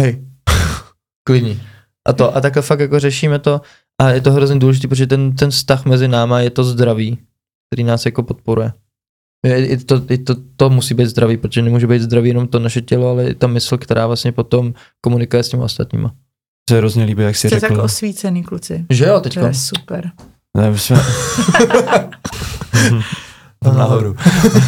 [0.01, 0.25] hej,
[1.27, 1.63] klidní.
[2.09, 3.61] A to, a takhle fakt jako řešíme to
[4.01, 7.19] a je to hrozně důležité, protože ten, ten vztah mezi náma je to zdravý,
[7.71, 8.73] který nás jako podporuje.
[9.47, 12.59] Je, je to, je to, to musí být zdravý, protože nemůže být zdravý jenom to
[12.59, 16.15] naše tělo, ale i ta mysl, která vlastně potom komunikuje s těmi ostatníma.
[16.71, 17.83] Se hrozně líbí, jak jsi Jste tak řekl.
[17.83, 18.85] osvícený kluci.
[18.91, 19.47] Že jo, To teďko?
[19.47, 20.11] je super.
[20.57, 20.97] Ne, my jsme...
[23.63, 24.17] Tam nahoru.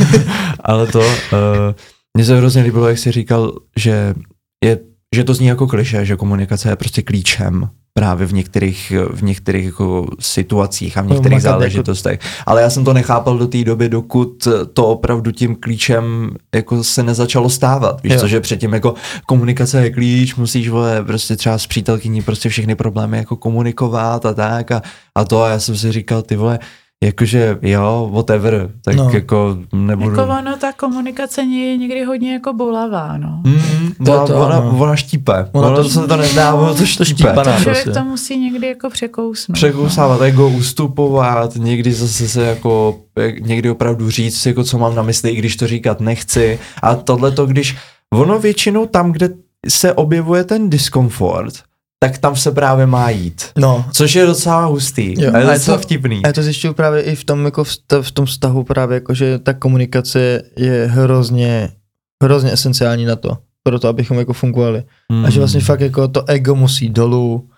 [0.65, 1.07] Ale to, uh,
[2.17, 4.15] mně se hrozně líbilo, jak jsi říkal, že,
[4.65, 4.79] je,
[5.15, 9.65] že to zní jako kliše, že komunikace je prostě klíčem právě v některých, v některých
[9.65, 12.21] jako situacích a v No, některých makat jako- záležitostech.
[12.47, 17.03] Ale já jsem to nechápal do té doby, dokud to opravdu tím klíčem jako se
[17.03, 18.03] nezačalo stávat.
[18.03, 18.21] Víš Jo.
[18.21, 18.95] co, že předtím jako
[19.27, 24.35] komunikace je klíč, musíš vole, prostě třeba s přítelkyní prostě všechny problémy jako komunikovat a
[24.35, 24.83] tak a,
[25.15, 26.59] a to a já jsem si říkal, ty vole,
[27.03, 29.05] jakože jo, whatever, tak No.
[29.05, 29.11] no.
[29.11, 30.11] jako nebudu...
[30.11, 33.41] Jako ono, ta komunikace je někdy hodně jako bolavá, no.
[33.45, 34.79] Mm, To je ona, to, ona, no.
[34.79, 35.49] ona štípe.
[35.53, 37.05] Ona Ona, to- to, se to nezdá, ono to štípe.
[37.05, 37.43] štípaná.
[37.43, 37.91] Člověk prostě.
[37.91, 39.55] to musí někdy jako překousnout.
[39.55, 45.03] Překousávat, jako ustupovat, někdy zase se jako, jak- někdy opravdu říct, jako co mám na
[45.03, 46.59] mysli, i když to říkat nechci.
[46.83, 47.77] A tohle to, když
[48.13, 49.29] ono většinou tam, kde
[49.69, 51.55] se objevuje ten diskomfort,
[52.03, 53.43] tak tam se právě má jít.
[53.59, 55.15] No, Což je docela hustý.
[55.23, 56.21] Jo, a je a je docela to- vtipný.
[56.25, 57.65] A já to zjišťuju právě i v tom, jako
[58.03, 61.69] v tom vztahu právě, jako že ta komunikace je hrozně,
[62.25, 64.83] hrozně esenciální na to, pro to, abychom jako fungovali.
[65.25, 67.49] A že vlastně fakt jako to ego musí dolů,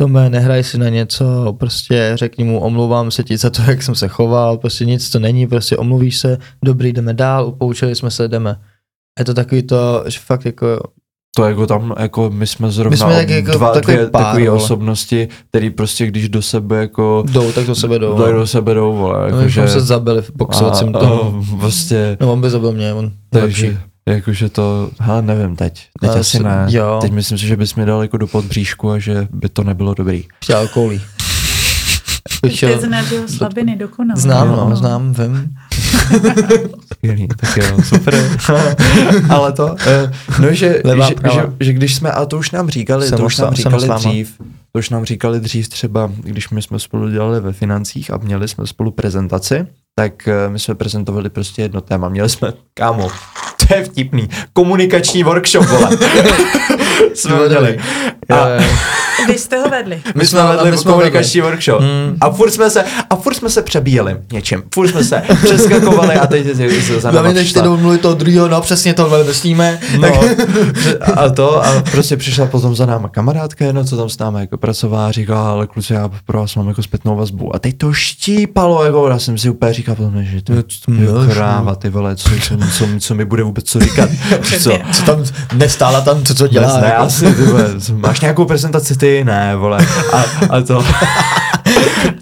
[0.00, 3.94] Tome, nehraj si na něco, prostě řekni mu, omlouvám se ti za to, jak jsem
[3.94, 8.28] se choval, prostě nic to není, prostě omluvíš se, dobrý, jdeme dál, poučili jsme se,
[8.28, 8.56] jdeme.
[9.18, 10.80] Je to takový to, že fakt jako,
[11.36, 14.22] To jako tam, jako my jsme zrovna My jsme tak jako dva, takový dvě pár,
[14.24, 14.62] takové vole.
[14.62, 18.18] osobnosti, který prostě když do sebe jako jdou, tak do sebe jdou.
[18.18, 21.44] dají do sebe jdou, vole, No, jako, my že, se zabili v boxovacím a, tomu.
[21.54, 23.62] a, prostě, No on by zabil mě, on je lepší.
[23.62, 26.98] takže, jakože to, hele, nevím teď, teď Ale asi si- ne, jo.
[27.02, 29.94] teď myslím si, že bys mi dal jako do podbříšku a že by to nebylo
[29.94, 30.24] dobrý.
[30.44, 31.00] Chtěl koulí.
[32.42, 34.20] Bych šel, znáš jeho slabiny dokonale.
[34.20, 34.66] znám, Jo.
[34.70, 35.54] no, znám, vím.
[36.94, 38.14] Skvělý, tak jo, super.
[39.30, 41.42] Ale to, eh, no, že, Levá, že, pravá.
[41.42, 44.34] že, že, když jsme, a to už nám říkali, Jsem to už nám říkali dřív,
[44.72, 48.48] to už nám říkali dřív třeba, když my jsme spolu dělali ve financích a měli
[48.48, 52.08] jsme spolu prezentaci, tak eh, my jsme prezentovali prostě jedno téma.
[52.08, 53.08] Měli jsme, kámo,
[53.68, 55.90] to je vtipný, komunikační workshop, vole.
[57.14, 57.78] jsme měli.
[58.34, 58.46] A
[59.26, 60.00] Vy jste ho vedli.
[60.14, 61.80] my jsme jsme- vedli my jsme komunikační workshop.
[61.80, 62.16] Mm.
[62.20, 64.62] A furt jsme se, a furt jsme se přebíjeli něčím.
[64.74, 68.48] Furt jsme se přeskakovali a teď se- se za náma než ty domluvit toho druhého,
[68.48, 69.78] no přesně tohle myslíme.
[70.00, 70.08] No,
[71.16, 74.56] a to, a prostě přišla potom za náma kamarádka jedna, co tam s námi jako
[74.58, 77.56] pracovala říkala, ale kluci, já pro vás mám jako zpětnou vazbu.
[77.56, 81.32] A teď to štípalo, jako já jsem si úplně říkal potom, že to je mileš,
[81.34, 84.10] kráva, ty vole, co, co, co, co, mi bude vůbec co říkat.
[84.62, 84.78] co?
[84.92, 85.24] Co tam
[85.54, 86.66] nestála tam, co, co dělá.
[86.66, 87.02] Dělá, ne, jako.
[87.02, 89.15] asi, ty vole, máš nějakou prezentaci ty?
[89.24, 89.86] Ne, vole.
[90.12, 90.24] A,
[90.56, 90.84] a to,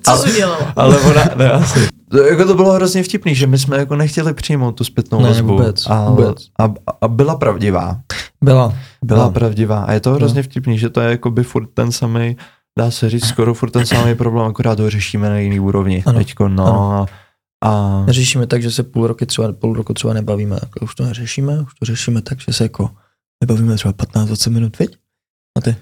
[0.02, 0.72] Co jsi udělala?
[0.76, 1.88] ale ona, ne, asi.
[2.10, 5.28] To, jako to bylo hrozně vtipný, že my jsme jako nechtěli přijmout tu zpětnou Ne,
[5.28, 5.48] vazbu.
[5.48, 6.36] vůbec, a, vůbec.
[6.60, 6.64] A,
[7.00, 8.00] a, byla pravdivá.
[8.44, 8.68] Byla.
[8.68, 9.30] byla Byla.
[9.30, 9.84] pravdivá.
[9.84, 12.36] A je to hrozně vtipný, že to je jako by furt ten samý,
[12.78, 16.02] dá se říct, skoro furt ten samý problém, akorát ho řešíme na jiný úrovni.
[16.06, 16.18] Ano.
[16.18, 16.66] Teďko, no.
[16.66, 17.06] Ano.
[17.64, 20.94] A, A Neřešíme tak, že se půl roku třeba, půl roku třeba nebavíme, jako už
[20.94, 22.90] to neřešíme, už to řešíme tak, že se jako
[23.40, 24.96] nebavíme třeba 15-20 minut, viď?
[25.58, 25.76] A ty?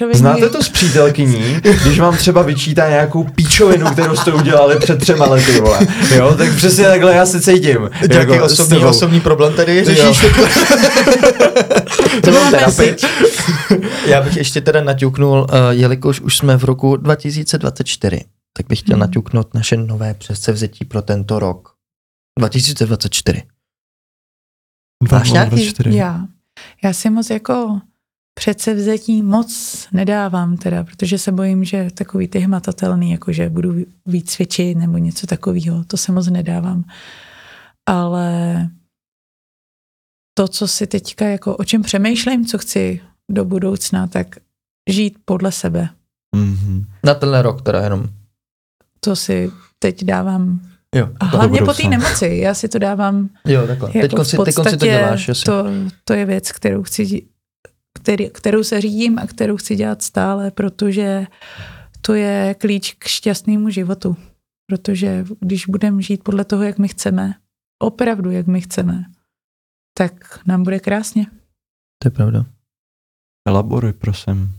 [0.00, 5.00] No, znáte to s přítelkyní, když vám třeba vyčítá nějakou píčovinu, kterou jste udělali před
[5.00, 5.78] třema lety, vole.
[6.14, 7.90] Jo, tak přesně takhle já se cítím.
[8.00, 10.24] Jaký Jako osobní, osobní problém tady řešíš?
[12.22, 13.04] To sič.
[14.06, 18.20] Já bych ještě teda naťuknul, uh, jelikož už jsme v roku 2024,
[18.56, 19.00] tak bych chtěl Hmm.
[19.00, 21.74] naťuknout naše nové předsevzetí pro tento rok.
[22.38, 23.42] 2024.
[25.12, 25.72] Máš nějaký?
[25.86, 26.20] Já.
[26.84, 27.80] Já si moc jako
[28.34, 33.74] předsevzetí moc nedávám teda, protože se bojím, že takový ty hmatatelný, jako že budu
[34.06, 36.84] víc cvičit nebo něco takového, to se moc nedávám.
[37.88, 38.68] Ale
[40.34, 43.00] to, co si teďka, jako o čem přemýšlím, co chci
[43.30, 44.36] do budoucna, tak
[44.90, 45.88] žít podle sebe.
[46.36, 46.84] Mhm.
[47.04, 48.04] Na tenhle rok teda jenom.
[49.00, 50.60] To si teď dávám.
[50.94, 52.26] Jo, A hlavně po té nemoci.
[52.26, 53.90] Já si to dávám jo takhle.
[53.94, 55.44] Jako Teď v si, teďkon si to děláš, jasně.
[55.44, 55.64] to,
[56.04, 57.22] to je věc, kterou chci,
[58.04, 61.26] který, kterou se řídím a kterou chci dělat stále, protože
[62.00, 64.16] to je klíč k šťastnému životu.
[64.66, 67.34] Protože když budeme žít podle toho, jak my chceme,
[67.82, 69.04] opravdu jak my chceme,
[69.98, 71.26] tak nám bude krásně.
[72.02, 72.44] To je pravda.
[73.48, 74.52] Elaboruj, prosím.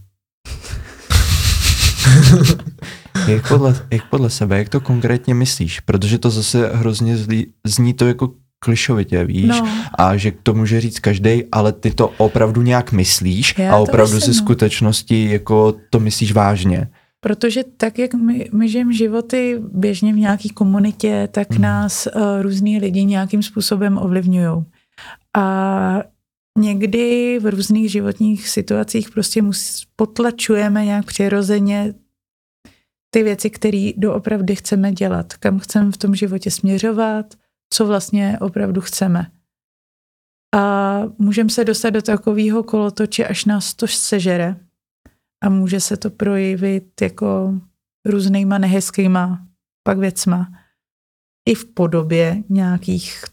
[3.27, 5.79] jak, podle, jak podle sebe, jak to konkrétně myslíš?
[5.79, 8.33] Protože to zase hrozně zlí, zní to jako
[8.65, 9.47] klišovitě, víš?
[9.47, 9.67] No,
[9.97, 14.13] A že to může říct každý, ale ty to opravdu nějak myslíš Já a opravdu
[14.15, 14.43] myslím, si no.
[14.45, 16.89] skutečnosti jako to myslíš vážně.
[17.19, 21.61] Protože tak, jak my, my žijeme životy běžně v nějaké komunitě, tak Mhm.
[21.61, 24.63] nás uh, různí lidi nějakým způsobem ovlivňují.
[25.37, 26.03] A
[26.59, 31.93] někdy v různých životních situacích prostě mus, potlačujeme nějak přirozeně
[33.09, 37.25] ty věci, které doopravdy chceme dělat, kam chceme v tom životě směřovat,
[37.73, 39.31] co vlastně opravdu chceme.
[40.55, 44.55] A můžeme se dostat do takového kolotoče, až nás to sežere
[45.43, 47.59] a může se to projevit jako
[48.05, 49.47] různýma nehezkýma
[49.87, 50.51] pak věcma.
[51.49, 53.23] I v podobě nějakých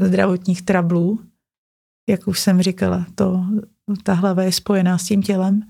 [0.00, 1.20] zdravotních trablů,
[2.08, 3.44] jak už jsem říkala, to,
[4.02, 5.62] ta hlava je spojená s tím tělem.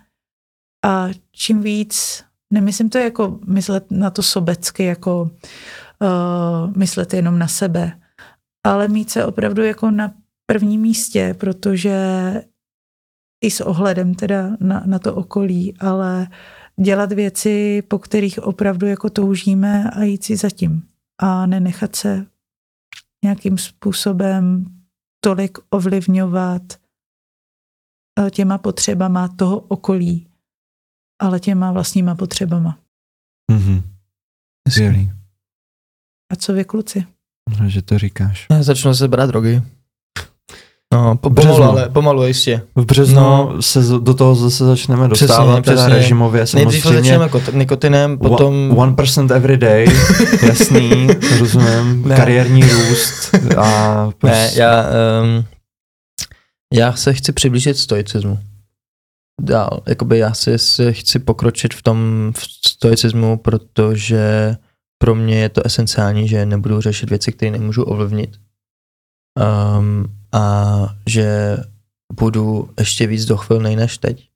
[0.85, 5.31] A čím víc, nemyslím to jako myslet na to sobecky, jako
[6.01, 8.01] uh, myslet jenom na sebe,
[8.67, 10.15] ale mít se opravdu jako na
[10.47, 11.99] prvním místě, protože
[13.45, 16.29] i s ohledem teda na, na to okolí, ale
[16.81, 20.89] dělat věci, po kterých opravdu jako toužíme a jít si zatím.
[21.21, 22.27] A nenechat se
[23.25, 24.65] nějakým způsobem
[25.21, 26.63] tolik ovlivňovat
[28.21, 30.29] eh, těma potřebama toho okolí,
[31.23, 32.79] ale těma vlastníma potřebama.
[33.51, 33.83] Mhm.
[34.69, 35.18] Skvělý.
[36.33, 37.05] A co vy kluci?
[37.61, 38.47] No, že to říkáš.
[38.51, 39.63] Já začnu se brát drogy.
[40.95, 41.53] No, po, Březnu.
[41.55, 42.63] pomalu, ale pomalu jistě.
[42.77, 43.57] V březnu No.
[43.63, 45.95] se z- do toho zase začneme Přesně, dostávat, teda přesně.
[45.95, 47.11] režimově Nejdřív samozřejmě.
[47.11, 48.71] začneme kot- nikotinem, potom...
[48.77, 49.87] One- 1% every day,
[50.47, 51.07] jasný,
[51.39, 52.17] rozumím, Ne.
[52.17, 54.85] kariérní růst a Ne, prostě- já,
[55.23, 55.45] um,
[56.75, 58.39] já se chci přiblížit stoicismu.
[59.43, 64.57] Dál, jakoby já si, si chci pokročit v tom v stoicismu, protože
[64.99, 68.41] pro mě je to esenciální, že nebudu řešit věci, které nemůžu ovlivnit.
[69.79, 71.57] Um, a že
[72.13, 74.29] budu ještě víc dochvilnej než teď.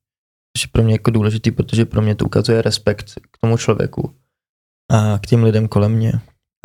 [0.57, 4.15] Což je pro mě jako důležitý, protože pro mě to ukazuje respekt k tomu člověku
[4.93, 6.13] a k těm lidem kolem mě.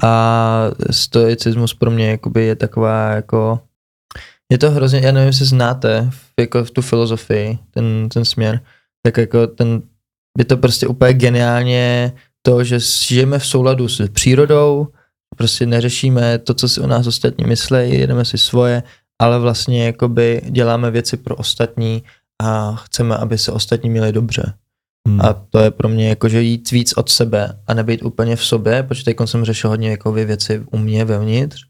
[0.03, 3.61] A stoicismus pro mě jakoby je taková jako
[4.51, 6.09] je to hrozně, já nevím, jestli znáte
[6.39, 8.61] jako v tu filozofii, ten, ten směr,
[9.05, 9.81] tak jako ten,
[10.37, 12.13] je to prostě úplně geniálně
[12.47, 14.87] to, že žijeme v souladu s přírodou,
[15.37, 18.83] prostě neřešíme to, co si o nás ostatní myslejí, jedeme si svoje,
[19.21, 22.03] ale vlastně jakoby děláme věci pro ostatní
[22.41, 24.53] a chceme, aby se ostatní měli dobře.
[25.07, 25.21] Hmm.
[25.21, 28.45] A to je pro mě jako, že jít víc od sebe a nebýt úplně v
[28.45, 31.65] sobě, protože teď jsem řešil hodně jako věci u mě vevnitř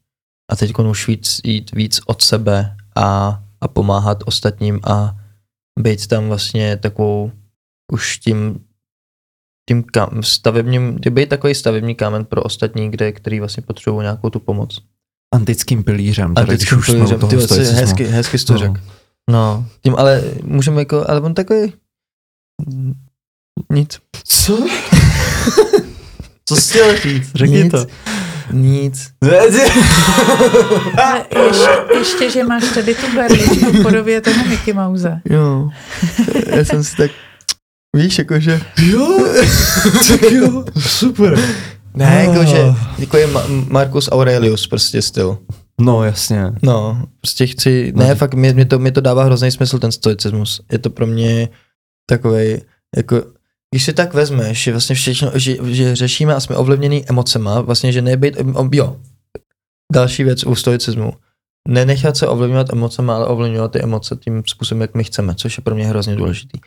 [0.52, 5.18] a teď už víc, jít víc od sebe a, a pomáhat ostatním a
[5.80, 7.32] být tam vlastně takovou
[7.92, 8.67] už tím
[9.70, 14.40] tím kam, stavebním, být takový stavební kámen pro ostatní, kde, který vlastně potřebují nějakou tu
[14.40, 14.80] pomoc.
[15.34, 16.34] Antickým pilířem.
[16.34, 18.60] tady, když Antickým u pilířem, toho ty hezky, hezky jsi to No.
[18.60, 18.74] řekl.
[19.32, 21.74] No, tím ale můžeme jako, ale on takový
[23.72, 24.00] nic.
[24.24, 24.58] Co?
[26.46, 27.32] Co jsi chtěl říct?
[27.36, 27.72] Řekni Nic.
[27.72, 27.86] to.
[28.52, 29.12] Nic.
[30.98, 35.22] Ale ještě, ještě, že máš tady tu berličku v podobě toho Mickey Mouse.
[35.30, 35.70] Jo.
[36.48, 37.12] Já jsem si tak,
[37.96, 38.62] víš, jakože,
[38.92, 39.28] jo,
[40.08, 41.40] tak jo, super.
[41.94, 42.36] Ne, Oh.
[42.36, 42.64] jakože,
[42.98, 45.38] jako je Ma- Marcus Aurelius prostě styl.
[45.82, 46.44] No, jasně.
[46.64, 49.80] No, prostě chci, No, ne, ty- fakt mě, mě, to, mě to dává hrozný smysl,
[49.80, 50.62] ten stoicismus.
[50.72, 51.50] Je to pro mě
[52.10, 52.62] takovej,
[52.98, 53.24] jako,
[53.72, 57.92] když si tak vezmeš, že vlastně všechno, že, že řešíme a jsme ovlivněný emocema, vlastně,
[57.92, 58.98] že nebejt, em- jo,
[59.94, 61.14] další věc u stoicismu,
[61.68, 65.64] nenechat se ovlivňovat emocema, ale ovlivňovat ty emoce tím způsobem, jak my chceme, což je
[65.64, 66.60] pro mě hrozně důležitý.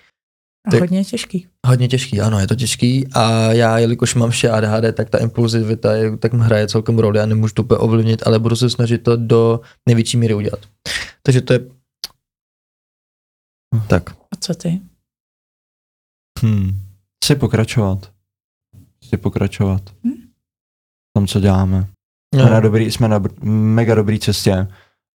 [0.67, 1.47] A Tak- hodně těžký.
[1.67, 5.93] Hodně těžký, ano, je to těžký a já, jelikož mám vše ADHD, tak ta impulzivita
[5.93, 9.17] je, tak hraje celkem roli, já nemůžu to úplně ovlivnit, ale budu se snažit to
[9.17, 10.61] do největší míry udělat.
[11.23, 11.61] Takže to je
[13.89, 14.11] tak.
[14.11, 14.81] A co ty?
[16.43, 16.71] Hmm.
[17.25, 18.13] Chci pokračovat.
[19.05, 19.83] Chci pokračovat.
[20.05, 20.13] Hm?
[21.11, 21.87] V tom, co děláme.
[22.35, 24.69] Jsme, na dobrý, jsme na mega dobrý cestě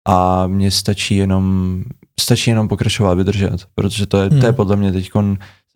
[0.08, 1.84] a mně stačí jenom,
[2.20, 4.54] stačí jenom pokračovat, vydržet, protože to je, to je Hmm.
[4.54, 5.10] podle mě teď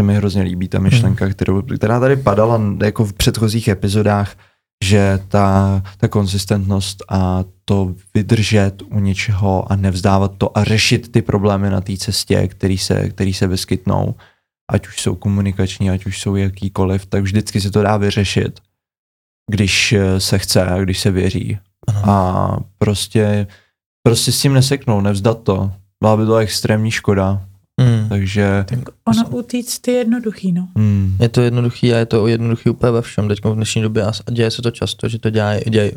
[0.01, 4.37] se mi hrozně líbí ta myšlenka, kterou, která tady padala jako v předchozích epizodách,
[4.85, 11.23] že ta, ta konzistentnost a to vydržet u něčeho a nevzdávat to a řešit ty
[11.23, 14.15] problémy na té cestě, který se, který se vyskytnou,
[14.73, 18.61] ať už jsou komunikační, ať už jsou jakýkoliv, tak vždycky se to dá vyřešit,
[19.51, 21.59] když eh, se chce a když se věří.
[21.89, 22.11] Ano.
[22.11, 23.47] A prostě,
[24.03, 25.73] prostě s tím neseknout, nevzdat to.
[26.02, 27.48] Byla by to extrémní škoda,
[27.81, 28.09] Hmm.
[28.09, 30.68] takže Tak ono utíct je jednoduchý, no.
[30.77, 33.28] hmm, Je to jednoduchý a je to jednoduchý úplně ve všem.
[33.28, 35.93] Teď v dnešní době a děje se to často, že to dělají, dělají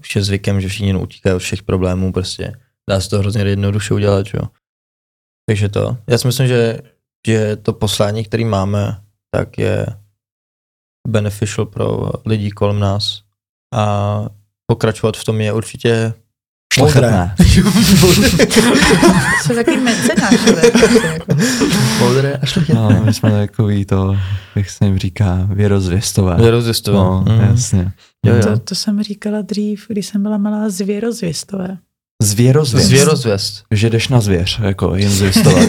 [0.00, 2.52] už je zvykem, že všichni utíkají od všech problémů, prostě
[2.90, 4.42] dá se to hrozně jednoduše udělat, jo.
[5.48, 5.96] Takže to.
[6.06, 6.78] Já si myslím, že,
[7.26, 9.00] že to poslání, který máme,
[9.34, 9.86] tak je
[11.08, 13.22] beneficial pro lidi kolem nás
[13.74, 14.22] a
[14.66, 16.14] pokračovat v tom je určitě
[16.72, 17.34] šlechetné.
[19.42, 20.62] Jsou takový mecenášové.
[20.64, 21.34] jako.
[22.00, 22.80] moudré a šlechetné.
[22.82, 24.16] No, my jsme takový to,
[24.56, 26.36] jak se jim říká, věrozvěstové.
[26.36, 26.98] Věrozvěstové.
[26.98, 27.40] No, Mm.
[27.40, 27.92] jasně.
[28.26, 28.42] Jo, jo.
[28.42, 31.78] To, to jsem říkala dřív, když jsem byla malá zvěrozvěstové.
[32.22, 32.86] Zvěrozvěst.
[32.86, 33.64] Zvěrozvěst.
[33.70, 35.68] Že jdeš na zvěř, jako jim zvěstovat.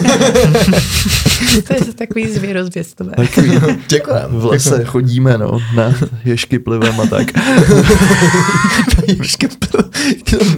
[1.68, 3.12] To je takový zvěrozvěstové.
[3.16, 3.50] Takový,
[3.88, 4.24] Děkujem.
[4.28, 5.94] v lese chodíme, no, na
[6.24, 7.26] ježky plivem a tak.
[9.06, 9.48] Ježky,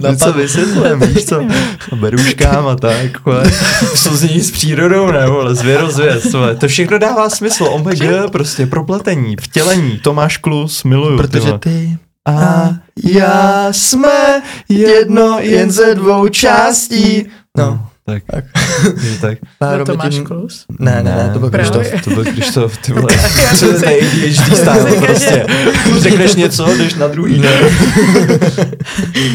[0.01, 1.41] No co vysvětlím, víš co?
[1.95, 3.51] Beruškám a tak, vole.
[3.95, 6.55] Souznění s přírodou, ne, vole, zvěrozvěst, vole.
[6.55, 11.17] To všechno dává smysl, omega, prostě propletení, vtělení, Tomáš Klus, miluju.
[11.17, 11.97] Protože ty
[12.27, 12.69] A
[13.13, 17.25] já jsme jedno jen ze dvou částí.
[17.57, 17.85] No.
[18.05, 18.23] tak.
[18.31, 18.43] Tak.
[18.83, 19.37] Takže tak.
[19.75, 20.65] Byl Tomáš Klus?
[20.79, 21.71] Ne, ne, ne, to byl Právě.
[21.71, 22.03] Krištof.
[22.03, 23.07] To byl Krištof, ty vole.
[23.55, 25.45] Jsem je style, Říkal, prostě.
[25.97, 27.39] Řekneš něco, jdeš na druhý.
[27.39, 27.49] Ne.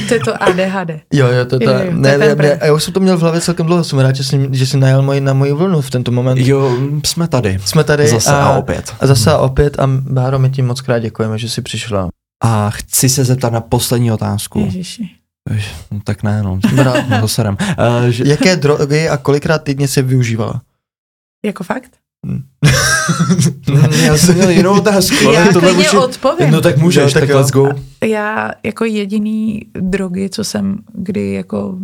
[0.09, 0.91] To je to ADHD.
[1.13, 2.51] Jo, jo, to, to, to ne, je ten ne, první.
[2.51, 4.67] ne, já už jsem to měl v hlavě celkem dlouho, jsem rád, že jsi, že
[4.67, 6.39] jsi najel moji, na moji vlnu v tento moment.
[6.39, 7.59] Jo, jsme tady.
[7.65, 8.95] Jsme tady Zase a, a opět.
[9.01, 12.09] a zase a opět a Báro, my ti moc krát děkujeme, že jsi přišla.
[12.43, 14.61] A chci se zeptat na poslední otázku.
[14.61, 15.11] Ježiši.
[15.91, 16.61] No, tak ne, no.
[16.75, 17.07] Brá.
[17.09, 17.57] No, to serem.
[17.61, 20.63] Uh, že, Jaké drogy a kolikrát týdně se využívala?
[21.45, 21.91] Jako fakt?
[24.05, 25.99] já jsem měl jinou otázku, ale Já tohle klidně může...
[25.99, 26.51] odpovím.
[26.51, 27.37] No tak můžeš, Jo, tak, tak tak jo.
[27.37, 27.69] let's go.
[28.05, 31.79] Já jako jediný drogy, co jsem kdy jako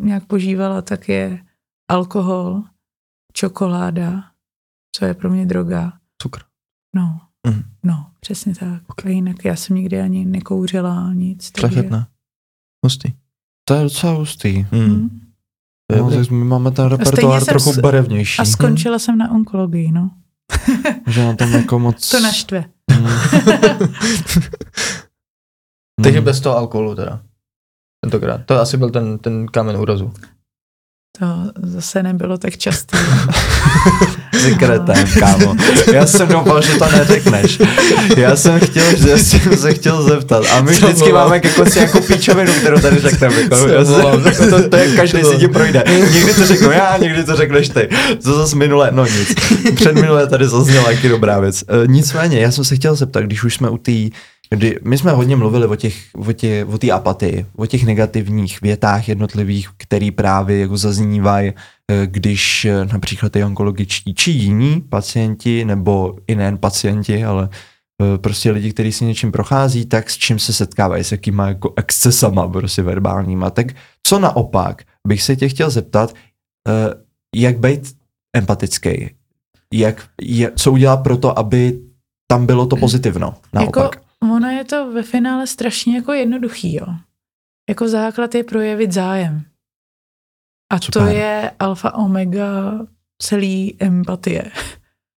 [0.00, 1.38] nějak požívala, tak je
[1.90, 2.62] alkohol,
[3.32, 4.24] čokoláda,
[4.96, 5.92] co je pro mě droga.
[6.22, 6.40] Cukr.
[6.96, 7.62] No, Mhm.
[7.82, 8.82] no, přesně tak.
[9.04, 11.50] A jinak já jsem nikdy ani nekouřila nic.
[11.50, 12.06] takže- Šlechetné.
[12.84, 13.12] Hustý.
[13.68, 14.66] To je docela hustý.
[14.72, 15.08] Hm.
[15.90, 18.38] To je No, tak my máme ten repertoár trochu s- barevnější.
[18.38, 20.10] A skončila jsem na onkologii, no.
[21.06, 22.10] Že na tom jako moc...
[22.10, 22.64] To naštve.
[22.92, 23.06] Hmm.
[26.02, 26.24] Takže Hmm.
[26.24, 27.20] bez toho alkoholu teda.
[28.04, 28.40] Tentokrát.
[28.46, 30.12] To asi byl ten, ten kámen úrazu.
[31.18, 31.26] To
[31.62, 32.98] zase nebylo tak častý.
[34.44, 35.54] Jsi kretem, kámo.
[35.92, 37.58] Já jsem doufal, že to neřekneš.
[38.16, 40.44] Já jsem chtěl, já jsem se chtěl zeptat.
[40.52, 41.18] A my Co vždycky bylo?
[41.18, 43.34] máme jako si jako píčovinu, kterou tady řekneme.
[43.42, 45.84] Jako, Co jsem, to, to, je každý Co si tím projde.
[46.12, 47.88] Někdy to řeknu já, někdy to řekneš ty.
[48.22, 49.34] To zase minule, no nic.
[49.74, 51.62] Před minule tady zazněla jaký dobrá věc.
[51.62, 53.92] E, nicméně, já jsem se chtěl zeptat, když už jsme u té
[54.56, 55.96] kdy my jsme hodně mluvili o těch,
[56.28, 61.52] o tě, o té apatii, o těch negativních větách jednotlivých, který právě jako zaznívají,
[61.90, 67.48] eh, když eh, například ty onkologičtí či jiní pacienti, nebo i nejen pacienti, ale
[68.02, 71.72] eh, prostě lidi, kteří si něčím prochází, tak s čím se setkávají, s jakýma jako
[71.76, 73.50] excesama prostě verbálníma.
[73.50, 73.66] Tak
[74.06, 76.14] co naopak bych se tě chtěl zeptat,
[77.36, 77.96] jak být
[78.36, 79.10] empatický?
[79.72, 81.80] Jak, je, co udělat pro to, aby
[82.30, 83.94] tam bylo to pozitivno, naopak?
[83.94, 86.86] Jako, ono je to ve finále strašně jako jednoduchý, jo.
[87.68, 89.44] Jako základ je projevit zájem.
[90.72, 91.02] A Super.
[91.02, 92.78] to je alfa omega
[93.22, 94.50] celý empatie.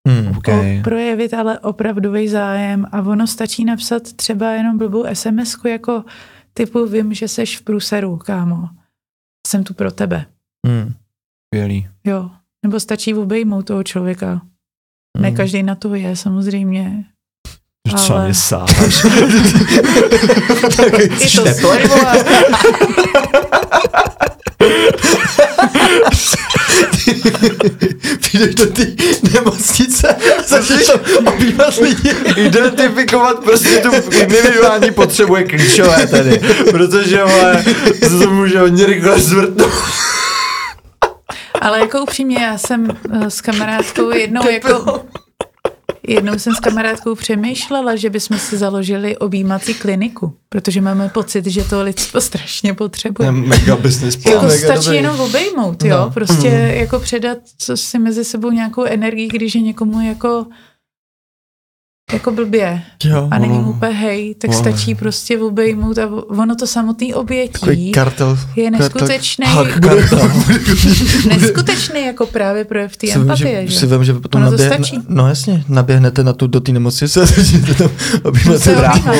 [0.08, 0.38] Hmm.
[0.38, 0.80] Okay.
[0.80, 6.04] o, projevit ale opravdový zájem a ono stačí napsat třeba jenom blbou sms jako
[6.54, 8.70] typu vím, že seš v průseru, kámo.
[9.48, 10.26] Jsem tu pro tebe.
[11.48, 11.88] Skvělý.
[12.04, 12.32] Jo.
[12.66, 14.42] Nebo stačí obejmout toho člověka.
[15.18, 15.38] Ne Hmm.
[15.38, 17.06] každý na to je, samozřejmě.
[17.96, 19.06] Co Ale- mě sáháš?
[21.20, 21.44] I to
[21.88, 22.26] vole.
[28.20, 28.86] Přijdeš do té
[29.34, 32.16] nemocnice a začneš tam objímat lidi.
[32.36, 36.40] Identifikovat prostě tu individuální potřebu je klíčové tady,
[36.72, 37.64] protože vole,
[38.22, 39.72] to může hodně rychle zvrtnout.
[41.62, 42.88] Ale jako upřímně, já jsem
[43.22, 45.04] eh, s kamarádkou jednou jako...
[46.08, 51.64] Jednou jsem s kamarádkou přemýšlela, že bychom si založili objímací kliniku, protože máme pocit, že
[51.64, 53.32] to lidstvo strašně potřebuje.
[53.32, 54.46] Mega business Jako plan.
[54.48, 54.96] mega stačí dobrý.
[54.98, 56.10] jenom obejmout, jo, No.
[56.12, 56.48] prostě
[56.78, 60.46] jako předat co si mezi sebou nějakou energii, když je někomu jako
[62.14, 63.28] jako blbě Jo.
[63.32, 67.22] a není mu úplně hej, tak ono- stačí prostě obejmout a ono to samotný Takový
[67.22, 68.40] obětí kartel.
[68.56, 69.46] je neskutečný,
[69.82, 70.32] kartel.
[71.28, 73.80] neskutečný jako právě projev té empatie, že, že?
[73.80, 75.00] si vem, že potom Ono to naběhne, stačí.
[75.08, 77.90] no jasně, naběhnete na tu, do té nemocnice a začnete tam
[78.24, 78.62] objímat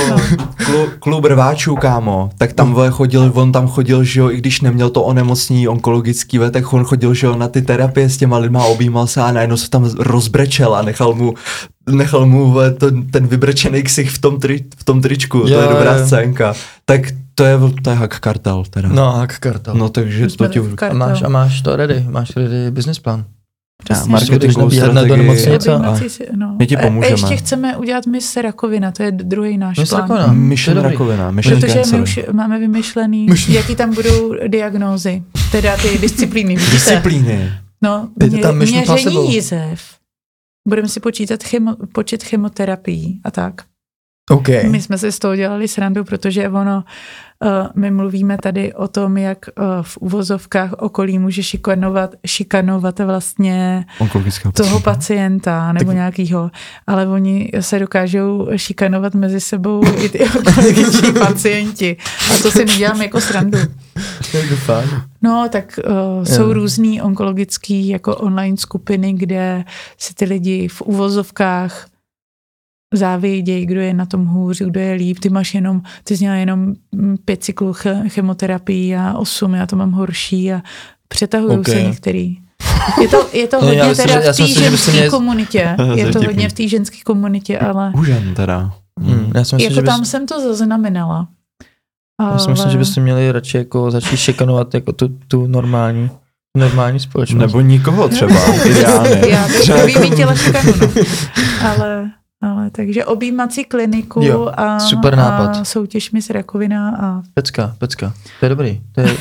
[0.10, 0.18] no.
[0.66, 4.62] Klu, klub rváčů, kámo, tak tam vole, chodil, on tam chodil, že jo, i když
[4.62, 8.38] neměl to onemocnění onkologický, ve, tak on chodil, že jo, na ty terapie s těma
[8.38, 11.34] lidma, objímal se a najednou se tam rozbrečel a nechal mu,
[11.90, 15.68] nechal mu to, ten vybrečený ksich v tom, tri, v tom tričku, to Jo, je
[15.68, 16.06] dobrá jo.
[16.06, 16.54] scénka.
[16.86, 17.02] Tak
[17.36, 18.90] to je, to je hack kartel teda.
[18.90, 19.74] No, hak kartel.
[19.76, 20.60] no takže My to ti...
[20.90, 23.26] a, máš, a máš to ready, máš ready business plán.
[23.84, 24.12] Přesně.
[24.12, 25.28] marketingovou Budeš nabíhat na do strategii.
[25.28, 26.26] nemocnice.
[26.28, 26.56] a- no.
[26.60, 27.14] My ti pomůžeme.
[27.14, 30.02] A ještě chceme udělat Miss Rakovina, to je druhý náš Miss plán.
[30.02, 30.34] Rakovina.
[30.34, 32.02] Mission To rakovina, mission Protože my cancer.
[32.02, 36.56] už máme vymyšlený, Mission- jaký tam budou diagnózy, teda ty disciplíny.
[36.56, 36.72] Vidíte?
[36.72, 37.52] Disciplíny.
[37.82, 39.24] No, Dejte mě, tam měření Possible.
[39.34, 39.82] jízev.
[40.68, 43.62] Budeme si počítat chemo, počet chemoterapií a tak.
[44.32, 44.48] OK.
[44.48, 46.84] My jsme si z toho dělali srandu, protože ono, uh,
[47.76, 53.86] my mluvíme tady o tom, jak uh, v uvozovkách okolí může šikanovat, šikanovat vlastně
[54.54, 55.74] toho pacienta.
[55.74, 56.52] nebo Tak- nějakýho,
[56.88, 61.98] ale oni se dokážou šikanovat mezi sebou i ty onkologiční pacienti.
[62.36, 63.58] A to si nedělám jako srandu.
[63.58, 63.76] Jako.
[65.22, 65.80] No, tak
[66.20, 66.54] uh, jsou Jo.
[66.54, 69.64] různý onkologický jako online skupiny, kde
[69.98, 71.88] si ty lidi v uvozovkách
[72.94, 75.20] závědějí, kdo je na tom hůř, kdo je líp.
[75.20, 79.66] Ty máš jenom, ty jsi měla jenom mm, pět cyklů ch- chemoterapii a osm, já
[79.66, 80.62] to mám horší a
[81.08, 81.68] přetahují Ok.
[81.70, 82.38] se některý.
[83.02, 85.76] Je to, je to hodně myslím, teda v té ženské měli- komunitě.
[85.96, 88.72] Je to hodně v té ženské komunitě, ale Užen teda.
[89.00, 91.28] Hmm, já si myslím, jako že bys, tam jsem to zaznamenala.
[92.22, 96.10] já si myslím, Ale- že byste měli radši jako začít šikanovat jako tu, tu normální,
[96.58, 97.42] normální společnost.
[97.42, 98.36] Nebo nikoho třeba,
[98.66, 99.22] ideálně.
[99.70, 101.04] Já bych vymítila šikanu, no.
[101.70, 102.12] Ale,
[102.42, 105.58] ale takže objímací kliniku Jo, a, super nápad.
[105.62, 108.14] a soutěž Miss Rakovina a Pecka, pecka.
[108.40, 108.82] To je dobrý.
[108.92, 109.18] To je,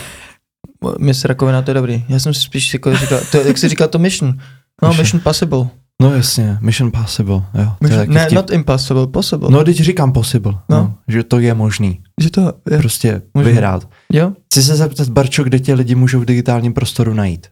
[0.98, 2.04] Miss Rakovina, to je dobrý.
[2.08, 4.34] Já jsem si spíš jako říkal, to, jak jsi říkal to mission.
[4.82, 5.02] No, Mission.
[5.02, 5.66] mission possible.
[6.02, 7.42] No jasně, Mission Possible, jo.
[7.54, 8.36] To je Mission, ne, vtip.
[8.36, 9.50] not impossible, possible.
[9.50, 10.60] No, teď říkám possible, no.
[10.68, 10.76] No.
[10.82, 10.94] no.
[11.08, 13.52] že to je možný, Že to je, prostě Možný.
[13.52, 13.88] vyhrát.
[14.12, 14.32] jo?
[14.46, 17.46] Chci se zeptat, Barčo, kde tě lidi můžou v digitálním prostoru najít?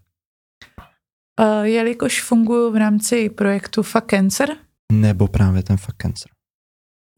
[1.40, 4.48] uh, jelikož funguji v rámci projektu Fuck Cancer,
[4.92, 6.30] Nebo právě ten fuck cancer.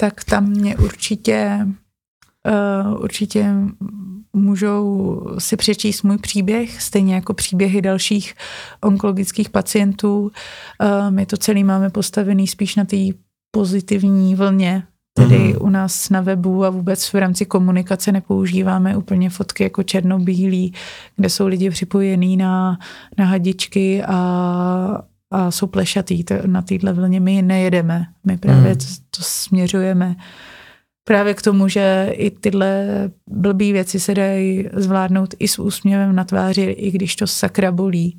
[0.01, 1.67] tak tam mě určitě
[2.87, 3.55] uh, určitě
[4.33, 8.35] můžou si přečíst můj příběh, stejně jako příběhy dalších
[8.81, 10.21] onkologických pacientů.
[10.21, 10.31] Uh,
[11.11, 12.97] my to celý máme postavený spíš na té
[13.51, 14.83] pozitivní vlně,
[15.17, 15.57] tedy Mhm.
[15.61, 20.75] u nás na webu a vůbec v rámci komunikace nepoužíváme úplně fotky jako černobílý,
[21.17, 22.79] kde jsou lidi připojení na,
[23.19, 25.03] na hadičky a,
[25.33, 26.25] a jsou plešatý.
[26.25, 28.07] To, na téhle vlně my nejedeme.
[28.25, 28.79] My právě Mhm.
[28.79, 30.17] to, to směřujeme
[31.09, 32.87] právě k tomu, že i tyhle
[33.31, 38.19] blbý věci se dají zvládnout i s úsměvem na tváři, i když to sakra bolí.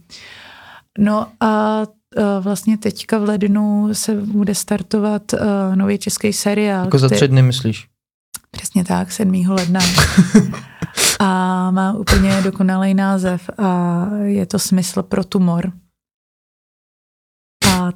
[0.99, 1.81] No a
[2.17, 5.39] e, vlastně teďka v lednu se bude startovat uh,
[5.75, 6.85] nový český seriál.
[6.85, 7.87] Jako za tři dny myslíš?
[8.51, 9.45] Přesně tak, 7.
[9.49, 9.79] ledna.
[11.19, 15.71] a má úplně dokonalý název a je to smysl pro tumor.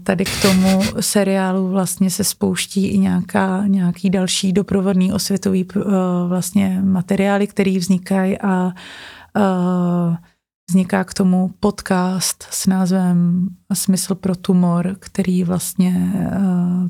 [0.03, 5.84] Tady k tomu seriálu vlastně se spouští i nějaká, nějaký další doprovodný osvětový uh,
[6.28, 10.15] vlastně materiály, které vznikají a uh,
[10.69, 16.88] vzniká k tomu podcast s názvem Smysl pro tumor, který vlastně uh,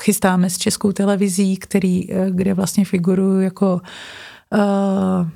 [0.00, 3.80] chystáme s českou televizí, který, eh, kde vlastně figuruju jako
[4.54, 5.28] uh,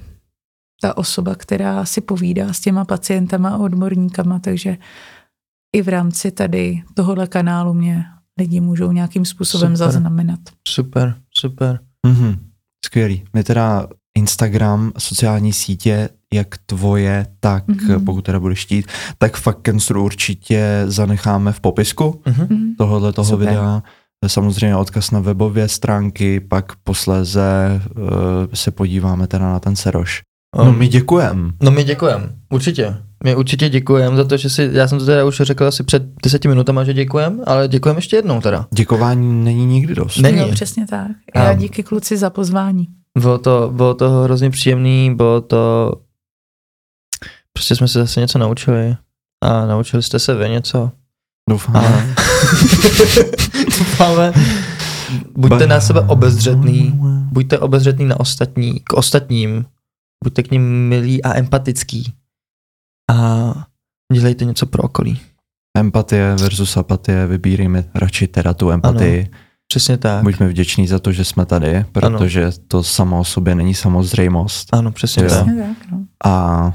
[0.80, 4.76] ta osoba, která si povídá s těma pacientama a odborníkama, takže
[5.74, 8.04] i v rámci tady tohohle kanálu mě
[8.38, 9.92] lidi můžou nějakým způsobem Super.
[9.92, 10.40] zaznamenat.
[10.68, 11.80] Super, super.
[12.06, 12.38] Mhm.
[12.84, 13.24] Skvělý.
[13.34, 13.86] My teda
[14.18, 17.78] Instagram, sociální sítě, jak tvoje, tak Mhm.
[17.78, 18.04] mm-hmm.
[18.04, 18.86] pokud teda budeš chtít,
[19.18, 22.46] tak fakt Kenstru určitě zanecháme v popisku Mhm.
[22.50, 22.74] Mhm.
[22.78, 23.48] tohohle toho Super.
[23.48, 23.82] videa.
[24.26, 28.02] Samozřejmě odkaz na webové stránky, pak posléze uh,
[28.54, 30.22] se podíváme teda na ten Seroš.
[30.58, 31.52] No my děkujem.
[31.62, 32.96] No my děkujeme, určitě.
[33.24, 36.02] My určitě děkujeme za to, že si, já jsem to teda už řekl asi před
[36.24, 38.66] deseti minutama, že děkujeme, ale děkujeme ještě jednou teda.
[38.74, 40.16] Děkování není nikdy dost.
[40.18, 40.38] Není.
[40.38, 41.10] Jo, přesně tak.
[41.34, 42.86] A- Já díky kluci za pozvání.
[43.18, 45.92] Bylo to, bylo to hrozně příjemný, bylo to,
[47.52, 48.96] prostě jsme se zase něco naučili
[49.44, 50.90] a naučili jste se vy něco.
[51.50, 51.76] Doufám.
[51.76, 51.90] A
[53.78, 54.32] doufáme,
[55.36, 57.00] buďte na sebe obezřetný,
[57.32, 59.64] buďte obezřetný na ostatní, k ostatním,
[60.24, 62.12] buďte k ním milí a empatický
[63.14, 63.54] a
[64.12, 65.20] dělejte něco pro okolí.
[65.78, 69.30] Empatie versus apatie, vybírejme radši teda tu empatii.
[69.68, 70.22] Přesně tak.
[70.22, 74.68] Buďme vděční za to, že jsme tady, protože to samo o sobě není samozřejmost.
[74.74, 75.28] Ano, přesně Jo.
[75.28, 75.42] tak.
[75.44, 75.98] Přesně tak, no.
[76.24, 76.72] A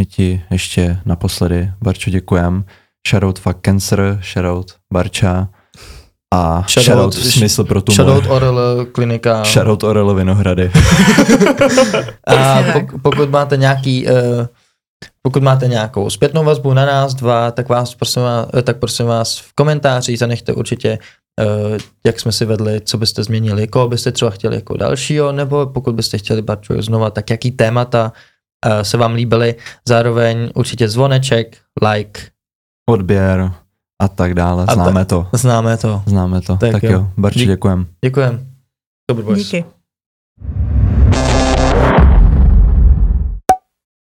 [0.00, 2.64] my ti ještě naposledy, Barčo, děkujem.
[3.08, 5.48] Shoutout fuck cancer, shoutout Barča
[6.34, 7.96] a Shoutout- shoutout, smysl pro tumor.
[7.96, 9.44] Shoutout Orel klinika.
[9.44, 10.70] Shoutout Orelo Vinohrady.
[12.26, 14.12] A pok- pokud máte nějaký, uh,
[15.22, 19.06] pokud máte nějakou zpětnou vazbu na nás dva, tak vás prosím vás, eh, tak prosím
[19.06, 20.98] vás v komentářích zanechte určitě,
[21.40, 25.66] uh, jak jsme si vedli, co byste změnili, koho byste třeba chtěli jako dalšího, nebo
[25.66, 28.12] pokud byste chtěli Barču znova, tak jaký témata
[28.66, 29.54] uh, se vám líbily.
[29.88, 31.56] Zároveň určitě zvoneček,
[31.88, 32.20] like,
[32.90, 33.52] Odběr
[34.02, 34.64] a tak dále.
[34.68, 35.26] A Známe to.
[35.32, 36.02] známe to.
[36.06, 36.56] Známe to.
[36.56, 36.92] Tak Tak, jo.
[36.92, 37.08] jo.
[37.16, 37.86] Barči, děkujem.
[38.04, 38.46] Děkujem.
[39.10, 39.38] Dobrý boys.
[39.38, 39.64] Díky.